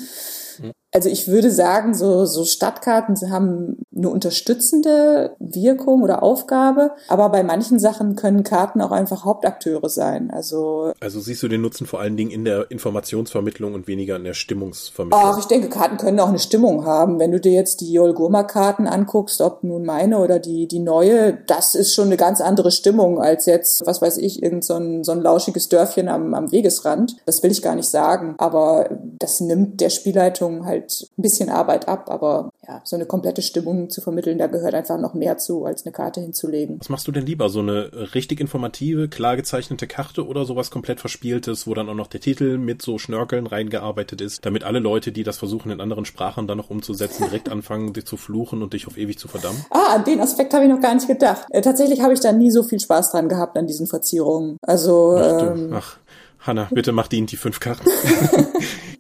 [0.94, 7.44] Also ich würde sagen, so, so Stadtkarten haben eine unterstützende Wirkung oder Aufgabe, aber bei
[7.44, 10.30] manchen Sachen können Karten auch einfach Hauptakteure sein.
[10.30, 14.24] Also, also siehst du den Nutzen vor allen Dingen in der Informationsvermittlung und weniger in
[14.24, 15.22] der Stimmungsvermittlung?
[15.24, 17.20] Ach, ich denke, Karten können auch eine Stimmung haben.
[17.20, 21.74] Wenn du dir jetzt die Yolgurma-Karten anguckst, ob nun meine oder die, die neue, das
[21.74, 25.12] ist schon eine ganz andere Stimmung als jetzt, was weiß ich, irgend so ein, so
[25.12, 27.16] ein lauschiges Dörfchen am, am Wegesrand.
[27.26, 31.88] Das will ich gar nicht sagen, aber das nimmt der Spielleitung halt ein bisschen Arbeit
[31.88, 35.66] ab, aber ja, so eine komplette Stimmung zu vermitteln, da gehört einfach noch mehr zu,
[35.66, 36.80] als eine Karte hinzulegen.
[36.80, 37.50] Was machst du denn lieber?
[37.50, 42.08] So eine richtig informative, klar gezeichnete Karte oder sowas komplett verspieltes, wo dann auch noch
[42.08, 46.06] der Titel mit so Schnörkeln reingearbeitet ist, damit alle Leute, die das versuchen in anderen
[46.06, 49.66] Sprachen dann noch umzusetzen, direkt anfangen, dich zu fluchen und dich auf ewig zu verdammen?
[49.70, 51.46] Ah, an den Aspekt habe ich noch gar nicht gedacht.
[51.50, 54.58] Äh, tatsächlich habe ich da nie so viel Spaß dran gehabt an diesen Verzierungen.
[54.62, 55.98] Also Ach, du, ähm, ach
[56.46, 57.90] Hanna, bitte mach die in die fünf Karten.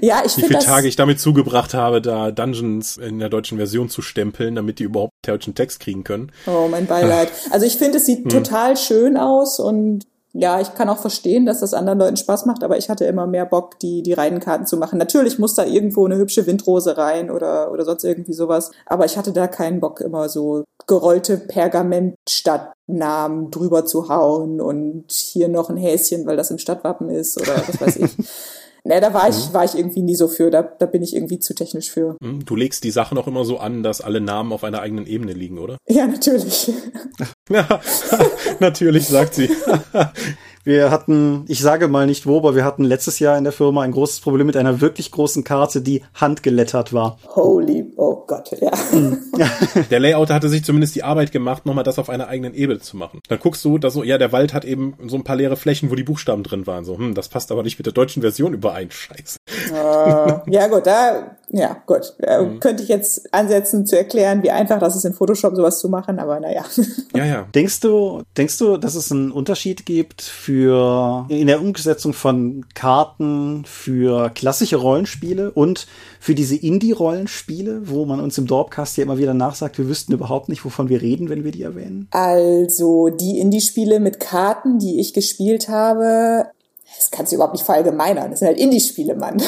[0.00, 0.58] ja, ich Wie viele.
[0.58, 4.84] Tage ich damit zugebracht habe, da Dungeons in der deutschen Version zu stempeln, damit die
[4.84, 6.32] überhaupt deutschen Text kriegen können.
[6.46, 7.30] Oh, mein Beileid.
[7.50, 8.30] Also ich finde, es sieht Hm.
[8.30, 12.62] total schön aus und ja, ich kann auch verstehen, dass das anderen Leuten Spaß macht,
[12.62, 14.96] aber ich hatte immer mehr Bock, die, die Reihenkarten zu machen.
[14.96, 18.70] Natürlich muss da irgendwo eine hübsche Windrose rein oder, oder sonst irgendwie sowas.
[18.86, 25.48] Aber ich hatte da keinen Bock, immer so gerollte Pergamentstadtnamen drüber zu hauen und hier
[25.48, 28.12] noch ein Häschen, weil das im Stadtwappen ist oder was weiß ich.
[28.84, 30.50] Ne, da war ich, war ich irgendwie nie so für.
[30.50, 32.16] Da, da bin ich irgendwie zu technisch für.
[32.22, 35.06] Hm, Du legst die Sachen auch immer so an, dass alle Namen auf einer eigenen
[35.06, 35.76] Ebene liegen, oder?
[35.88, 36.72] Ja, natürlich.
[37.50, 37.80] Ja,
[38.60, 39.50] natürlich, sagt sie.
[40.62, 43.80] Wir hatten, ich sage mal nicht wo, aber wir hatten letztes Jahr in der Firma
[43.80, 47.18] ein großes Problem mit einer wirklich großen Karte, die handgelettert war.
[47.34, 48.70] Holy, oh Gott, ja.
[49.90, 52.98] Der Layouter hatte sich zumindest die Arbeit gemacht, nochmal das auf einer eigenen Ebene zu
[52.98, 53.20] machen.
[53.28, 55.90] Dann guckst du, dass so, ja, der Wald hat eben so ein paar leere Flächen,
[55.90, 56.84] wo die Buchstaben drin waren.
[56.84, 58.90] So, hm, das passt aber nicht mit der deutschen Version überein.
[58.90, 59.38] Scheiße.
[59.68, 62.60] Äh, ja gut, da, ja gut, äh, Mhm.
[62.60, 66.18] könnte ich jetzt ansetzen zu erklären, wie einfach das ist in Photoshop sowas zu machen,
[66.18, 66.64] aber naja.
[67.14, 67.46] Ja, ja.
[67.54, 73.64] Denkst du, denkst du, dass es einen Unterschied gibt für in der Umsetzung von Karten
[73.66, 75.86] für klassische Rollenspiele und
[76.20, 80.48] für diese Indie-Rollenspiele, wo man uns im Dorpcast ja immer wieder nachsagt, wir wüssten überhaupt
[80.48, 82.06] nicht, wovon wir reden, wenn wir die erwähnen?
[82.12, 86.46] Also die Indie-Spiele mit Karten, die ich gespielt habe,
[86.96, 88.30] das kannst du überhaupt nicht verallgemeinern.
[88.30, 89.38] Das sind halt Indie-Spiele, Mann.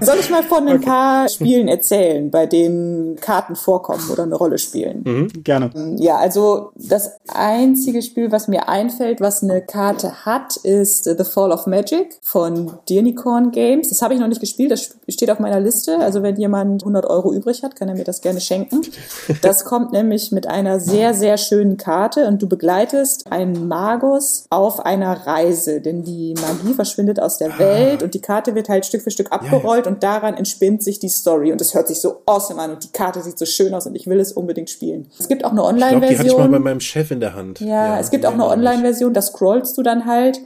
[0.00, 4.58] Soll ich mal von ein paar Spielen erzählen, bei denen Karten vorkommen oder eine Rolle
[4.58, 5.02] spielen?
[5.04, 5.70] Mhm, gerne.
[5.98, 11.52] Ja, also das einzige Spiel, was mir einfällt, was eine Karte hat, ist The Fall
[11.52, 13.90] of Magic von Dirnicorn Games.
[13.90, 15.98] Das habe ich noch nicht gespielt, das steht auf meiner Liste.
[15.98, 18.80] Also wenn jemand 100 Euro übrig hat, kann er mir das gerne schenken.
[19.40, 24.80] Das kommt nämlich mit einer sehr, sehr schönen Karte und du begleitest einen Magus auf
[24.84, 29.02] einer Reise, denn die Magie verschwindet aus der Welt und die Karte wird halt Stück
[29.02, 32.60] für Stück abgerollt und daran entspinnt sich die Story und es hört sich so awesome
[32.60, 35.10] an und die Karte sieht so schön aus und ich will es unbedingt spielen.
[35.18, 36.62] Es gibt auch eine Ich glaube, die hatte ich mal bei Online-Version.
[36.62, 37.60] meinem Chef in der Hand.
[37.60, 38.46] Ja, es gibt auch eine.
[38.46, 40.40] Online-Version, da scrollst du dann halt.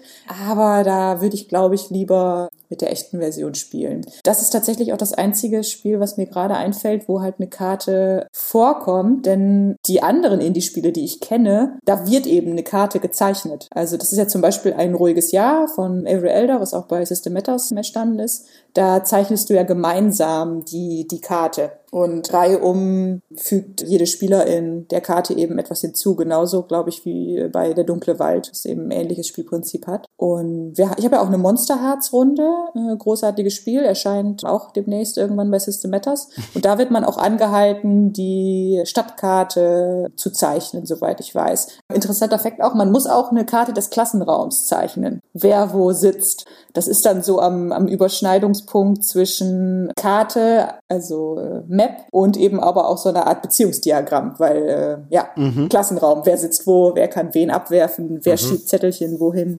[0.48, 4.04] Aber da würde ich, glaube ich, lieber mit der echten Version spielen.
[4.24, 8.26] Das ist tatsächlich auch das einzige Spiel, was mir gerade einfällt, wo halt eine Karte
[8.32, 9.26] vorkommt.
[9.26, 13.68] Denn die anderen Indie-Spiele, die ich kenne, da wird eben eine Karte gezeichnet.
[13.70, 17.04] Also das ist ja zum Beispiel ein ruhiges Jahr von Avery Elder, was auch bei
[17.04, 18.46] System Matters entstanden ist.
[18.74, 21.72] Da zeichnest du ja gemeinsam die, die Karte.
[21.96, 26.14] Und drei um fügt jede Spielerin der Karte eben etwas hinzu.
[26.14, 30.04] Genauso, glaube ich, wie bei Der dunkle Wald, das eben ein ähnliches Spielprinzip hat.
[30.18, 34.72] Und wir, ich habe ja auch eine Monster Hearts Runde, äh, großartiges Spiel, erscheint auch
[34.72, 36.28] demnächst irgendwann bei System Matters.
[36.52, 41.78] Und da wird man auch angehalten, die Stadtkarte zu zeichnen, soweit ich weiß.
[41.94, 46.44] Interessanter Fakt auch, man muss auch eine Karte des Klassenraums zeichnen, wer wo sitzt.
[46.74, 52.88] Das ist dann so am, am Überschneidungspunkt zwischen Karte, also äh, Map und eben aber
[52.88, 55.28] auch so eine Art Beziehungsdiagramm, weil äh, ja,
[55.68, 59.56] Klassenraum, wer sitzt wo, wer kann wen abwerfen, wer schiebt Zettelchen wohin.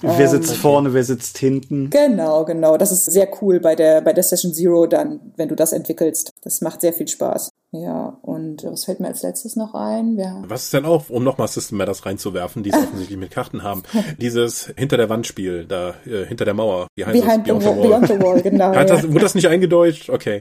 [0.00, 1.90] wer sitzt vorne, wer sitzt hinten?
[1.90, 2.76] Genau, genau.
[2.76, 6.32] Das ist sehr cool bei der, bei der Session Zero dann, wenn du das entwickelst.
[6.42, 7.50] Das macht sehr viel Spaß.
[7.70, 10.16] Ja, und was fällt mir als letztes noch ein?
[10.16, 13.62] Wir Was ist denn auch, um nochmal System Matters reinzuwerfen, die es offensichtlich mit Karten
[13.62, 13.82] haben,
[14.18, 17.64] dieses hinter der Wand Spiel, da äh, hinter der Mauer, wie heißt Behind the, das?
[17.66, 18.68] wall, Beyond the Wall, genau.
[18.68, 18.96] Hat ja.
[18.96, 20.08] das, wurde das nicht eingedeutscht?
[20.08, 20.40] Okay.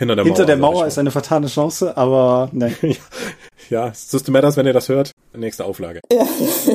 [0.00, 0.46] Hinter der Hinter Mauer.
[0.46, 2.74] der Mauer ist eine vertane Chance, aber ne.
[2.82, 2.96] mal.
[3.68, 6.00] Ja, System Matters, wenn ihr das hört, nächste Auflage.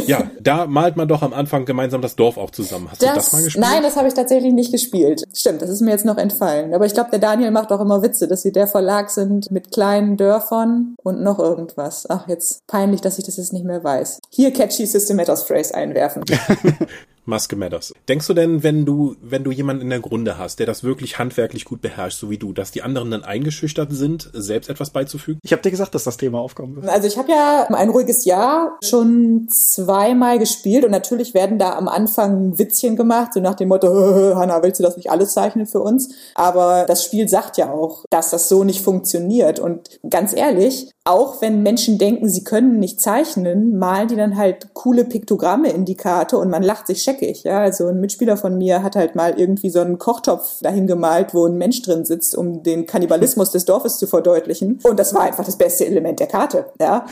[0.05, 2.89] Ja, da malt man doch am Anfang gemeinsam das Dorf auch zusammen.
[2.89, 3.65] Hast du das mal gespielt?
[3.65, 5.23] Nein, das habe ich tatsächlich nicht gespielt.
[5.34, 6.73] Stimmt, das ist mir jetzt noch entfallen.
[6.73, 9.73] Aber ich glaube, der Daniel macht auch immer Witze, dass sie der Verlag sind mit
[9.73, 12.05] kleinen Dörfern und noch irgendwas.
[12.09, 14.19] Ach, jetzt peinlich, dass ich das jetzt nicht mehr weiß.
[14.30, 16.23] Hier catchy System Matters Phrase einwerfen.
[17.26, 17.93] Maske Matters.
[18.07, 21.17] Denkst du denn, wenn du, wenn du jemanden in der Grunde hast, der das wirklich
[21.19, 25.39] handwerklich gut beherrscht, so wie du, dass die anderen dann eingeschüchtert sind, selbst etwas beizufügen?
[25.43, 26.89] Ich habe dir gesagt, dass das Thema aufkommen wird.
[26.89, 31.88] Also ich habe ja ein ruhiges Jahr schon zweimal gespielt und natürlich werden da am
[31.88, 33.88] Anfang Witzchen gemacht, so nach dem Motto,
[34.36, 36.09] Hanna, willst du das nicht alles zeichnen für uns?
[36.36, 39.59] Aber das Spiel sagt ja auch, dass das so nicht funktioniert.
[39.59, 44.73] Und ganz ehrlich, auch wenn Menschen denken, sie können nicht zeichnen, malen die dann halt
[44.73, 47.43] coole Piktogramme in die Karte und man lacht sich scheckig.
[47.43, 51.35] Ja, also ein Mitspieler von mir hat halt mal irgendwie so einen Kochtopf dahin gemalt,
[51.35, 54.79] wo ein Mensch drin sitzt, um den Kannibalismus des Dorfes zu verdeutlichen.
[54.81, 56.65] Und das war einfach das beste Element der Karte.
[56.81, 57.05] Ja,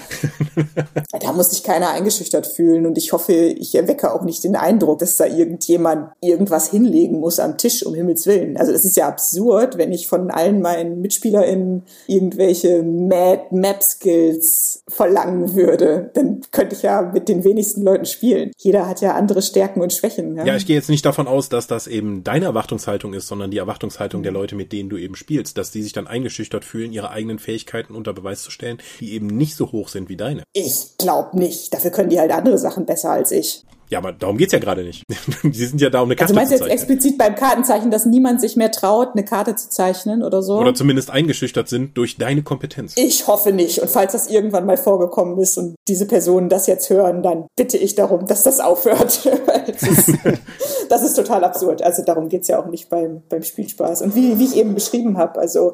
[1.22, 5.00] da muss sich keiner eingeschüchtert fühlen und ich hoffe, ich erwecke auch nicht den Eindruck,
[5.00, 8.58] dass da irgendjemand irgendwas hinlegen muss am Tisch, um Himmels Willen.
[8.58, 14.84] Also das ist ja absurd, wenn ich von allen meinen MitspielerInnen irgendwelche Mad Map Skills
[14.88, 18.52] verlangen würde, dann könnte ich ja mit den wenigsten Leuten spielen.
[18.58, 20.36] Jeder hat ja andere Stärken und Schwächen.
[20.36, 23.52] Ja, ja ich gehe jetzt nicht davon aus, dass das eben deine Erwartungshaltung ist, sondern
[23.52, 24.38] die Erwartungshaltung der mhm.
[24.38, 27.96] Leute, mit denen du eben spielst, dass die sich dann eingeschüchtert fühlen, ihre eigenen Fähigkeiten
[27.96, 30.44] unter Beweis zu stellen, die eben nicht so hoch sind wie deine.
[30.54, 31.74] Ich glaube nicht.
[31.74, 33.64] Dafür können die halt andere Sachen besser als ich.
[33.94, 35.04] Ja, aber darum geht's ja gerade nicht.
[35.44, 38.08] Sie sind ja da, um eine Karte also meinst du jetzt explizit beim Kartenzeichen, dass
[38.08, 40.58] niemand sich mehr traut, eine Karte zu zeichnen oder so?
[40.58, 42.94] Oder zumindest eingeschüchtert sind durch deine Kompetenz.
[42.96, 43.84] Ich hoffe nicht.
[43.84, 47.78] Und falls das irgendwann mal vorgekommen ist und diese Personen das jetzt hören, dann bitte
[47.78, 49.30] ich darum, dass das aufhört.
[49.68, 50.18] das, ist,
[50.90, 51.84] das ist total absurd.
[51.84, 54.02] Also darum geht's ja auch nicht beim, beim Spielspaß.
[54.02, 55.74] Und wie, wie ich eben beschrieben habe, also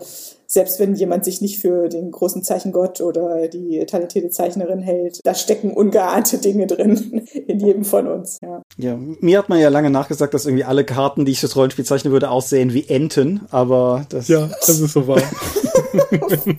[0.52, 5.36] selbst wenn jemand sich nicht für den großen Zeichengott oder die talentierte Zeichnerin hält, da
[5.36, 8.40] stecken ungeahnte Dinge drin in jedem von uns.
[8.42, 8.64] Ja.
[8.78, 11.86] ja, mir hat man ja lange nachgesagt, dass irgendwie alle Karten, die ich fürs Rollenspiel
[11.86, 14.28] zeichnen würde, aussehen wie Enten, aber das.
[14.28, 15.22] Ja, das ist so wahr.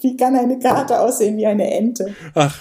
[0.00, 2.14] wie kann eine Karte aussehen wie eine Ente?
[2.34, 2.56] Ach,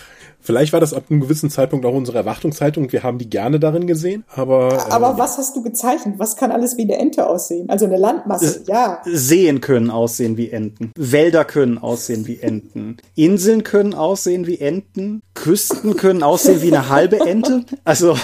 [0.50, 3.60] Vielleicht war das ab einem gewissen Zeitpunkt auch unsere Erwartungshaltung und wir haben die gerne
[3.60, 4.92] darin gesehen, aber.
[4.92, 6.16] Aber äh, was hast du gezeichnet?
[6.18, 7.70] Was kann alles wie eine Ente aussehen?
[7.70, 9.00] Also eine Landmasse, ja.
[9.06, 10.92] Seen können aussehen wie Enten.
[10.98, 12.98] Wälder können aussehen wie Enten.
[13.14, 15.22] Inseln können aussehen wie Enten.
[15.36, 17.66] Küsten können aussehen wie eine halbe Ente.
[17.84, 18.16] Also.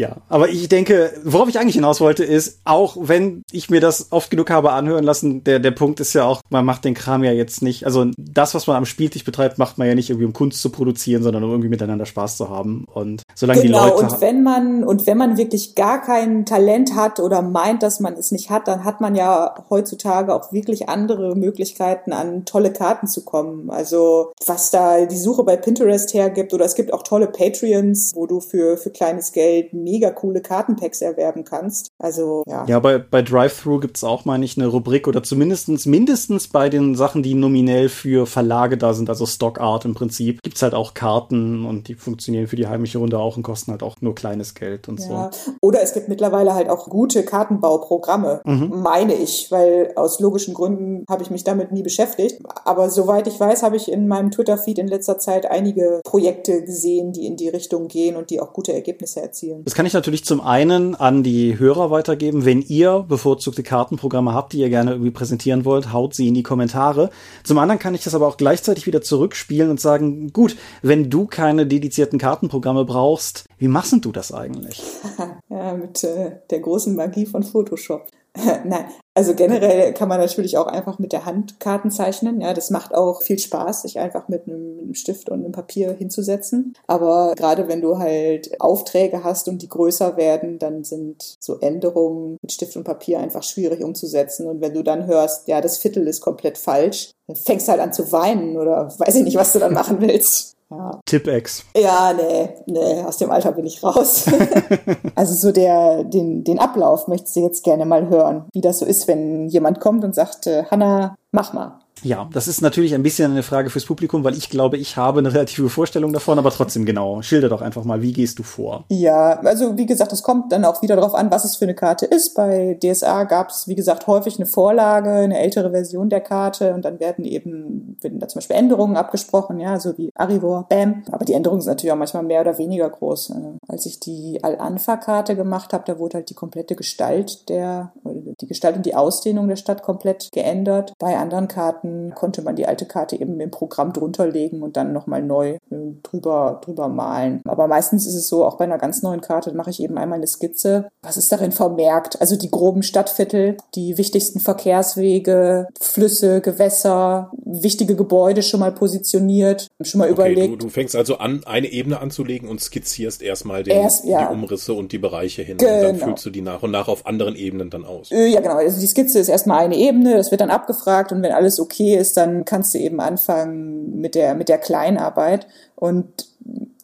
[0.00, 4.12] Ja, aber ich denke, worauf ich eigentlich hinaus wollte, ist, auch wenn ich mir das
[4.12, 7.22] oft genug habe anhören lassen, der, der Punkt ist ja auch, man macht den Kram
[7.22, 10.24] ja jetzt nicht, also das, was man am Spieltisch betreibt, macht man ja nicht irgendwie,
[10.24, 12.84] um Kunst zu produzieren, sondern um irgendwie miteinander Spaß zu haben.
[12.92, 14.04] Und solange genau, die Leute.
[14.04, 18.14] Und wenn man, und wenn man wirklich gar kein Talent hat oder meint, dass man
[18.14, 23.06] es nicht hat, dann hat man ja heutzutage auch wirklich andere Möglichkeiten, an tolle Karten
[23.06, 23.70] zu kommen.
[23.70, 28.26] Also, was da die Suche bei Pinterest hergibt, oder es gibt auch tolle Patreons, wo
[28.26, 31.88] du für, für kleines Geld mega coole Kartenpacks erwerben kannst.
[31.98, 32.64] Also, ja.
[32.66, 36.94] Ja, bei, bei Drive-Thru gibt's auch, meine ich, eine Rubrik oder zumindestens mindestens bei den
[36.94, 40.94] Sachen, die nominell für Verlage da sind, also Stock Art im Prinzip, gibt's halt auch
[41.00, 44.54] Karten und die funktionieren für die heimische Runde auch und kosten halt auch nur kleines
[44.54, 45.30] Geld und ja.
[45.32, 45.54] so.
[45.62, 48.82] Oder es gibt mittlerweile halt auch gute Kartenbauprogramme, mhm.
[48.82, 52.42] meine ich, weil aus logischen Gründen habe ich mich damit nie beschäftigt.
[52.66, 57.12] Aber soweit ich weiß, habe ich in meinem Twitter-Feed in letzter Zeit einige Projekte gesehen,
[57.12, 59.64] die in die Richtung gehen und die auch gute Ergebnisse erzielen.
[59.64, 62.44] Das kann ich natürlich zum einen an die Hörer weitergeben.
[62.44, 66.42] Wenn ihr bevorzugte Kartenprogramme habt, die ihr gerne irgendwie präsentieren wollt, haut sie in die
[66.42, 67.08] Kommentare.
[67.42, 70.56] Zum anderen kann ich das aber auch gleichzeitig wieder zurückspielen und sagen, gut,
[70.90, 74.82] wenn du keine dedizierten Kartenprogramme brauchst, wie machst du das eigentlich?
[75.48, 78.08] ja, mit äh, der großen Magie von Photoshop.
[78.64, 82.40] Nein, also generell kann man natürlich auch einfach mit der Hand Karten zeichnen.
[82.40, 86.74] Ja, das macht auch viel Spaß, sich einfach mit einem, Stift und einem Papier hinzusetzen.
[86.88, 92.36] Aber gerade wenn du halt Aufträge hast und die größer werden, dann sind so Änderungen
[92.42, 94.48] mit Stift und Papier einfach schwierig umzusetzen.
[94.48, 97.80] Und wenn du dann hörst, ja, das Viertel ist komplett falsch, dann fängst du halt
[97.80, 100.56] an zu weinen oder weiß ich nicht, was du dann machen willst.
[100.70, 101.00] Ja.
[101.04, 101.64] Tipp-Ex.
[101.76, 104.26] Ja, nee, nee, aus dem Alter bin ich raus.
[105.16, 108.86] also so der, den, den Ablauf möchtest du jetzt gerne mal hören, wie das so
[108.86, 111.79] ist, wenn jemand kommt und sagt, äh, Hanna, mach mal.
[112.02, 115.18] Ja, das ist natürlich ein bisschen eine Frage fürs Publikum, weil ich glaube, ich habe
[115.18, 117.22] eine relative Vorstellung davon, aber trotzdem genau.
[117.22, 118.84] Schilder doch einfach mal, wie gehst du vor?
[118.88, 121.74] Ja, also wie gesagt, es kommt dann auch wieder darauf an, was es für eine
[121.74, 122.34] Karte ist.
[122.34, 126.84] Bei DSA gab es, wie gesagt, häufig eine Vorlage, eine ältere Version der Karte und
[126.84, 131.02] dann werden eben, werden da zum Beispiel Änderungen abgesprochen, ja, so wie Arivor, Bam.
[131.10, 133.30] Aber die Änderungen sind natürlich auch manchmal mehr oder weniger groß.
[133.30, 138.46] Äh, als ich die Al-Anfa-Karte gemacht habe, da wurde halt die komplette Gestalt der, die
[138.46, 140.92] Gestalt und die Ausdehnung der Stadt komplett geändert.
[140.98, 144.76] Bei anderen Karten Karten konnte man die alte Karte eben im Programm drunter legen und
[144.76, 147.40] dann nochmal neu äh, drüber, drüber malen.
[147.46, 150.18] Aber meistens ist es so, auch bei einer ganz neuen Karte mache ich eben einmal
[150.18, 150.88] eine Skizze.
[151.02, 152.20] Was ist darin vermerkt?
[152.20, 159.98] Also die groben Stadtviertel, die wichtigsten Verkehrswege, Flüsse, Gewässer, wichtige Gebäude schon mal positioniert, schon
[159.98, 160.52] mal okay, überlegt.
[160.52, 164.26] Du, du, fängst also an, eine Ebene anzulegen und skizzierst erstmal den, Erst, ja.
[164.26, 165.56] die Umrisse und die Bereiche hin.
[165.56, 165.72] Genau.
[165.72, 166.06] Und dann genau.
[166.06, 168.10] fühlst du die nach und nach auf anderen Ebenen dann aus.
[168.10, 168.56] Äh, ja, genau.
[168.56, 171.96] Also die Skizze ist erstmal eine Ebene, das wird dann abgefragt und wenn alles okay
[171.96, 175.46] ist, dann kannst du eben anfangen mit der, mit der Kleinarbeit.
[175.76, 176.28] Und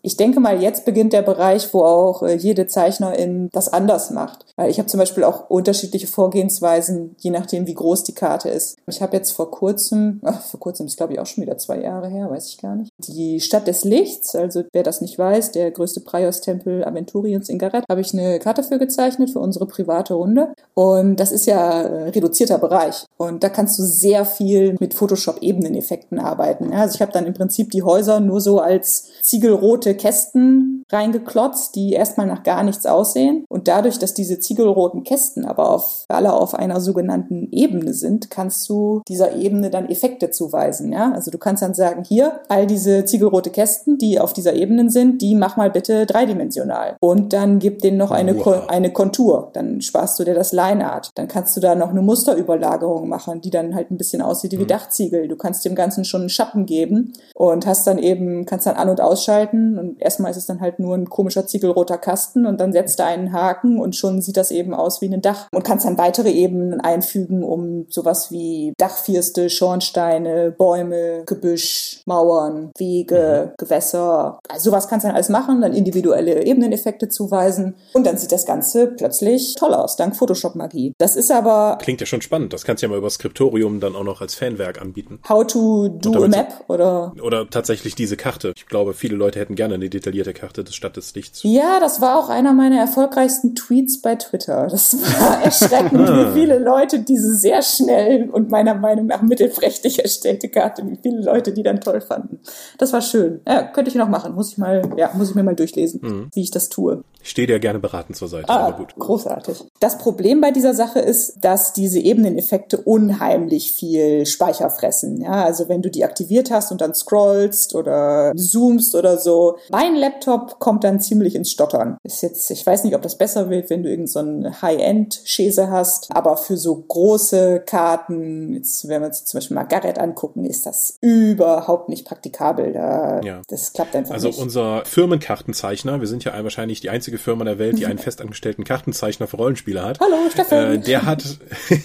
[0.07, 4.47] Ich denke mal, jetzt beginnt der Bereich, wo auch äh, jede Zeichnerin das anders macht.
[4.55, 8.79] Weil ich habe zum Beispiel auch unterschiedliche Vorgehensweisen, je nachdem, wie groß die Karte ist.
[8.87, 11.81] Ich habe jetzt vor kurzem, ach, vor kurzem ist glaube ich auch schon wieder zwei
[11.81, 15.51] Jahre her, weiß ich gar nicht, die Stadt des Lichts, also wer das nicht weiß,
[15.51, 20.15] der größte Praios-Tempel Aventuriens in Gareth, habe ich eine Karte für gezeichnet für unsere private
[20.15, 20.53] Runde.
[20.75, 23.07] Und das ist ja äh, reduzierter Bereich.
[23.17, 26.73] Und da kannst du sehr viel mit Photoshop-Ebeneneffekten arbeiten.
[26.73, 31.93] Also ich habe dann im Prinzip die Häuser nur so als ziegelrote Kästen reingeklotzt, die
[31.93, 33.45] erstmal nach gar nichts aussehen.
[33.49, 38.69] Und dadurch, dass diese ziegelroten Kästen aber auf, alle auf einer sogenannten Ebene sind, kannst
[38.69, 40.93] du dieser Ebene dann Effekte zuweisen.
[40.93, 41.13] Ja?
[41.13, 45.23] Also du kannst dann sagen, hier, all diese ziegelrote Kästen, die auf dieser Ebene sind,
[45.23, 46.97] die mach mal bitte dreidimensional.
[47.01, 48.69] Und dann gib denen noch eine, wow.
[48.69, 49.51] eine Kontur.
[49.53, 51.11] Dann sparst du dir das Line Art.
[51.15, 54.59] Dann kannst du da noch eine Musterüberlagerung machen, die dann halt ein bisschen aussieht wie
[54.59, 54.67] mhm.
[54.67, 55.29] Dachziegel.
[55.29, 58.89] Du kannst dem Ganzen schon einen Schatten geben und hast dann eben, kannst dann an-
[58.89, 59.79] und ausschalten.
[59.79, 63.07] Und erstmal ist es dann halt nur ein komischer ziegelroter Kasten und dann setzt er
[63.07, 65.49] einen Haken und schon sieht das eben aus wie ein Dach.
[65.53, 73.51] Und kannst dann weitere Ebenen einfügen, um sowas wie Dachfirste, Schornsteine, Bäume, Gebüsch, Mauern, Wege,
[73.51, 73.55] mhm.
[73.59, 74.39] Gewässer.
[74.49, 78.47] Also sowas kannst du dann alles machen, dann individuelle Ebeneneffekte zuweisen und dann sieht das
[78.47, 80.93] Ganze plötzlich toll aus, dank Photoshop-Magie.
[80.99, 81.79] Das ist aber...
[81.81, 82.53] Klingt ja schon spannend.
[82.53, 85.21] Das kannst du ja mal über Skriptorium dann auch noch als Fanwerk anbieten.
[85.29, 87.13] How to do a map oder...
[87.23, 88.53] Oder tatsächlich diese Karte.
[88.57, 91.43] Ich glaube, viele Leute hätten gerne eine detaillierte Karte des Stadt des Lichts.
[91.43, 94.69] Ja, das war auch einer meiner erfolgreichsten Tweets bei Twitter.
[94.69, 100.49] Das war erschreckend, wie viele Leute diese sehr schnell und meiner Meinung nach mittelprächtig erstellte
[100.49, 102.41] Karte, wie viele Leute die dann toll fanden.
[102.79, 103.41] Das war schön.
[103.47, 104.35] Ja, könnte ich noch machen.
[104.35, 106.31] Muss ich mal, ja, muss ich mir mal durchlesen, mhm.
[106.33, 107.03] wie ich das tue.
[107.23, 108.49] Ich stehe dir gerne beraten zur Seite.
[108.49, 108.95] Ah, aber gut.
[108.97, 109.65] Großartig.
[109.81, 115.21] Das Problem bei dieser Sache ist, dass diese Ebeneneffekte unheimlich viel Speicher fressen.
[115.21, 119.59] Ja, also wenn du die aktiviert hast und dann scrollst oder zoomst oder so.
[119.71, 121.99] Mein Laptop kommt dann ziemlich ins Stottern.
[122.03, 125.71] Ist jetzt, ich weiß nicht, ob das besser wird, wenn du irgend so ein High-End-Schäse
[125.71, 130.67] hast, aber für so große Karten, jetzt, wenn wir uns zum Beispiel Margaret angucken, ist
[130.67, 132.73] das überhaupt nicht praktikabel.
[132.73, 133.43] Da, ja.
[133.49, 134.37] Das klappt einfach also nicht.
[134.39, 138.65] Also unser Firmenkartenzeichner, wir sind ja wahrscheinlich die einzige Firma der Welt, die einen festangestellten
[138.65, 140.01] Kartenzeichner für Rollenspiele hat.
[140.01, 140.59] Hallo, Steffen.
[140.59, 141.25] Äh, der hat,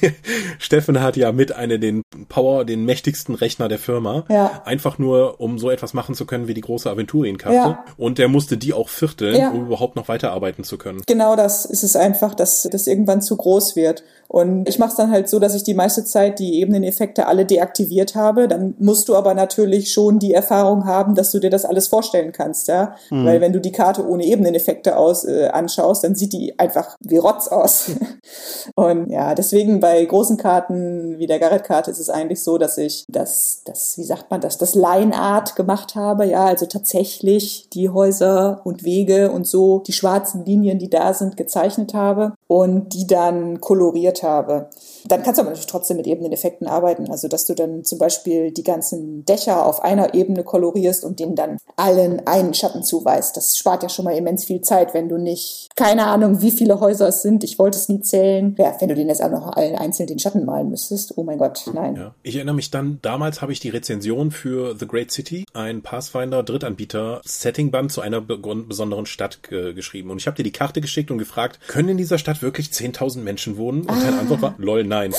[0.60, 4.26] Steffen hat ja mit eine den Power, den mächtigsten Rechner der Firma.
[4.30, 4.62] Ja.
[4.66, 7.56] Einfach nur, um so etwas machen zu können wie die große Aventurienkarte.
[7.56, 7.86] Ja.
[7.98, 9.50] Und der musste die auch vierteln, ja.
[9.50, 11.02] um überhaupt noch weiterarbeiten zu können.
[11.08, 14.04] Genau das ist es einfach, dass das irgendwann zu groß wird.
[14.32, 17.46] Und ich mache es dann halt so, dass ich die meiste Zeit die Ebeneneffekte alle
[17.46, 18.48] deaktiviert habe.
[18.48, 22.32] Dann musst du aber natürlich schon die Erfahrung haben, dass du dir das alles vorstellen
[22.32, 22.96] kannst, ja.
[23.10, 23.26] Mhm.
[23.26, 27.18] Weil wenn du die Karte ohne Ebeneneffekte aus äh, anschaust, dann sieht die einfach wie
[27.18, 27.92] Rotz aus.
[28.76, 33.04] und ja, deswegen bei großen Karten wie der Garrett-Karte ist es eigentlich so, dass ich
[33.10, 37.90] das, das, wie sagt man das, das Line Art gemacht habe, ja, also tatsächlich die
[37.90, 43.08] Häuser und Wege und so die schwarzen Linien, die da sind, gezeichnet habe und die
[43.08, 44.70] dann koloriert habe.
[45.06, 47.10] Dann kannst du aber natürlich trotzdem mit Ebeneneffekten arbeiten.
[47.10, 51.36] Also, dass du dann zum Beispiel die ganzen Dächer auf einer Ebene kolorierst und denen
[51.36, 53.38] dann allen einen Schatten zuweist.
[53.38, 56.80] Das spart ja schon mal immens viel Zeit, wenn du nicht, keine Ahnung, wie viele
[56.80, 57.44] Häuser es sind.
[57.44, 58.56] Ich wollte es nie zählen.
[58.58, 61.18] Ja, wenn du denen jetzt auch noch allen einzeln den Schatten malen müsstest.
[61.18, 61.96] Oh mein Gott, nein.
[61.96, 62.16] Ja.
[62.24, 66.44] Ich erinnere mich dann, damals habe ich die Rezension für The Great City, ein Pathfinder
[66.44, 70.10] Drittanbieter Settingband zu einer besonderen Stadt geschrieben.
[70.10, 73.20] Und ich habe dir die Karte geschickt und gefragt, können in dieser Stadt wirklich 10.000
[73.20, 73.82] Menschen wohnen?
[73.82, 75.14] Und deine Antwort war, lol, nein.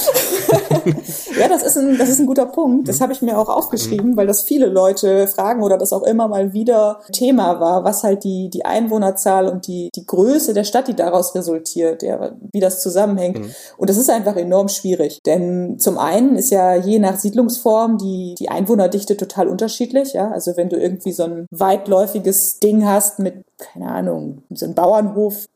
[1.40, 2.88] ja, das ist ein, das ist ein guter Punkt.
[2.88, 3.02] Das mhm.
[3.02, 4.16] habe ich mir auch aufgeschrieben, mhm.
[4.16, 8.22] weil das viele Leute fragen oder das auch immer mal wieder Thema war, was halt
[8.22, 12.82] die, die Einwohnerzahl und die, die Größe der Stadt, die daraus resultiert, ja, wie das
[12.82, 13.40] zusammenhängt.
[13.40, 13.50] Mhm.
[13.78, 15.20] Und das ist einfach enorm schwierig.
[15.24, 20.12] Denn zum einen ist ja je nach Siedlungsform die, die Einwohnerdichte total unterschiedlich.
[20.12, 20.30] Ja?
[20.30, 24.74] Also wenn du irgendwie so ein weitläufiges Ding hast mit keine Ahnung, so ein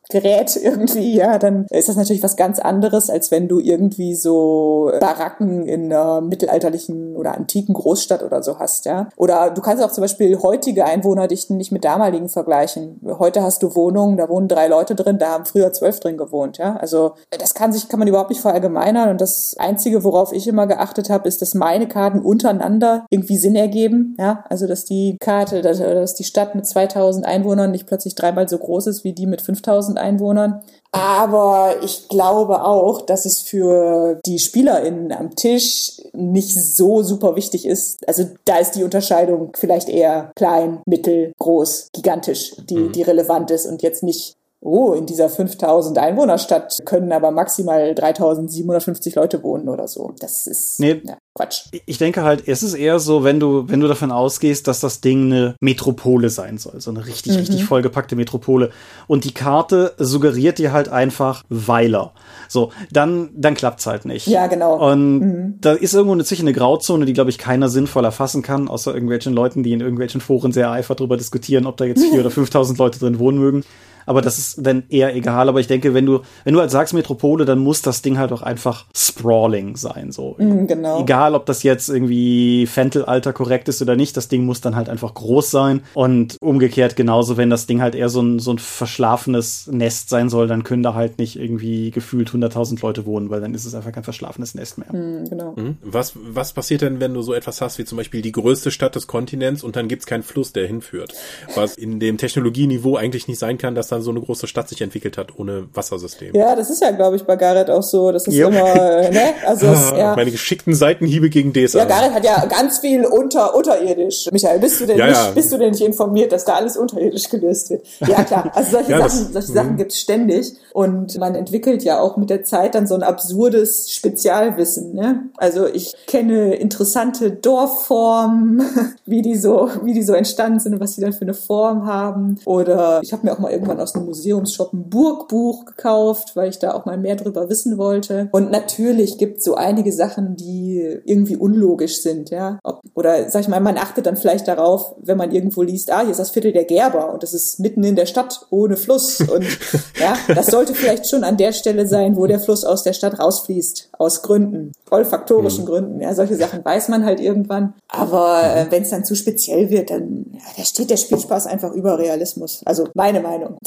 [0.07, 4.91] Bauernhofgerät irgendwie, ja, dann ist das natürlich was ganz anderes, als wenn du irgendwie so
[5.01, 9.09] Baracken in einer mittelalterlichen oder antiken Großstadt oder so hast, ja.
[9.17, 13.01] Oder du kannst auch zum Beispiel heutige Einwohnerdichten nicht mit damaligen vergleichen.
[13.19, 16.59] Heute hast du Wohnungen, da wohnen drei Leute drin, da haben früher zwölf drin gewohnt,
[16.59, 16.77] ja.
[16.77, 20.67] Also das kann sich, kann man überhaupt nicht verallgemeinern und das Einzige, worauf ich immer
[20.67, 24.45] geachtet habe, ist, dass meine Karten untereinander irgendwie Sinn ergeben, ja.
[24.49, 28.59] Also dass die Karte, dass, dass die Stadt mit 2000 Einwohnern nicht plötzlich dreimal so
[28.59, 30.63] groß ist wie die mit 5000 Einwohnern.
[30.93, 37.67] Aber ich glaube auch, dass es für die SpielerInnen am Tisch nicht so super wichtig
[37.67, 38.07] ist.
[38.09, 42.93] Also da ist die Unterscheidung vielleicht eher klein, mittel, groß, gigantisch, die, mhm.
[42.93, 49.15] die relevant ist und jetzt nicht oh, in dieser 5000 Einwohnerstadt können aber maximal 3750
[49.15, 50.15] Leute wohnen oder so.
[50.19, 51.03] Das ist Nee.
[51.05, 51.67] ja, Quatsch.
[51.85, 55.01] Ich denke halt, es ist eher so, wenn du, wenn du davon ausgehst, dass das
[55.01, 58.71] Ding eine Metropole sein soll, so eine richtig, richtig vollgepackte Metropole.
[59.07, 62.13] Und die Karte suggeriert dir halt einfach Weiler.
[62.49, 64.27] So, dann, dann klappt's halt nicht.
[64.27, 64.91] Ja, genau.
[64.91, 68.93] Und da ist irgendwo inzwischen eine Grauzone, die, glaube ich, keiner sinnvoll erfassen kann, außer
[68.95, 72.31] irgendwelchen Leuten, die in irgendwelchen Foren sehr eifert darüber diskutieren, ob da jetzt vier oder
[72.31, 73.65] 5.000 Leute drin wohnen mögen.
[74.07, 75.49] Aber das ist dann eher egal.
[75.49, 78.33] Aber ich denke, wenn du, wenn du halt sagst Metropole, dann muss das Ding halt
[78.33, 80.37] auch einfach sprawling sein, so.
[80.39, 81.03] Mhm, genau.
[81.03, 84.89] Egal, ob das jetzt irgendwie Fentel-Alter korrekt ist oder nicht, das Ding muss dann halt
[84.89, 85.83] einfach groß sein.
[85.95, 90.29] Und umgekehrt genauso, wenn das Ding halt eher so ein, so ein verschlafenes Nest sein
[90.29, 93.75] soll, dann können da halt nicht irgendwie gefühlt 100.000 Leute wohnen, weil dann ist es
[93.75, 94.93] einfach kein verschlafenes Nest mehr.
[94.93, 95.57] Mhm, genau.
[95.57, 95.77] Hm?
[95.83, 98.95] Was, was passiert denn, wenn du so etwas hast wie zum Beispiel die größte Stadt
[98.95, 101.13] des Kontinents und dann gibt's keinen Fluss, der hinführt?
[101.55, 104.81] Was in dem Technologieniveau eigentlich nicht sein kann, dass dann so eine große Stadt sich
[104.83, 106.35] entwickelt hat ohne Wassersystem.
[106.35, 108.13] Ja, das ist ja, glaube ich, bei Garrett auch so.
[108.13, 108.49] Das ist Jo.
[108.49, 109.21] immer, äh, ne?
[109.47, 110.15] Also, es, ja.
[110.17, 111.79] Meine geschickten Seitenhiebe gegen DSA.
[111.81, 114.29] Ja, Garrett hat ja ganz viel unter, unterirdisch.
[114.33, 115.31] Michael, bist du denn Ja, nicht, ja.
[115.35, 117.87] bist du denn nicht informiert, dass da alles unterirdisch gelöst wird?
[118.07, 118.51] Ja, klar.
[118.55, 120.53] Also solche Ja, das- Sachen, solche Sachen gibt's ständig.
[120.73, 125.23] Und man entwickelt ja auch mit der Zeit dann so ein absurdes Spezialwissen, ne?
[125.39, 128.63] Also ich kenne interessante Dorfformen,
[129.07, 131.87] wie die so, wie die so entstanden sind und was die dann für eine Form
[131.87, 132.39] haben.
[132.45, 136.59] Oder ich habe mir auch mal irgendwann aus einem Museumsshop ein Burgbuch gekauft, weil ich
[136.59, 138.29] da auch mal mehr drüber wissen wollte.
[138.33, 142.59] Und natürlich gibt es so einige Sachen, die irgendwie unlogisch sind, ja.
[142.65, 146.01] Ob, oder sag ich mal, man achtet dann vielleicht darauf, wenn man irgendwo liest, ah,
[146.01, 149.21] hier ist das Viertel der Gerber und das ist mitten in der Stadt ohne Fluss.
[149.21, 149.45] Und
[150.01, 153.21] ja, das sollte vielleicht schon an der Stelle sein, wo der Fluss aus der Stadt
[153.21, 156.01] rausfließt, aus Gründen, olfaktorischen Gründen.
[156.01, 157.75] Ja, solche Sachen weiß man halt irgendwann.
[157.89, 161.73] Aber äh, wenn es dann zu speziell wird, dann ja, da steht der Spielspaß einfach
[161.73, 162.63] über Realismus.
[162.65, 163.59] Also meine Meinung.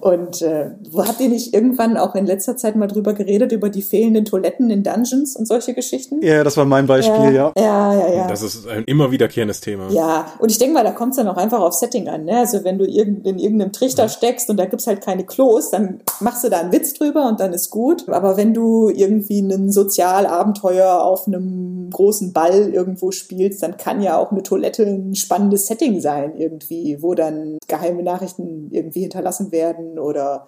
[0.00, 3.68] Und äh, wo habt ihr nicht irgendwann auch in letzter Zeit mal drüber geredet, über
[3.68, 6.22] die fehlenden Toiletten in Dungeons und solche Geschichten?
[6.22, 7.52] Ja, das war mein Beispiel, ja.
[7.56, 8.26] Ja, ja, ja.
[8.26, 9.90] Das ist ein immer wiederkehrendes Thema.
[9.90, 12.24] Ja, und ich denke mal, da kommt es dann auch einfach auf Setting an.
[12.24, 12.38] Ne?
[12.38, 16.00] Also wenn du irgend, in irgendeinem Trichter steckst und da gibt's halt keine Klos, dann
[16.20, 18.08] machst du da einen Witz drüber und dann ist gut.
[18.08, 24.18] Aber wenn du irgendwie ein Sozialabenteuer auf einem großen Ball irgendwo spielst, dann kann ja
[24.18, 29.75] auch eine Toilette ein spannendes Setting sein irgendwie, wo dann geheime Nachrichten irgendwie hinterlassen werden
[29.98, 30.46] oder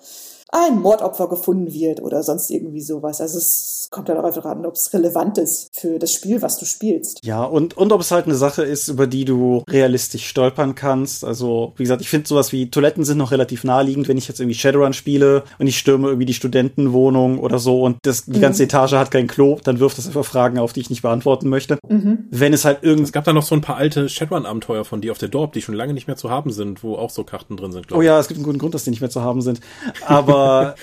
[0.50, 3.20] ein Mordopfer gefunden wird oder sonst irgendwie sowas.
[3.20, 6.58] Also es kommt dann auch einfach an, ob es relevant ist für das Spiel, was
[6.58, 7.24] du spielst.
[7.24, 11.24] Ja, und, und ob es halt eine Sache ist, über die du realistisch stolpern kannst.
[11.24, 14.40] Also, wie gesagt, ich finde sowas wie Toiletten sind noch relativ naheliegend, wenn ich jetzt
[14.40, 18.64] irgendwie Shadowrun spiele und ich stürme irgendwie die Studentenwohnung oder so und das, die ganze
[18.64, 21.78] Etage hat kein Klo, dann wirft das einfach Fragen auf, die ich nicht beantworten möchte.
[21.82, 25.12] Wenn es halt irgend Es gab da noch so ein paar alte Shadowrun-Abenteuer von dir
[25.12, 27.56] auf der Dorp, die schon lange nicht mehr zu haben sind, wo auch so Karten
[27.56, 28.06] drin sind, Oh glaube ich.
[28.06, 29.60] ja, es gibt einen guten Grund, dass die nicht mehr zu haben sind.
[30.06, 30.37] Aber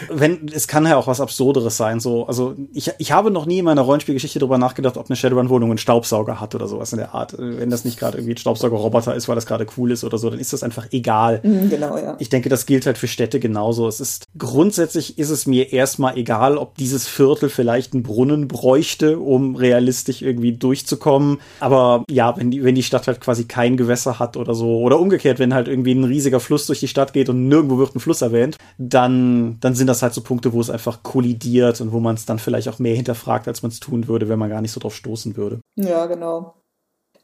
[0.09, 1.99] wenn, es kann ja auch was Absurderes sein.
[1.99, 5.71] So, also ich, ich habe noch nie in meiner Rollenspielgeschichte darüber nachgedacht, ob eine Shadowrun-Wohnung
[5.71, 7.35] einen Staubsauger hat oder sowas in der Art.
[7.37, 10.29] Wenn das nicht gerade irgendwie ein Staubsauger-Roboter ist, weil das gerade cool ist oder so,
[10.29, 11.41] dann ist das einfach egal.
[11.43, 12.15] Mhm, genau, ja.
[12.19, 13.87] Ich denke, das gilt halt für Städte genauso.
[13.87, 19.19] Es ist grundsätzlich ist es mir erstmal egal, ob dieses Viertel vielleicht einen Brunnen bräuchte,
[19.19, 21.39] um realistisch irgendwie durchzukommen.
[21.59, 24.99] Aber ja, wenn die, wenn die Stadt halt quasi kein Gewässer hat oder so, oder
[24.99, 27.99] umgekehrt, wenn halt irgendwie ein riesiger Fluss durch die Stadt geht und nirgendwo wird ein
[27.99, 31.99] Fluss erwähnt, dann, dann sind das halt so Punkte, wo es einfach kollidiert und wo
[31.99, 34.61] man es dann vielleicht auch mehr hinterfragt, als man es tun würde, wenn man gar
[34.61, 35.59] nicht so drauf stoßen würde.
[35.75, 36.55] Ja, genau.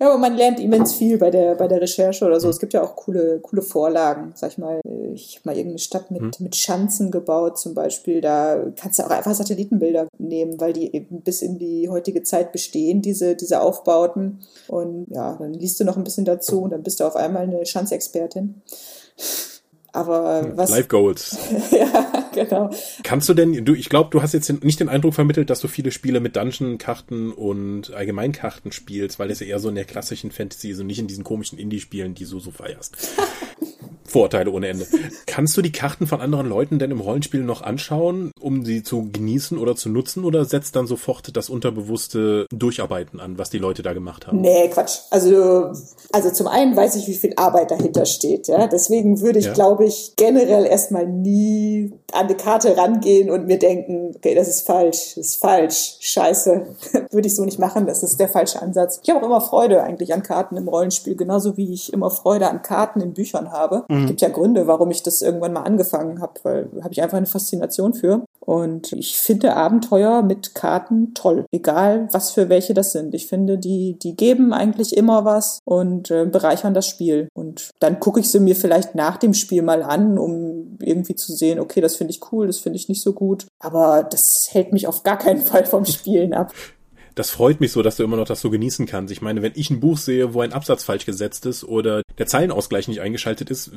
[0.02, 2.50] Ja, aber man lernt immens viel bei der, bei der Recherche oder so.
[2.50, 4.32] Es gibt ja auch coole, coole Vorlagen.
[4.34, 4.82] Sag ich mal,
[5.14, 8.20] ich habe mal irgendeine Stadt mit, mit Schanzen gebaut zum Beispiel.
[8.20, 12.52] Da kannst du auch einfach Satellitenbilder nehmen, weil die eben bis in die heutige Zeit
[12.52, 14.40] bestehen, diese, diese Aufbauten.
[14.68, 17.44] Und ja, dann liest du noch ein bisschen dazu und dann bist du auf einmal
[17.44, 18.60] eine Schanzexpertin.
[19.94, 21.38] Aber was, Life Goals.
[21.72, 22.70] ja, genau.
[23.04, 25.68] Kannst du denn, du, ich glaube, du hast jetzt nicht den Eindruck vermittelt, dass du
[25.68, 30.32] viele Spiele mit Dungeon-Karten und Allgemeinkarten spielst, weil das ja eher so in der klassischen
[30.32, 32.98] Fantasy ist und nicht in diesen komischen Indie-Spielen, die du so feierst.
[34.12, 34.86] Vorurteile ohne Ende.
[35.26, 39.10] Kannst du die Karten von anderen Leuten denn im Rollenspiel noch anschauen, um sie zu
[39.12, 43.82] genießen oder zu nutzen, oder setzt dann sofort das unterbewusste Durcharbeiten an, was die Leute
[43.84, 44.42] da gemacht haben?
[44.42, 45.00] Nee, Quatsch.
[45.10, 45.72] Also,
[46.12, 48.48] also zum einen weiß ich, wie viel Arbeit dahinter steht.
[48.48, 48.68] Ja?
[48.68, 49.54] Deswegen würde ich, Ja.
[49.54, 54.68] glaube ich, generell erstmal nie an eine Karte rangehen und mir denken, okay, das ist
[54.68, 56.66] falsch, das ist falsch, scheiße.
[57.12, 59.00] würde ich so nicht machen, das ist der falsche Ansatz.
[59.04, 62.50] Ich habe auch immer Freude eigentlich an Karten im Rollenspiel, genauso wie ich immer Freude
[62.50, 63.86] an Karten in Büchern habe.
[63.88, 64.01] mhm.
[64.08, 67.26] Gibt ja Gründe, warum ich das irgendwann mal angefangen habe, weil habe ich einfach eine
[67.26, 68.26] Faszination für.
[68.40, 73.14] Und ich finde Abenteuer mit Karten toll, egal was für welche das sind.
[73.14, 77.28] Ich finde, die, die geben eigentlich immer was und äh, bereichern das Spiel.
[77.34, 81.34] Und dann gucke ich sie mir vielleicht nach dem Spiel mal an, um irgendwie zu
[81.34, 83.46] sehen, okay, das finde ich cool, das finde ich nicht so gut.
[83.60, 86.52] Aber das hält mich auf gar keinen Fall vom Spielen ab
[87.16, 89.12] das freut mich so, dass du immer noch das so genießen kannst.
[89.12, 92.28] Ich meine, wenn ich ein Buch sehe, wo ein Absatz falsch gesetzt ist oder der
[92.28, 93.72] Zeilenausgleich nicht eingeschaltet ist,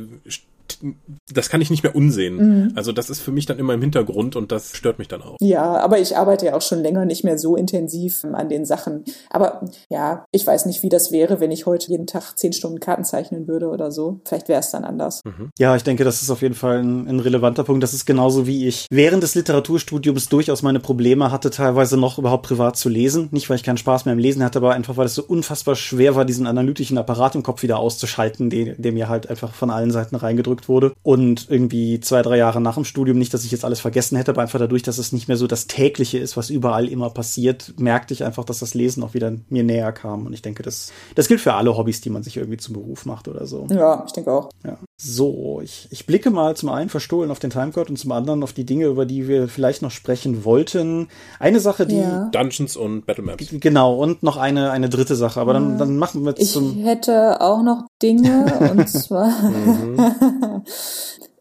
[1.32, 2.37] das kann ich nicht mehr unsehen.
[2.37, 2.72] Mhm.
[2.74, 5.37] Also das ist für mich dann immer im Hintergrund und das stört mich dann auch.
[5.41, 9.05] Ja, aber ich arbeite ja auch schon länger nicht mehr so intensiv an den Sachen.
[9.30, 12.80] Aber ja, ich weiß nicht, wie das wäre, wenn ich heute jeden Tag zehn Stunden
[12.80, 14.20] Karten zeichnen würde oder so.
[14.24, 15.20] Vielleicht wäre es dann anders.
[15.24, 15.51] Mhm.
[15.59, 17.82] Ja, ich denke, das ist auf jeden Fall ein, ein relevanter Punkt.
[17.82, 22.47] Das ist genauso wie ich während des Literaturstudiums durchaus meine Probleme hatte, teilweise noch überhaupt
[22.47, 23.28] privat zu lesen.
[23.32, 25.76] Nicht, weil ich keinen Spaß mehr im Lesen hatte, aber einfach, weil es so unfassbar
[25.76, 29.70] schwer war, diesen analytischen Apparat im Kopf wieder auszuschalten, der, der mir halt einfach von
[29.70, 30.93] allen Seiten reingedrückt wurde.
[31.03, 34.33] Und irgendwie zwei, drei Jahre nach dem Studium, nicht, dass ich jetzt alles vergessen hätte,
[34.33, 37.75] aber einfach dadurch, dass es nicht mehr so das Tägliche ist, was überall immer passiert,
[37.79, 40.27] merkte ich einfach, dass das Lesen auch wieder mir näher kam.
[40.27, 43.07] Und ich denke, das, das gilt für alle Hobbys, die man sich irgendwie zum Beruf
[43.07, 43.66] macht oder so.
[43.70, 44.51] Ja, ich denke auch.
[44.64, 44.79] Ja.
[44.97, 48.53] So, ich, ich blicke mal zum einen verstohlen auf den Timecode und zum anderen auf
[48.53, 51.09] die Dinge, über die wir vielleicht noch sprechen wollten.
[51.40, 51.97] Eine Sache, die.
[51.97, 52.30] Ja.
[52.30, 53.47] Dungeons und Battlemaps.
[53.51, 56.78] Genau, und noch eine, eine dritte Sache, aber dann, dann machen wir ich zum.
[56.78, 59.97] Ich hätte auch noch Dinge, und zwar mhm.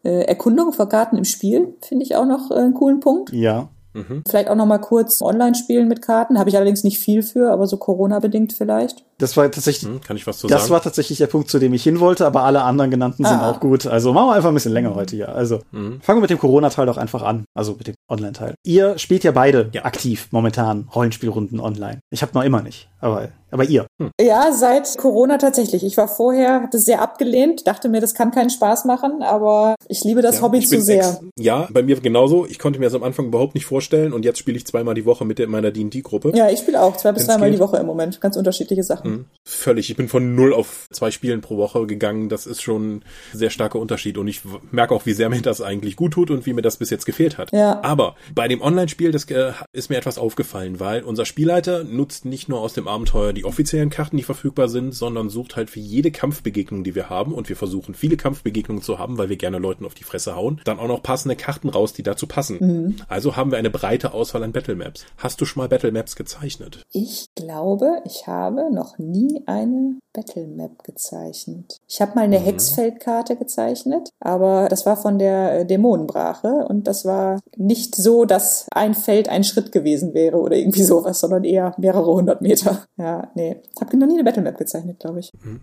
[0.02, 3.32] äh, Erkundung vor Karten im Spiel, finde ich auch noch äh, einen coolen Punkt.
[3.32, 3.68] Ja.
[3.92, 4.24] Mhm.
[4.28, 6.40] Vielleicht auch noch mal kurz online spielen mit Karten.
[6.40, 9.04] Habe ich allerdings nicht viel für, aber so Corona-bedingt vielleicht.
[9.18, 10.72] Das war tatsächlich, hm, kann ich was zu das sagen?
[10.72, 13.28] war tatsächlich der Punkt, zu dem ich hin wollte, aber alle anderen genannten ah.
[13.28, 13.86] sind auch gut.
[13.86, 14.94] Also machen wir einfach ein bisschen länger mhm.
[14.96, 15.34] heute hier.
[15.34, 16.00] Also mhm.
[16.00, 17.44] fangen wir mit dem Corona-Teil doch einfach an.
[17.54, 18.54] Also mit dem Online-Teil.
[18.64, 19.84] Ihr spielt ja beide ja.
[19.84, 22.00] aktiv momentan Rollenspielrunden online.
[22.10, 23.86] Ich habe noch immer nicht, aber aber ihr.
[24.02, 24.10] Hm.
[24.20, 25.84] Ja, seit Corona tatsächlich.
[25.84, 29.76] Ich war vorher, habe das sehr abgelehnt, dachte mir, das kann keinen Spaß machen, aber
[29.86, 31.20] ich liebe das ja, Hobby zu sehr.
[31.38, 32.46] ja, bei mir genauso.
[32.46, 35.06] Ich konnte mir das am Anfang überhaupt nicht vorstellen und jetzt spiele ich zweimal die
[35.06, 36.32] Woche mit meiner D&D-Gruppe.
[36.34, 38.20] Ja, ich spiele auch zwei bis dreimal die Woche im Moment.
[38.20, 39.03] Ganz unterschiedliche Sachen.
[39.04, 39.24] Mhm.
[39.46, 39.90] Völlig.
[39.90, 42.30] Ich bin von null auf zwei Spielen pro Woche gegangen.
[42.30, 44.40] Das ist schon ein sehr starker Unterschied und ich
[44.70, 47.04] merke auch, wie sehr mir das eigentlich gut tut und wie mir das bis jetzt
[47.04, 47.52] gefehlt hat.
[47.52, 47.82] Ja.
[47.82, 52.48] Aber bei dem Online-Spiel, das äh, ist mir etwas aufgefallen, weil unser Spielleiter nutzt nicht
[52.48, 56.10] nur aus dem Abenteuer die offiziellen Karten, die verfügbar sind, sondern sucht halt für jede
[56.10, 59.84] Kampfbegegnung, die wir haben, und wir versuchen viele Kampfbegegnungen zu haben, weil wir gerne Leuten
[59.84, 62.56] auf die Fresse hauen, dann auch noch passende Karten raus, die dazu passen.
[62.60, 62.96] Mhm.
[63.08, 65.04] Also haben wir eine breite Auswahl an Battle Maps.
[65.18, 66.80] Hast du schon mal Battle Maps gezeichnet?
[66.92, 71.78] Ich glaube, ich habe noch nie eine Battle Map gezeichnet.
[71.88, 72.44] Ich habe mal eine mhm.
[72.44, 78.66] Hexfeldkarte gezeichnet, aber das war von der äh, Dämonenbrache und das war nicht so, dass
[78.72, 82.84] ein Feld ein Schritt gewesen wäre oder irgendwie sowas, sondern eher mehrere hundert Meter.
[82.96, 83.60] Ja, nee.
[83.80, 85.30] Hab noch nie eine Battle Map gezeichnet, glaube ich.
[85.42, 85.60] Mhm.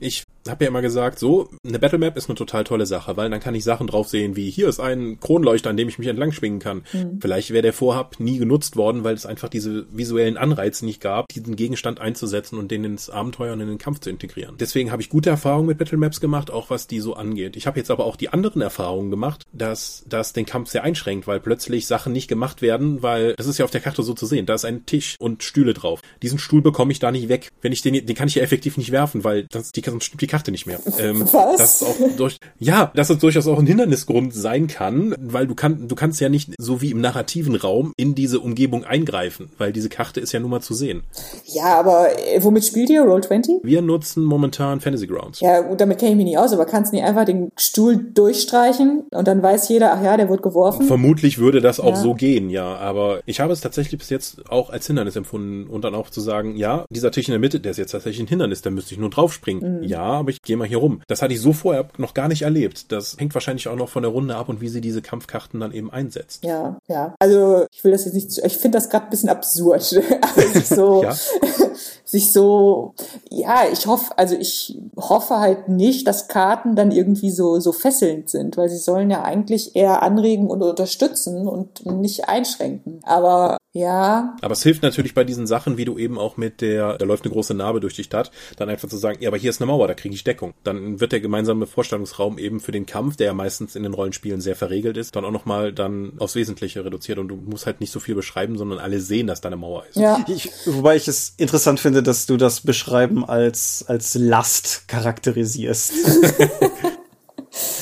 [0.00, 3.30] Ich habe ja immer gesagt, so, eine Battle Map ist eine total tolle Sache, weil
[3.30, 6.08] dann kann ich Sachen drauf sehen, wie hier ist ein Kronleuchter, an dem ich mich
[6.08, 6.84] entlang schwingen kann.
[6.92, 7.18] Mhm.
[7.20, 11.28] Vielleicht wäre der Vorhab nie genutzt worden, weil es einfach diese visuellen Anreize nicht gab,
[11.28, 14.56] diesen Gegenstand einzusetzen und den ins Abenteuer und in den Kampf zu integrieren.
[14.58, 17.56] Deswegen habe ich gute Erfahrungen mit Battle Maps gemacht, auch was die so angeht.
[17.56, 21.26] Ich habe jetzt aber auch die anderen Erfahrungen gemacht, dass das den Kampf sehr einschränkt,
[21.26, 24.26] weil plötzlich Sachen nicht gemacht werden, weil es ist ja auf der Karte so zu
[24.26, 26.00] sehen, da ist ein Tisch und Stühle drauf.
[26.22, 27.50] Diesen Stuhl bekomme ich da nicht weg.
[27.60, 30.22] Wenn ich den, den kann ich ja effektiv nicht werfen, weil das, die, sonst stimmt
[30.22, 30.80] die Karte nicht mehr.
[31.02, 31.56] Ähm, Was?
[31.56, 35.90] Das auch durch, ja, dass es durchaus auch ein Hindernisgrund sein kann, weil du kannst,
[35.90, 39.88] du kannst ja nicht so wie im narrativen Raum in diese Umgebung eingreifen, weil diese
[39.88, 41.02] Karte ist ja nun mal zu sehen.
[41.46, 43.02] Ja, aber äh, womit spielt ihr?
[43.02, 43.60] Roll20?
[43.64, 45.40] Wir nutzen momentan Fantasy Grounds.
[45.40, 47.96] Ja, gut, damit kenne ich mich nicht aus, aber kannst du nicht einfach den Stuhl
[47.96, 50.86] durchstreichen und dann weiß jeder, ach ja, der wird geworfen?
[50.86, 51.96] Vermutlich würde das auch ja.
[51.96, 55.84] so gehen, ja, aber ich habe es tatsächlich bis jetzt auch als Hindernis empfunden und
[55.84, 58.28] dann auch zu sagen, ja, dieser Tisch in der Mitte, der ist jetzt tatsächlich ein
[58.28, 59.78] Hindernis, da müsste ich nur draufspringen.
[59.78, 59.82] Mhm.
[59.84, 61.02] Ja, aber ich gehe mal hier rum.
[61.08, 62.90] Das hatte ich so vorher noch gar nicht erlebt.
[62.92, 65.72] Das hängt wahrscheinlich auch noch von der Runde ab und wie sie diese Kampfkarten dann
[65.72, 66.44] eben einsetzt.
[66.44, 67.14] Ja, ja.
[67.18, 69.82] Also ich will das jetzt nicht, ich finde das gerade ein bisschen absurd.
[70.34, 71.14] Also so, ja.
[72.12, 72.94] sich so,
[73.30, 78.28] ja, ich hoffe, also ich hoffe halt nicht, dass Karten dann irgendwie so, so fesselnd
[78.28, 83.00] sind, weil sie sollen ja eigentlich eher anregen und unterstützen und nicht einschränken.
[83.04, 84.36] Aber ja.
[84.42, 87.24] Aber es hilft natürlich bei diesen Sachen, wie du eben auch mit der, da läuft
[87.24, 89.70] eine große Narbe durch die Stadt, dann einfach zu sagen, ja, aber hier ist eine
[89.70, 90.52] Mauer, da kriege ich Deckung.
[90.62, 94.42] Dann wird der gemeinsame Vorstellungsraum eben für den Kampf, der ja meistens in den Rollenspielen
[94.42, 97.92] sehr verregelt ist, dann auch nochmal dann aufs Wesentliche reduziert und du musst halt nicht
[97.92, 99.96] so viel beschreiben, sondern alle sehen, dass da eine Mauer ist.
[99.96, 100.22] Ja.
[100.28, 105.92] Ich, wobei ich es interessant finde, dass du das Beschreiben als, als Last charakterisierst.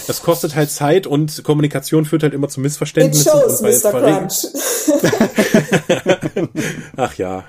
[0.09, 3.31] Das kostet halt Zeit und Kommunikation führt halt immer zu Missverständnissen.
[3.33, 3.91] It shows, Mr.
[3.93, 4.49] Crunch.
[6.97, 7.45] Ach ja,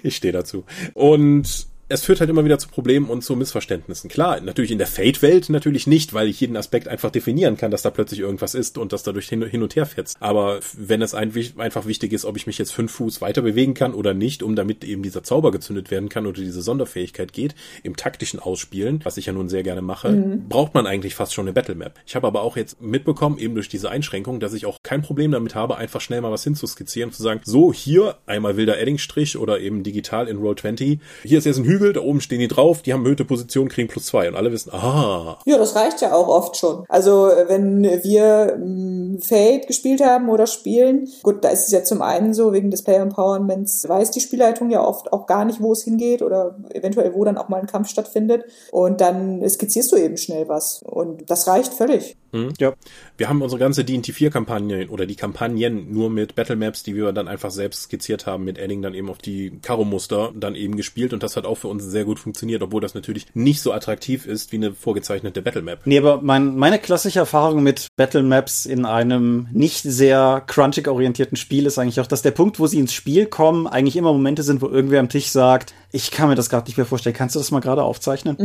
[0.00, 0.64] ich stehe dazu.
[0.94, 4.08] Und es führt halt immer wieder zu Problemen und zu Missverständnissen.
[4.08, 7.82] Klar, natürlich in der Fate-Welt natürlich nicht, weil ich jeden Aspekt einfach definieren kann, dass
[7.82, 10.16] da plötzlich irgendwas ist und das dadurch hin, und her fetzt.
[10.20, 13.74] Aber wenn es ein, einfach wichtig ist, ob ich mich jetzt fünf Fuß weiter bewegen
[13.74, 17.56] kann oder nicht, um damit eben dieser Zauber gezündet werden kann oder diese Sonderfähigkeit geht,
[17.82, 20.48] im taktischen Ausspielen, was ich ja nun sehr gerne mache, mhm.
[20.48, 21.98] braucht man eigentlich fast schon eine Battle Map.
[22.06, 25.32] Ich habe aber auch jetzt mitbekommen, eben durch diese Einschränkung, dass ich auch kein Problem
[25.32, 29.58] damit habe, einfach schnell mal was hinzuskizzieren, zu sagen, so hier einmal wilder Eddingstrich oder
[29.58, 32.82] eben digital in Roll20, hier ist jetzt ein Hügel Hügel, da oben stehen die drauf,
[32.82, 35.38] die haben erhöhte Position, kriegen plus zwei und alle wissen, ah.
[35.44, 36.84] Ja, das reicht ja auch oft schon.
[36.88, 42.02] Also wenn wir ähm, Fate gespielt haben oder spielen, gut, da ist es ja zum
[42.02, 45.72] einen so, wegen des Player Empowerments weiß die Spielleitung ja oft auch gar nicht, wo
[45.72, 49.96] es hingeht oder eventuell wo dann auch mal ein Kampf stattfindet und dann skizzierst du
[49.96, 52.16] eben schnell was und das reicht völlig.
[52.32, 52.52] Mhm.
[52.58, 52.74] Ja,
[53.16, 56.94] wir haben unsere ganze D&T 4 Kampagne oder die Kampagnen nur mit Battle Maps, die
[56.94, 60.76] wir dann einfach selbst skizziert haben, mit Adding dann eben auf die Karo-Muster dann eben
[60.76, 63.72] gespielt und das hat auch für uns sehr gut funktioniert, obwohl das natürlich nicht so
[63.72, 65.80] attraktiv ist wie eine vorgezeichnete Battle Map.
[65.84, 71.36] Nee, aber mein, meine klassische Erfahrung mit Battle Maps in einem nicht sehr crunchig orientierten
[71.36, 74.42] Spiel ist eigentlich auch, dass der Punkt, wo sie ins Spiel kommen, eigentlich immer Momente
[74.42, 77.16] sind, wo irgendwer am Tisch sagt, ich kann mir das gerade nicht mehr vorstellen.
[77.16, 78.36] Kannst du das mal gerade aufzeichnen?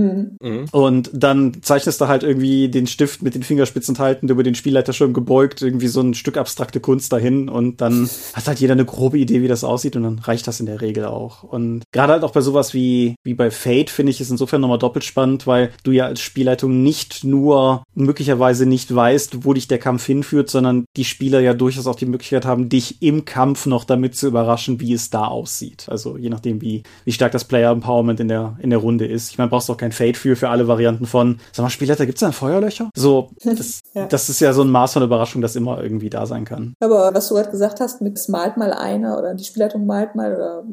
[0.41, 0.47] Mhm.
[0.47, 0.65] mhm.
[0.71, 4.93] Und dann zeichnest du halt irgendwie den Stift mit den Fingerspitzen haltend über den Spielleiter
[4.93, 8.85] schon gebeugt, irgendwie so ein Stück abstrakte Kunst dahin und dann hat halt jeder eine
[8.85, 11.43] grobe Idee, wie das aussieht und dann reicht das in der Regel auch.
[11.43, 14.79] Und gerade halt auch bei sowas wie, wie bei Fate finde ich es insofern nochmal
[14.79, 19.79] doppelt spannend, weil du ja als Spielleitung nicht nur möglicherweise nicht weißt, wo dich der
[19.79, 23.83] Kampf hinführt, sondern die Spieler ja durchaus auch die Möglichkeit haben, dich im Kampf noch
[23.83, 25.85] damit zu überraschen, wie es da aussieht.
[25.89, 29.29] Also je nachdem, wie, wie stark das Player Empowerment in der, in der Runde ist.
[29.31, 32.05] Ich meine, brauchst du auch kein Fade für, für alle Varianten von, sag mal, Spielleiter,
[32.05, 32.89] gibt's da Feuerlöcher?
[32.95, 34.05] So, das, ja.
[34.07, 36.73] das ist ja so ein Maß von Überraschung, das immer irgendwie da sein kann.
[36.79, 40.15] Aber was du gerade gesagt hast, mit es malt mal einer oder die Spielleitung malt
[40.15, 40.63] mal oder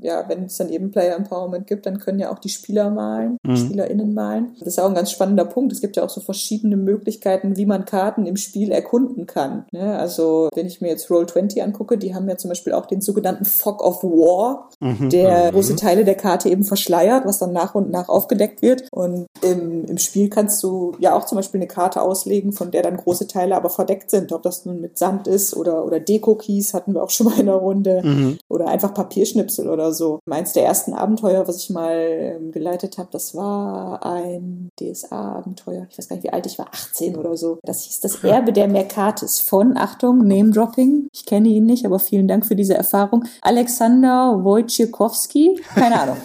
[0.00, 3.38] ja, wenn es dann eben Player Empowerment gibt, dann können ja auch die Spieler malen,
[3.42, 3.56] mhm.
[3.56, 4.56] SpielerInnen malen.
[4.58, 5.72] Das ist auch ein ganz spannender Punkt.
[5.72, 9.64] Es gibt ja auch so verschiedene Möglichkeiten, wie man Karten im Spiel erkunden kann.
[9.72, 9.98] Ne?
[9.98, 13.44] Also, wenn ich mir jetzt Roll20 angucke, die haben ja zum Beispiel auch den sogenannten
[13.44, 15.10] Fog of War, mhm.
[15.10, 15.50] der mhm.
[15.54, 18.88] große Teile der Karte eben verschleiert, was dann nach und nach aufgedeckt wird.
[18.90, 22.82] Und im, im Spiel kannst du ja auch zum Beispiel eine Karte auslegen, von der
[22.82, 24.32] dann große Teile aber verdeckt sind.
[24.32, 27.46] Ob das nun mit Sand ist oder, oder Deko-Keys hatten wir auch schon mal in
[27.46, 28.02] der Runde.
[28.02, 28.38] Mhm.
[28.48, 30.20] Oder einfach Papierschnipsel oder so.
[30.28, 35.86] Eins der ersten Abenteuer, was ich mal ähm, geleitet habe, das war ein DSA-Abenteuer.
[35.90, 37.58] Ich weiß gar nicht, wie alt ich war, 18 oder so.
[37.62, 41.08] Das hieß das Erbe der Mercatis von, Achtung, Name-Dropping.
[41.12, 43.24] Ich kenne ihn nicht, aber vielen Dank für diese Erfahrung.
[43.42, 45.60] Alexander Wojciechowski.
[45.74, 46.18] Keine Ahnung.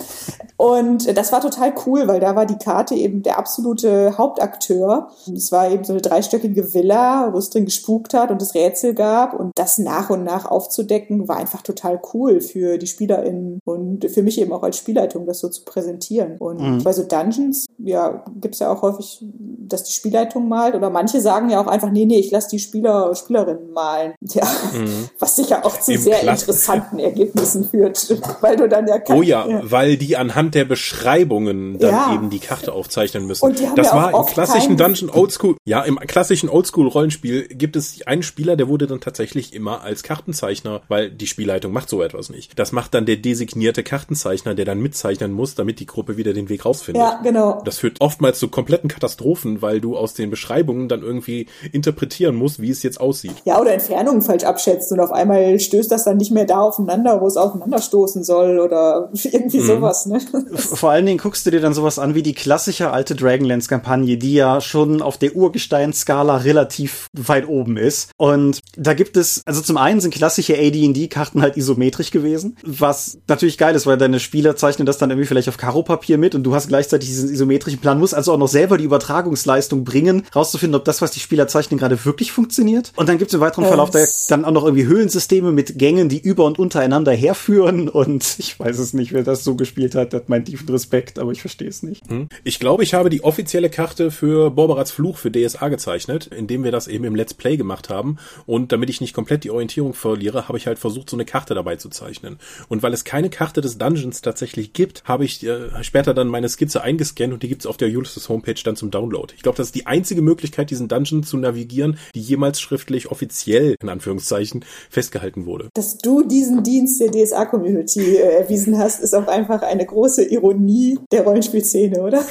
[0.63, 5.09] Und das war total cool, weil da war die Karte eben der absolute Hauptakteur.
[5.35, 8.93] Es war eben so eine dreistöckige Villa, wo es drin gespukt hat und es Rätsel
[8.93, 9.37] gab.
[9.37, 14.23] Und das nach und nach aufzudecken, war einfach total cool für die SpielerInnen und für
[14.23, 16.37] mich eben auch als Spielleitung, das so zu präsentieren.
[16.37, 16.81] Und mhm.
[16.81, 19.21] bei so Dungeons, ja, gibt's ja auch häufig,
[19.67, 20.75] dass die Spielleitung malt.
[20.75, 24.13] Oder manche sagen ja auch einfach, nee, nee, ich lasse die Spieler Spielerinnen malen.
[24.33, 25.09] Ja, mhm.
[25.19, 29.17] was sicher auch zu Im sehr Klass interessanten Ergebnissen führt, weil du dann ja kann,
[29.17, 32.13] Oh ja, ja, weil die anhand der Beschreibungen dann ja.
[32.13, 33.55] eben die Karte aufzeichnen müssen.
[33.75, 38.23] Das ja war im klassischen Dungeon Oldschool, ja, im klassischen Oldschool Rollenspiel gibt es einen
[38.23, 42.57] Spieler, der wurde dann tatsächlich immer als Kartenzeichner, weil die Spielleitung macht so etwas nicht.
[42.57, 46.49] Das macht dann der designierte Kartenzeichner, der dann mitzeichnen muss, damit die Gruppe wieder den
[46.49, 47.01] Weg rausfindet.
[47.01, 47.61] Ja, genau.
[47.65, 52.61] Das führt oftmals zu kompletten Katastrophen, weil du aus den Beschreibungen dann irgendwie interpretieren musst,
[52.61, 53.35] wie es jetzt aussieht.
[53.45, 57.21] Ja, oder Entfernungen falsch abschätzt und auf einmal stößt das dann nicht mehr da aufeinander,
[57.21, 59.65] wo es aufeinanderstoßen soll oder irgendwie mhm.
[59.65, 60.19] sowas, ne?
[60.55, 64.33] Vor allen Dingen guckst du dir dann sowas an wie die klassische alte Dragonlance-Kampagne, die
[64.33, 68.11] ja schon auf der Urgestein-Skala relativ weit oben ist.
[68.17, 73.57] Und da gibt es, also zum einen sind klassische AD&D-Karten halt isometrisch gewesen, was natürlich
[73.57, 76.55] geil ist, weil deine Spieler zeichnen das dann irgendwie vielleicht auf Karo-Papier mit und du
[76.55, 80.85] hast gleichzeitig diesen isometrischen Plan, musst also auch noch selber die Übertragungsleistung bringen, rauszufinden, ob
[80.85, 82.91] das, was die Spieler zeichnen, gerade wirklich funktioniert.
[82.95, 86.09] Und dann gibt es im weiteren Verlauf da dann auch noch irgendwie Höhlensysteme mit Gängen,
[86.09, 90.13] die über und untereinander herführen und ich weiß es nicht, wer das so gespielt hat,
[90.23, 92.07] hat meinen tiefen Respekt, aber ich verstehe es nicht.
[92.09, 92.29] Hm.
[92.43, 96.71] Ich glaube, ich habe die offizielle Karte für Borberats Fluch für DSA gezeichnet, indem wir
[96.71, 100.47] das eben im Let's Play gemacht haben und damit ich nicht komplett die Orientierung verliere,
[100.47, 102.39] habe ich halt versucht, so eine Karte dabei zu zeichnen.
[102.69, 106.49] Und weil es keine Karte des Dungeons tatsächlich gibt, habe ich äh, später dann meine
[106.49, 109.33] Skizze eingescannt und die gibt's auf der Ulysses Homepage dann zum Download.
[109.35, 113.75] Ich glaube, das ist die einzige Möglichkeit, diesen Dungeon zu navigieren, die jemals schriftlich offiziell,
[113.81, 115.69] in Anführungszeichen, festgehalten wurde.
[115.73, 120.99] Dass du diesen Dienst der DSA-Community äh, erwiesen hast, ist auch einfach eine große Ironie
[121.11, 122.23] der Rollenspielszene, oder?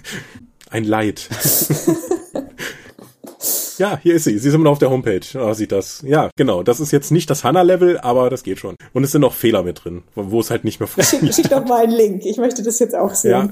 [0.70, 1.28] Ein Leid.
[3.78, 4.36] Ja, hier ist sie.
[4.38, 5.20] Sie ist immer noch auf der Homepage.
[5.38, 6.02] Oh, sieht das.
[6.04, 6.64] Ja, genau.
[6.64, 8.74] Das ist jetzt nicht das HANA-Level, aber das geht schon.
[8.92, 11.34] Und es sind noch Fehler mit drin, wo es halt nicht mehr funktioniert.
[11.34, 12.26] Schick, schick doch mal einen Link.
[12.26, 13.30] Ich möchte das jetzt auch sehen.
[13.30, 13.48] Ja,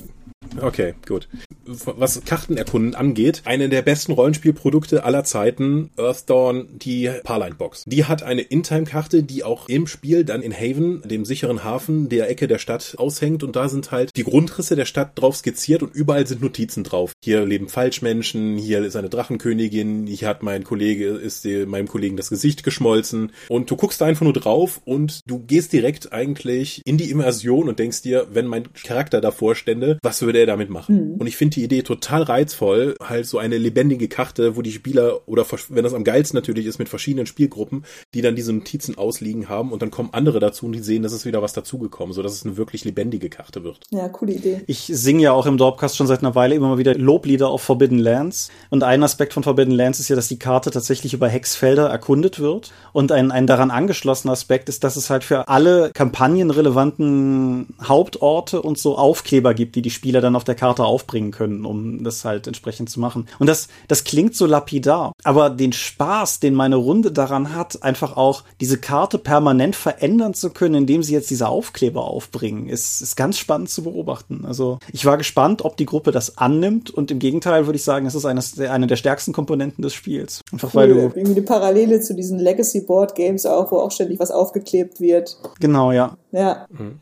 [0.61, 1.29] Okay, gut.
[1.65, 7.85] Was Kartenerkunden angeht, eine der besten Rollenspielprodukte aller Zeiten, Earthdawn, die Parline Box.
[7.87, 12.31] Die hat eine In-Time-Karte, die auch im Spiel dann in Haven, dem sicheren Hafen der
[12.31, 15.95] Ecke der Stadt aushängt und da sind halt die Grundrisse der Stadt drauf skizziert und
[15.95, 17.13] überall sind Notizen drauf.
[17.23, 22.31] Hier leben Falschmenschen, hier ist eine Drachenkönigin, hier hat mein Kollege, ist meinem Kollegen das
[22.31, 27.11] Gesicht geschmolzen und du guckst einfach nur drauf und du gehst direkt eigentlich in die
[27.11, 31.13] Immersion und denkst dir, wenn mein Charakter davor stände, was würde er damit machen?
[31.13, 31.15] Mhm.
[31.17, 35.21] Und ich finde die Idee total reizvoll, halt so eine lebendige Karte, wo die Spieler
[35.27, 37.85] oder wenn das am geilsten natürlich ist mit verschiedenen Spielgruppen,
[38.15, 41.13] die dann diese Notizen ausliegen haben und dann kommen andere dazu und die sehen, dass
[41.13, 43.81] es wieder was dazugekommen, so dass es eine wirklich lebendige Karte wird.
[43.91, 44.63] Ja, coole Idee.
[44.67, 47.63] Ich singe ja auch im Dorpcast schon seit einer Weile immer mal wieder Loblieder auf
[47.63, 51.29] Forbidden Lands und ein Aspekt von Forbidden Lands ist ja, dass die Karte tatsächlich über
[51.29, 55.91] Hexfelder erkundet wird und ein, ein daran angeschlossener Aspekt ist, dass es halt für alle
[55.93, 61.65] kampagnenrelevanten Hauptorte und so Aufkleber gibt, die die Spieler dann auf der Karte aufbringen können,
[61.65, 63.27] um das halt entsprechend zu machen.
[63.39, 68.17] Und das, das klingt so lapidar, aber den Spaß, den meine Runde daran hat, einfach
[68.17, 73.17] auch diese Karte permanent verändern zu können, indem sie jetzt diese Aufkleber aufbringen, ist, ist
[73.17, 74.45] ganz spannend zu beobachten.
[74.47, 78.07] Also ich war gespannt, ob die Gruppe das annimmt und im Gegenteil würde ich sagen,
[78.07, 80.43] es ist eines, eine der stärksten Komponenten des Spiels.
[80.53, 83.91] Einfach cool, weil du irgendwie eine Parallele zu diesen Legacy Board Games auch, wo auch
[83.91, 85.37] ständig was aufgeklebt wird.
[85.61, 86.17] Genau, ja.
[86.33, 86.67] Ja.
[86.71, 87.01] Mhm.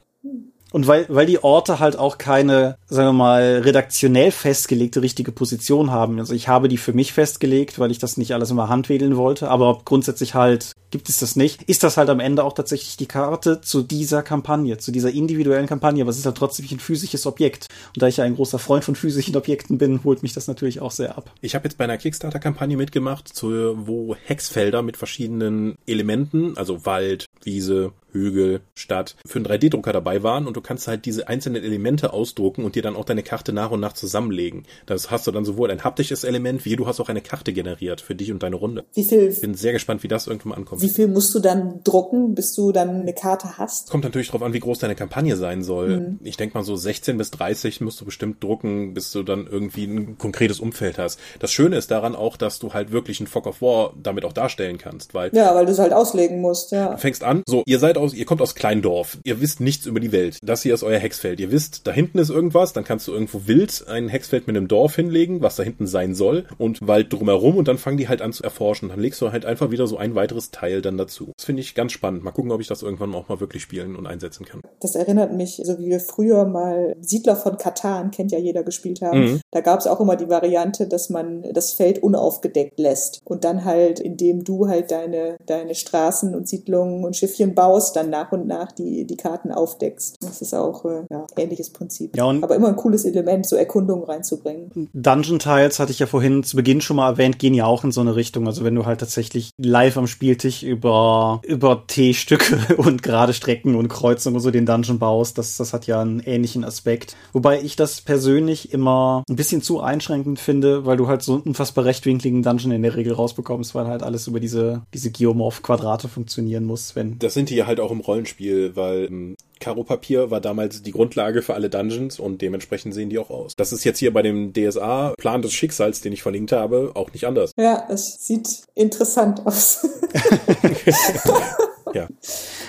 [0.75, 5.93] Und weil, weil die Orte halt auch keine, sagen wir mal, redaktionell festgelegte richtige Position
[5.93, 6.19] haben.
[6.19, 9.49] Also ich habe die für mich festgelegt, weil ich das nicht alles immer handwedeln wollte,
[9.51, 11.63] aber grundsätzlich halt gibt es das nicht.
[11.65, 15.67] Ist das halt am Ende auch tatsächlich die Karte zu dieser Kampagne, zu dieser individuellen
[15.67, 17.69] Kampagne, aber es ist halt trotzdem ein physisches Objekt.
[17.95, 20.81] Und da ich ja ein großer Freund von physischen Objekten bin, holt mich das natürlich
[20.81, 21.33] auch sehr ab.
[21.41, 27.27] Ich habe jetzt bei einer Kickstarter-Kampagne mitgemacht, zu, wo Hexfelder mit verschiedenen Elementen, also Wald,
[27.45, 32.13] Wiese, Hügel, Stadt für einen 3D-Drucker dabei waren und du kannst halt diese einzelnen Elemente
[32.13, 34.65] ausdrucken und dir dann auch deine Karte nach und nach zusammenlegen.
[34.87, 38.01] Das hast du dann sowohl ein haptisches Element, wie du hast auch eine Karte generiert
[38.01, 38.85] für dich und deine Runde.
[38.95, 39.29] Wie viel?
[39.29, 40.83] Ich bin sehr gespannt, wie das irgendwann ankommt.
[40.83, 43.91] Wie viel musst du dann drucken, bis du dann eine Karte hast?
[43.91, 46.01] Kommt natürlich darauf an, wie groß deine Kampagne sein soll.
[46.01, 46.19] Mhm.
[46.23, 49.85] Ich denke mal so 16 bis 30 musst du bestimmt drucken, bis du dann irgendwie
[49.85, 51.19] ein konkretes Umfeld hast.
[51.39, 54.33] Das Schöne ist daran auch, dass du halt wirklich ein Fog of War damit auch
[54.33, 56.73] darstellen kannst, weil ja, weil du es halt auslegen musst.
[56.73, 56.93] Ja.
[56.93, 60.01] Du fängst an, so ihr seid aus, ihr kommt aus Kleindorf, ihr wisst nichts über
[60.01, 60.39] die Welt.
[60.43, 61.41] Das hier ist euer Hexfeld.
[61.41, 64.69] Ihr wisst, da hinten ist irgendwas, dann kannst du irgendwo wild ein Hexfeld mit einem
[64.69, 68.23] Dorf hinlegen, was da hinten sein soll und Wald drumherum und dann fangen die halt
[68.23, 68.89] an zu erforschen.
[68.89, 71.33] Dann legst du halt einfach wieder so ein weiteres Teil dann dazu.
[71.37, 72.25] Das finde ich ganz spannend.
[72.25, 74.61] Mal gucken, ob ich das irgendwann auch mal wirklich spielen und einsetzen kann.
[74.81, 79.03] Das erinnert mich, so wie wir früher mal Siedler von Katan, kennt ja jeder, gespielt
[79.03, 79.21] haben.
[79.21, 79.41] Mhm.
[79.51, 83.65] Da gab es auch immer die Variante, dass man das Feld unaufgedeckt lässt und dann
[83.65, 88.47] halt, indem du halt deine, deine Straßen und Siedlungen und Schiffchen baust, dann nach und
[88.47, 90.17] nach die, die Karten aufdeckst.
[90.21, 92.17] Das ist auch äh, ja, ähnliches Prinzip.
[92.17, 94.91] Ja, Aber immer ein cooles Element, so Erkundungen reinzubringen.
[94.93, 97.93] Dungeon Tiles hatte ich ja vorhin zu Beginn schon mal erwähnt, gehen ja auch in
[97.93, 98.47] so eine Richtung.
[98.47, 103.89] Also wenn du halt tatsächlich live am Spieltisch über, über T-Stücke und gerade Strecken und
[103.89, 107.17] Kreuzungen so den Dungeon baust, das, das hat ja einen ähnlichen Aspekt.
[107.33, 111.43] Wobei ich das persönlich immer ein bisschen zu einschränkend finde, weil du halt so einen
[111.43, 116.65] unfassbar rechtwinkligen Dungeon in der Regel rausbekommst, weil halt alles über diese, diese Geomorph-Quadrate funktionieren
[116.65, 117.19] muss, wenn.
[117.19, 121.41] Das sind die ja halt auch im Rollenspiel, weil ähm, Karo-Papier war damals die Grundlage
[121.41, 123.55] für alle Dungeons und dementsprechend sehen die auch aus.
[123.57, 127.11] Das ist jetzt hier bei dem DSA Plan des Schicksals, den ich verlinkt habe, auch
[127.15, 127.53] nicht anders.
[127.57, 129.89] Ja, es sieht interessant aus.
[131.95, 132.09] ja.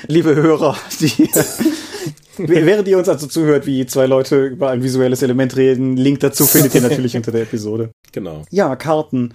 [0.08, 1.30] Liebe Hörer, die
[2.38, 6.46] Während ihr uns also zuhört, wie zwei Leute über ein visuelles Element reden, Link dazu
[6.46, 7.92] findet ihr natürlich unter der Episode.
[8.14, 8.44] Genau.
[8.52, 9.34] Ja, Karten.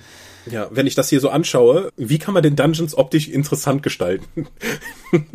[0.51, 4.47] Ja, wenn ich das hier so anschaue, wie kann man den Dungeons optisch interessant gestalten?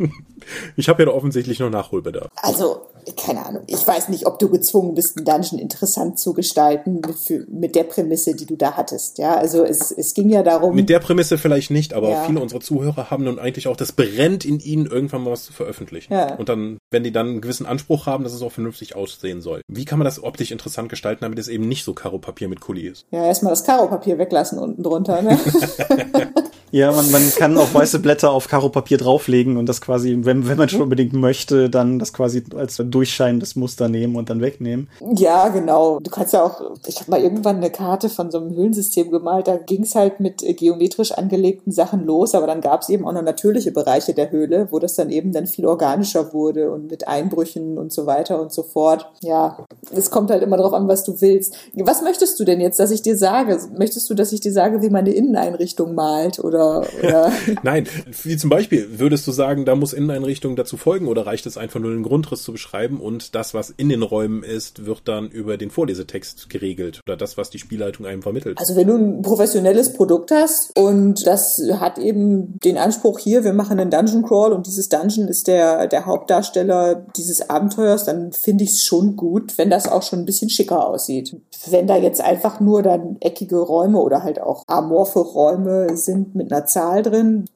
[0.76, 2.28] ich habe ja da offensichtlich noch Nachholbedarf.
[2.36, 2.82] Also,
[3.16, 7.48] keine Ahnung, ich weiß nicht, ob du gezwungen bist, einen Dungeon interessant zu gestalten mit,
[7.48, 9.18] mit der Prämisse, die du da hattest.
[9.18, 10.74] Ja, also es, es ging ja darum.
[10.74, 12.24] Mit der Prämisse vielleicht nicht, aber ja.
[12.24, 15.52] viele unserer Zuhörer haben nun eigentlich auch das brennt in ihnen, irgendwann mal was zu
[15.52, 16.12] veröffentlichen.
[16.12, 16.34] Ja.
[16.34, 19.60] Und dann, wenn die dann einen gewissen Anspruch haben, dass es auch vernünftig aussehen soll.
[19.68, 22.88] Wie kann man das optisch interessant gestalten, damit es eben nicht so Karo-Papier mit Kuli
[22.88, 23.06] ist?
[23.10, 25.38] Ja, erstmal das Karo-Papier weglassen unten drunter, ne?
[26.76, 30.58] Ja, man, man kann auch weiße Blätter auf Karo-Papier drauflegen und das quasi, wenn, wenn
[30.58, 34.90] man schon unbedingt möchte, dann das quasi als durchscheinendes Muster nehmen und dann wegnehmen.
[35.14, 36.00] Ja, genau.
[36.00, 39.48] Du kannst ja auch, ich habe mal irgendwann eine Karte von so einem Höhlensystem gemalt,
[39.48, 43.06] da ging es halt mit äh, geometrisch angelegten Sachen los, aber dann gab es eben
[43.06, 46.90] auch noch natürliche Bereiche der Höhle, wo das dann eben dann viel organischer wurde und
[46.90, 49.10] mit Einbrüchen und so weiter und so fort.
[49.22, 51.56] Ja, es kommt halt immer darauf an, was du willst.
[51.72, 53.58] Was möchtest du denn jetzt, dass ich dir sage?
[53.78, 56.65] Möchtest du, dass ich dir sage, wie man eine Inneneinrichtung malt oder,
[56.98, 57.86] oder Nein,
[58.22, 61.80] wie zum Beispiel, würdest du sagen, da muss Inneneinrichtung dazu folgen oder reicht es einfach
[61.80, 65.56] nur den Grundriss zu beschreiben und das, was in den Räumen ist, wird dann über
[65.56, 68.58] den Vorlesetext geregelt oder das, was die Spielleitung einem vermittelt?
[68.58, 73.52] Also wenn du ein professionelles Produkt hast und das hat eben den Anspruch hier, wir
[73.52, 78.64] machen einen Dungeon Crawl und dieses Dungeon ist der, der Hauptdarsteller dieses Abenteuers, dann finde
[78.64, 81.36] ich es schon gut, wenn das auch schon ein bisschen schicker aussieht.
[81.68, 86.45] Wenn da jetzt einfach nur dann eckige Räume oder halt auch amorphe Räume sind mit
[86.50, 87.46] einer Zahl drin,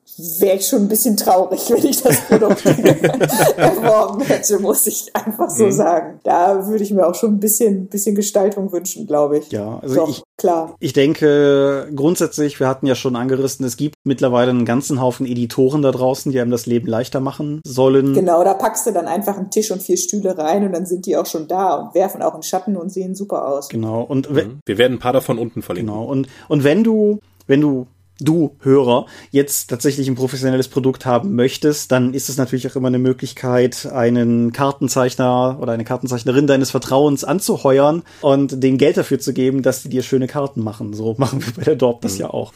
[0.41, 2.64] wäre ich schon ein bisschen traurig, wenn ich das Produkt
[3.57, 5.72] erworben hätte, muss ich einfach so mhm.
[5.72, 6.20] sagen.
[6.22, 9.51] Da würde ich mir auch schon ein bisschen, bisschen Gestaltung wünschen, glaube ich.
[9.51, 10.74] Ja, also Doch, ich, klar.
[10.80, 15.82] Ich denke, grundsätzlich, wir hatten ja schon angerissen, es gibt mittlerweile einen ganzen Haufen Editoren
[15.82, 18.14] da draußen, die einem das Leben leichter machen sollen.
[18.14, 21.07] Genau, da packst du dann einfach einen Tisch und vier Stühle rein und dann sind
[21.07, 23.68] die auch schon da und werfen auch einen Schatten und sehen super aus.
[23.68, 24.03] Genau.
[24.03, 24.61] Und mhm.
[24.67, 25.92] wir werden ein paar davon unten verlinken.
[25.92, 26.04] Genau.
[26.04, 27.87] Und, und wenn du, wenn du
[28.21, 32.88] du Hörer jetzt tatsächlich ein professionelles Produkt haben möchtest, dann ist es natürlich auch immer
[32.88, 39.33] eine Möglichkeit, einen Kartenzeichner oder eine Kartenzeichnerin deines Vertrauens anzuheuern und denen Geld dafür zu
[39.33, 40.95] geben, dass sie dir schöne Karten machen.
[40.95, 42.21] So machen wir bei der Dorp das mhm.
[42.21, 42.53] ja auch.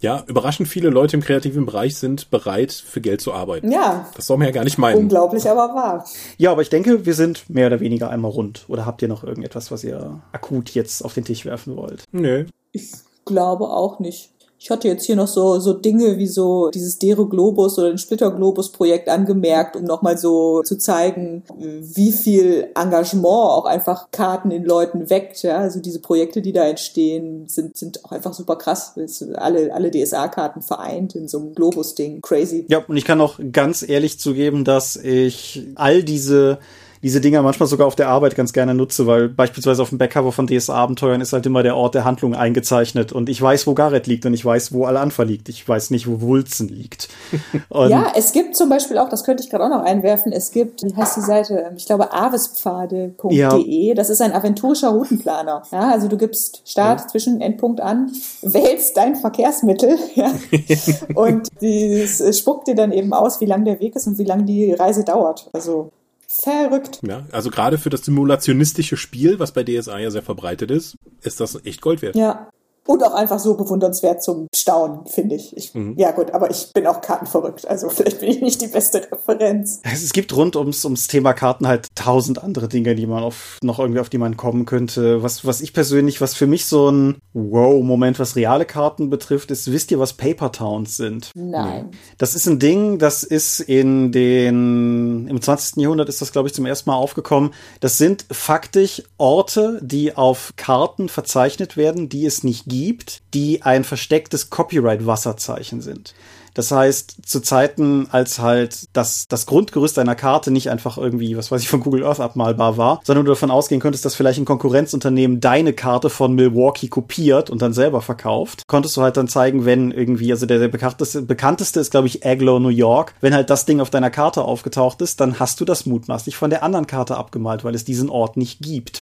[0.00, 3.70] Ja, überraschend viele Leute im kreativen Bereich sind bereit, für Geld zu arbeiten.
[3.70, 4.08] Ja.
[4.16, 4.96] Das soll man ja gar nicht meinen.
[4.96, 6.06] Unglaublich, aber wahr.
[6.38, 8.64] Ja, aber ich denke, wir sind mehr oder weniger einmal rund.
[8.68, 12.04] Oder habt ihr noch irgendetwas, was ihr akut jetzt auf den Tisch werfen wollt?
[12.12, 12.46] Nö.
[12.72, 12.92] Ich
[13.26, 14.30] glaube auch nicht.
[14.62, 17.96] Ich hatte jetzt hier noch so, so Dinge wie so dieses Dero Globus oder den
[17.96, 24.50] Splitter Globus Projekt angemerkt, um nochmal so zu zeigen, wie viel Engagement auch einfach Karten
[24.50, 25.42] in Leuten weckt.
[25.42, 25.56] Ja?
[25.56, 28.98] Also diese Projekte, die da entstehen, sind, sind auch einfach super krass.
[29.34, 32.20] Alle, alle DSA-Karten vereint in so einem Globus-Ding.
[32.20, 32.66] Crazy.
[32.68, 36.58] Ja, und ich kann auch ganz ehrlich zugeben, dass ich all diese
[37.02, 40.32] diese Dinger manchmal sogar auf der Arbeit ganz gerne nutze, weil beispielsweise auf dem Backcover
[40.32, 44.06] von DS-Abenteuern ist halt immer der Ort der Handlung eingezeichnet und ich weiß, wo Garrett
[44.06, 45.48] liegt und ich weiß, wo Al-Anfa liegt.
[45.48, 47.08] Ich weiß nicht, wo Wulzen liegt.
[47.70, 50.82] ja, es gibt zum Beispiel auch, das könnte ich gerade auch noch einwerfen, es gibt,
[50.82, 51.72] wie heißt die Seite?
[51.76, 53.30] Ich glaube, avespfade.de.
[53.30, 53.94] Ja.
[53.94, 55.62] Das ist ein aventurischer Routenplaner.
[55.72, 57.06] Ja, also du gibst Start, ja.
[57.06, 58.10] Zwischen, Endpunkt an,
[58.42, 60.32] wählst dein Verkehrsmittel ja,
[61.14, 64.46] und es spuckt dir dann eben aus, wie lang der Weg ist und wie lang
[64.46, 65.48] die Reise dauert.
[65.52, 65.90] Also
[66.32, 67.00] Verrückt.
[67.02, 71.40] Ja, also gerade für das simulationistische Spiel, was bei DSA ja sehr verbreitet ist, ist
[71.40, 72.14] das echt Gold wert.
[72.14, 72.48] Ja,
[72.86, 75.56] und auch einfach so bewundernswert zum Staunen, finde ich.
[75.56, 75.94] ich mhm.
[75.96, 79.80] Ja gut, aber ich bin auch kartenverrückt, also vielleicht bin ich nicht die beste Referenz.
[79.84, 83.78] Es gibt rund ums, ums Thema Karten halt tausend andere Dinge, die man auf, noch
[83.78, 85.22] irgendwie auf die man kommen könnte.
[85.22, 89.70] Was, was ich persönlich, was für mich so ein Wow-Moment, was reale Karten betrifft, ist,
[89.70, 91.30] wisst ihr, was Paper Towns sind?
[91.34, 91.90] Nein.
[92.18, 95.76] Das ist ein Ding, das ist in den, im 20.
[95.82, 97.52] Jahrhundert ist das, glaube ich, zum ersten Mal aufgekommen.
[97.80, 103.84] Das sind faktisch Orte, die auf Karten verzeichnet werden, die es nicht gibt, die ein
[103.84, 106.14] verstecktes Copyright-Wasserzeichen sind.
[106.54, 111.50] Das heißt, zu Zeiten, als halt das, das Grundgerüst einer Karte nicht einfach irgendwie, was
[111.50, 114.44] weiß ich, von Google Earth abmalbar war, sondern du davon ausgehen könntest, dass vielleicht ein
[114.44, 119.64] Konkurrenzunternehmen deine Karte von Milwaukee kopiert und dann selber verkauft, konntest du halt dann zeigen,
[119.64, 123.50] wenn irgendwie, also der, der bekannteste, bekannteste ist, glaube ich, Aglow, New York, wenn halt
[123.50, 126.86] das Ding auf deiner Karte aufgetaucht ist, dann hast du das mutmaßlich von der anderen
[126.86, 128.98] Karte abgemalt, weil es diesen Ort nicht gibt.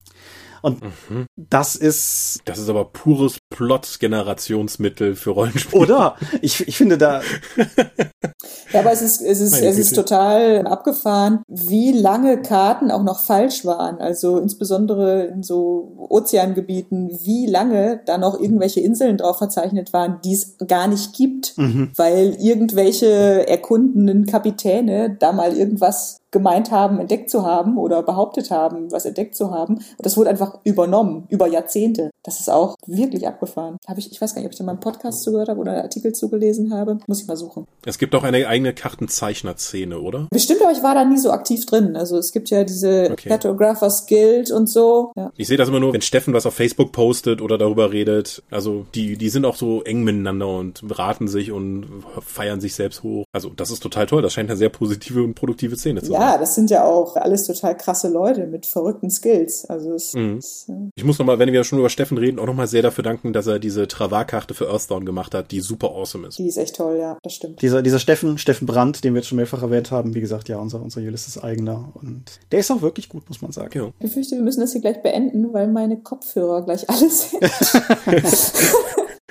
[0.61, 1.27] Und mhm.
[1.37, 2.41] das ist.
[2.45, 5.83] Das ist aber pures Plot-Generationsmittel für Rollenspiele.
[5.83, 6.17] Oder?
[6.43, 7.23] Ich, ich finde da.
[8.73, 13.21] ja, aber es ist, es ist, es ist total abgefahren, wie lange Karten auch noch
[13.21, 13.99] falsch waren.
[13.99, 20.35] Also insbesondere in so Ozeangebieten, wie lange da noch irgendwelche Inseln drauf verzeichnet waren, die
[20.35, 21.93] es gar nicht gibt, mhm.
[21.97, 28.93] weil irgendwelche erkundenen Kapitäne da mal irgendwas gemeint haben, entdeckt zu haben oder behauptet haben,
[28.93, 29.77] was entdeckt zu haben.
[29.77, 32.11] Und das wurde einfach übernommen, über Jahrzehnte.
[32.23, 33.38] Das ist auch wirklich abgefahren.
[33.47, 35.73] Habe ich, ich weiß gar nicht, ob ich da mal einen Podcast zugehört habe oder
[35.73, 36.99] einen Artikel zugelesen habe.
[37.07, 37.67] Muss ich mal suchen.
[37.85, 40.29] Es gibt auch eine eigene Kartenzeichner-Szene, oder?
[40.31, 41.97] Bestimmt, aber ich war da nie so aktiv drin.
[41.97, 43.29] Also es gibt ja diese okay.
[43.29, 45.13] Cartographers Guild und so.
[45.17, 45.33] Ja.
[45.37, 48.43] Ich sehe das immer nur, wenn Steffen was auf Facebook postet oder darüber redet.
[48.51, 51.87] Also die, die sind auch so eng miteinander und beraten sich und
[52.21, 53.25] feiern sich selbst hoch.
[53.33, 54.23] Also das ist total toll.
[54.23, 56.21] Das scheint eine sehr positive und produktive Szene zu sein.
[56.21, 59.65] Ja, das sind ja auch alles total krasse Leute mit verrückten Skills.
[59.67, 60.39] Also es, mhm.
[60.39, 63.28] es, ich muss nochmal, wenn wir schon über Steffen reden, auch nochmal sehr dafür danken,
[63.33, 66.39] dass er diese Travar-Karte für Earthdawn gemacht hat, die super awesome ist.
[66.39, 67.63] Die ist echt toll, ja, das stimmt.
[67.63, 70.59] Dieser, dieser Steffen, Steffen Brandt, den wir jetzt schon mehrfach erwähnt haben, wie gesagt, ja,
[70.59, 71.93] unser, unser Ulysses eigener.
[71.95, 73.79] Und der ist auch wirklich gut, muss man sagen.
[73.79, 73.87] Ja.
[73.87, 77.43] Ich befürchte, wir müssen das hier gleich beenden, weil meine Kopfhörer gleich alles sind.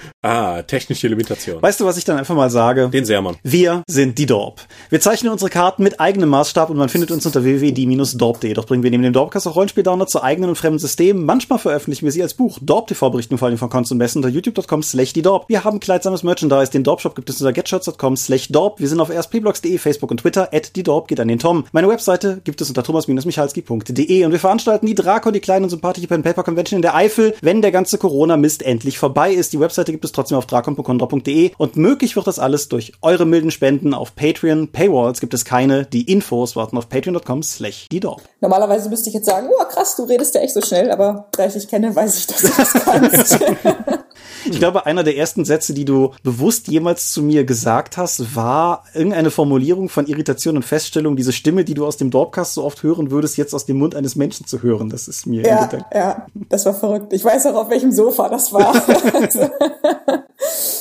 [0.23, 1.61] Ah, technische Limitation.
[1.61, 2.89] Weißt du, was ich dann einfach mal sage?
[2.89, 3.35] Den Sermon.
[3.43, 4.61] Wir sind die Dorp.
[4.89, 8.51] Wir zeichnen unsere Karten mit eigenem Maßstab und man findet uns unter www.die-dorp.de.
[8.55, 11.23] Doch bringen wir neben dem Dorpcast auch Rollenspiel-Downloads zu eigenen und fremden Systemen.
[11.23, 12.57] Manchmal veröffentlichen wir sie als Buch.
[12.59, 15.45] Dorp TV berichten vor allem von Cons und Messen unter youtube.com slash die Dorp.
[15.49, 16.71] Wir haben kleidsames Merchandise.
[16.71, 18.79] Den Dorp-Shop gibt es unter getshirts.com slash Dorp.
[18.79, 20.49] Wir sind auf rspblogs.de, Facebook und Twitter.
[20.51, 21.65] At die Dorp geht an den Tom.
[21.73, 26.07] Meine Webseite gibt es unter thomas-michalski.de und wir veranstalten die Drakon, die kleine und sympathische
[26.07, 29.53] Pen Paper Convention in der Eifel, wenn der ganze Corona-Mist endlich vorbei ist.
[29.53, 33.51] Die Webseite gibt es trotzdem auf drakon.de und möglich wird das alles durch eure milden
[33.51, 34.71] Spenden auf Patreon.
[34.71, 35.85] Paywalls gibt es keine.
[35.85, 38.21] Die Infos warten auf patreon.com slash die.
[38.41, 41.45] Normalerweise müsste ich jetzt sagen, oh krass, du redest ja echt so schnell, aber da
[41.45, 43.39] ich dich kenne, weiß ich, dass du das kannst.
[44.45, 48.83] Ich glaube, einer der ersten Sätze, die du bewusst jemals zu mir gesagt hast, war
[48.93, 52.83] irgendeine Formulierung von Irritation und Feststellung, diese Stimme, die du aus dem Dorpcast so oft
[52.83, 54.89] hören würdest, jetzt aus dem Mund eines Menschen zu hören.
[54.89, 57.13] Das ist mir ja, ja, das war verrückt.
[57.13, 58.73] Ich weiß auch, auf welchem Sofa das war.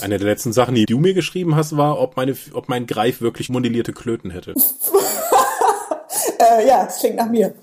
[0.02, 3.20] Eine der letzten Sachen, die du mir geschrieben hast, war, ob, meine, ob mein Greif
[3.20, 4.54] wirklich modellierte Klöten hätte.
[6.38, 7.54] äh, ja, es klingt nach mir.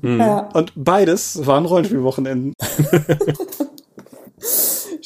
[0.00, 0.20] Mhm.
[0.20, 0.48] Ja.
[0.52, 2.54] Und beides waren Rollenspielwochenenden.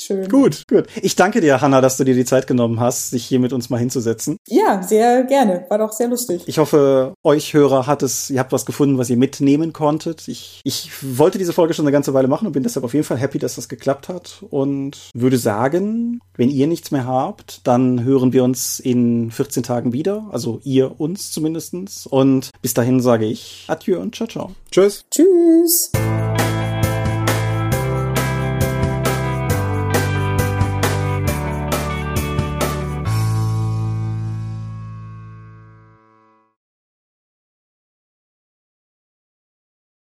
[0.06, 0.28] Schön.
[0.28, 0.86] Gut, gut.
[1.02, 3.70] Ich danke dir, Hanna, dass du dir die Zeit genommen hast, sich hier mit uns
[3.70, 4.36] mal hinzusetzen.
[4.46, 5.66] Ja, sehr gerne.
[5.68, 6.42] War doch sehr lustig.
[6.46, 10.28] Ich hoffe, euch Hörer hat es, ihr habt was gefunden, was ihr mitnehmen konntet.
[10.28, 13.04] Ich, ich wollte diese Folge schon eine ganze Weile machen und bin deshalb auf jeden
[13.04, 18.04] Fall happy, dass das geklappt hat und würde sagen, wenn ihr nichts mehr habt, dann
[18.04, 20.28] hören wir uns in 14 Tagen wieder.
[20.30, 22.06] Also ihr uns zumindestens.
[22.06, 24.52] Und bis dahin sage ich Adieu und ciao, ciao.
[24.70, 25.04] Tschüss.
[25.10, 25.90] Tschüss.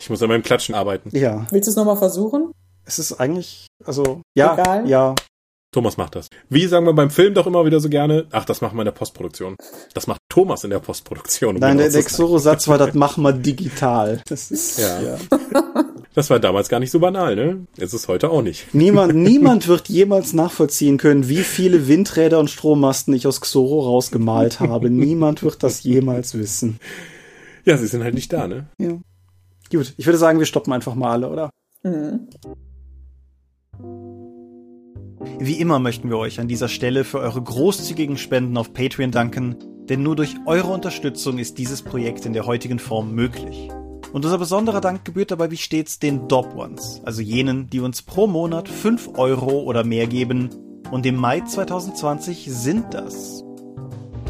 [0.05, 1.09] Ich muss an meinem Klatschen arbeiten.
[1.17, 1.47] Ja.
[1.51, 2.53] Willst du es nochmal versuchen?
[2.85, 4.87] Es ist eigentlich, also, ja, Egal.
[4.87, 5.15] ja.
[5.73, 6.29] Thomas macht das.
[6.51, 8.27] Wie sagen wir beim Film doch immer wieder so gerne?
[8.31, 9.57] Ach, das machen wir in der Postproduktion.
[9.95, 11.55] Das macht Thomas in der Postproduktion.
[11.55, 12.17] Um Nein, genau der, der zu sein.
[12.27, 14.21] Xoro-Satz war, das machen wir digital.
[14.29, 15.01] Das ist, Ja.
[15.01, 15.17] ja.
[16.15, 17.67] Das war damals gar nicht so banal, ne?
[17.79, 18.73] Ist es heute auch nicht.
[18.75, 24.61] Niemand, niemand wird jemals nachvollziehen können, wie viele Windräder und Strommasten ich aus Xoro rausgemalt
[24.61, 24.91] habe.
[24.91, 26.79] niemand wird das jemals wissen.
[27.65, 28.67] Ja, sie sind halt nicht da, ne?
[28.79, 28.99] Ja.
[29.75, 31.51] Gut, ich würde sagen, wir stoppen einfach mal alle, oder?
[31.83, 32.29] Mhm.
[35.41, 39.57] Wie immer möchten wir euch an dieser Stelle für eure großzügigen Spenden auf Patreon danken,
[39.89, 43.69] denn nur durch eure Unterstützung ist dieses Projekt in der heutigen Form möglich.
[44.13, 48.03] Und unser besonderer Dank gebührt dabei wie stets den Dob Ones, also jenen, die uns
[48.03, 50.51] pro Monat 5 Euro oder mehr geben.
[50.93, 53.43] Und im Mai 2020 sind das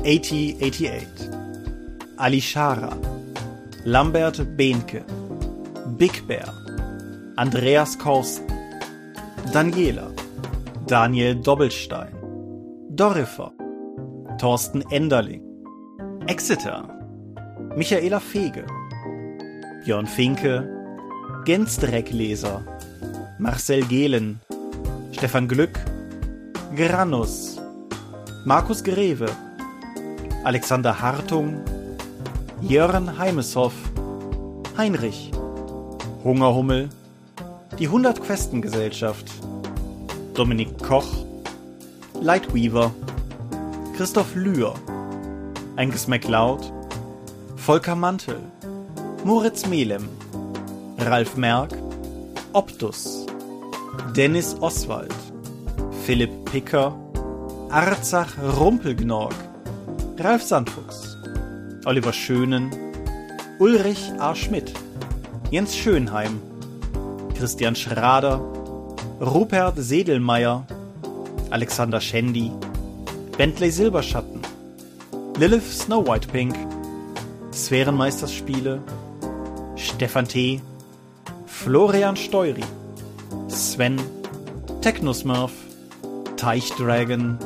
[0.07, 1.29] 8088,
[2.17, 2.97] Ali Shara,
[3.85, 5.05] Lambert Behnke,
[6.05, 6.53] Big Bear,
[7.37, 8.47] Andreas Korsten,
[9.55, 10.13] Daniela,
[10.87, 12.13] Daniel Doppelstein,
[12.91, 13.51] Dorifer,
[14.39, 15.41] Thorsten Enderling,
[16.27, 16.87] Exeter,
[17.75, 18.67] Michaela Fege,
[19.87, 20.69] Björn Finke,
[21.47, 22.61] Gensdreckleser,
[23.39, 24.43] Marcel Gehlen,
[25.13, 25.81] Stefan Glück,
[26.77, 27.59] Granus,
[28.45, 29.31] Markus Greve,
[30.45, 31.65] Alexander Hartung,
[32.61, 33.73] Jörn Heimeshoff,
[34.77, 35.31] Heinrich,
[36.25, 36.89] Hungerhummel,
[37.79, 39.27] die 100 Questengesellschaft,
[40.33, 41.07] Dominik Koch,
[42.19, 42.93] Lightweaver,
[43.95, 44.73] Christoph Lühr,
[45.77, 46.73] Angus MacLeod,
[47.57, 48.41] Volker Mantel,
[49.23, 50.09] Moritz Melem,
[50.99, 51.77] Ralf Merck,
[52.55, 53.27] Optus,
[54.17, 55.15] Dennis Oswald,
[56.07, 56.99] Philipp Picker,
[57.69, 59.35] Arzach Rumpelgnorg,
[60.19, 61.19] Ralf Sandfuchs,
[61.85, 62.71] Oliver Schönen,
[63.59, 64.35] Ulrich A.
[64.35, 64.73] Schmidt,
[65.55, 66.41] Jens Schönheim,
[67.39, 68.41] Christian Schrader,
[69.21, 70.67] Rupert Sedelmeier,
[71.49, 72.51] Alexander Schendi,
[73.39, 74.43] Bentley Silberschatten,
[75.39, 76.57] Lilith Snow White Pink,
[77.53, 78.83] Sphärenmeisterspiele,
[79.77, 80.61] Stefan T.,
[81.47, 82.65] Florian Steury,
[83.47, 84.01] Sven,
[84.81, 85.53] Technosmurf,
[86.37, 87.39] Teichdragon,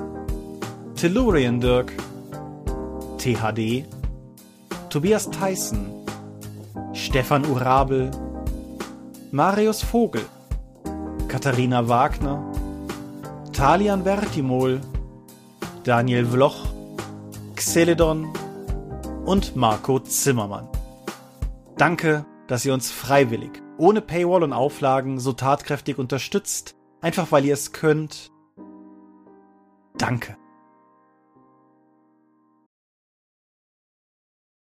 [0.94, 1.92] Tellurian Dirk,
[3.18, 3.84] THD,
[4.88, 5.97] Tobias Tyson,
[6.98, 8.10] Stefan Urabel,
[9.30, 10.24] Marius Vogel,
[11.28, 12.42] Katharina Wagner,
[13.52, 14.80] Talian Vertimol,
[15.84, 16.66] Daniel Vloch,
[17.54, 18.28] Xeledon
[19.24, 20.68] und Marco Zimmermann.
[21.76, 27.54] Danke, dass ihr uns freiwillig, ohne Paywall und Auflagen so tatkräftig unterstützt, einfach weil ihr
[27.54, 28.32] es könnt.
[29.96, 30.36] Danke.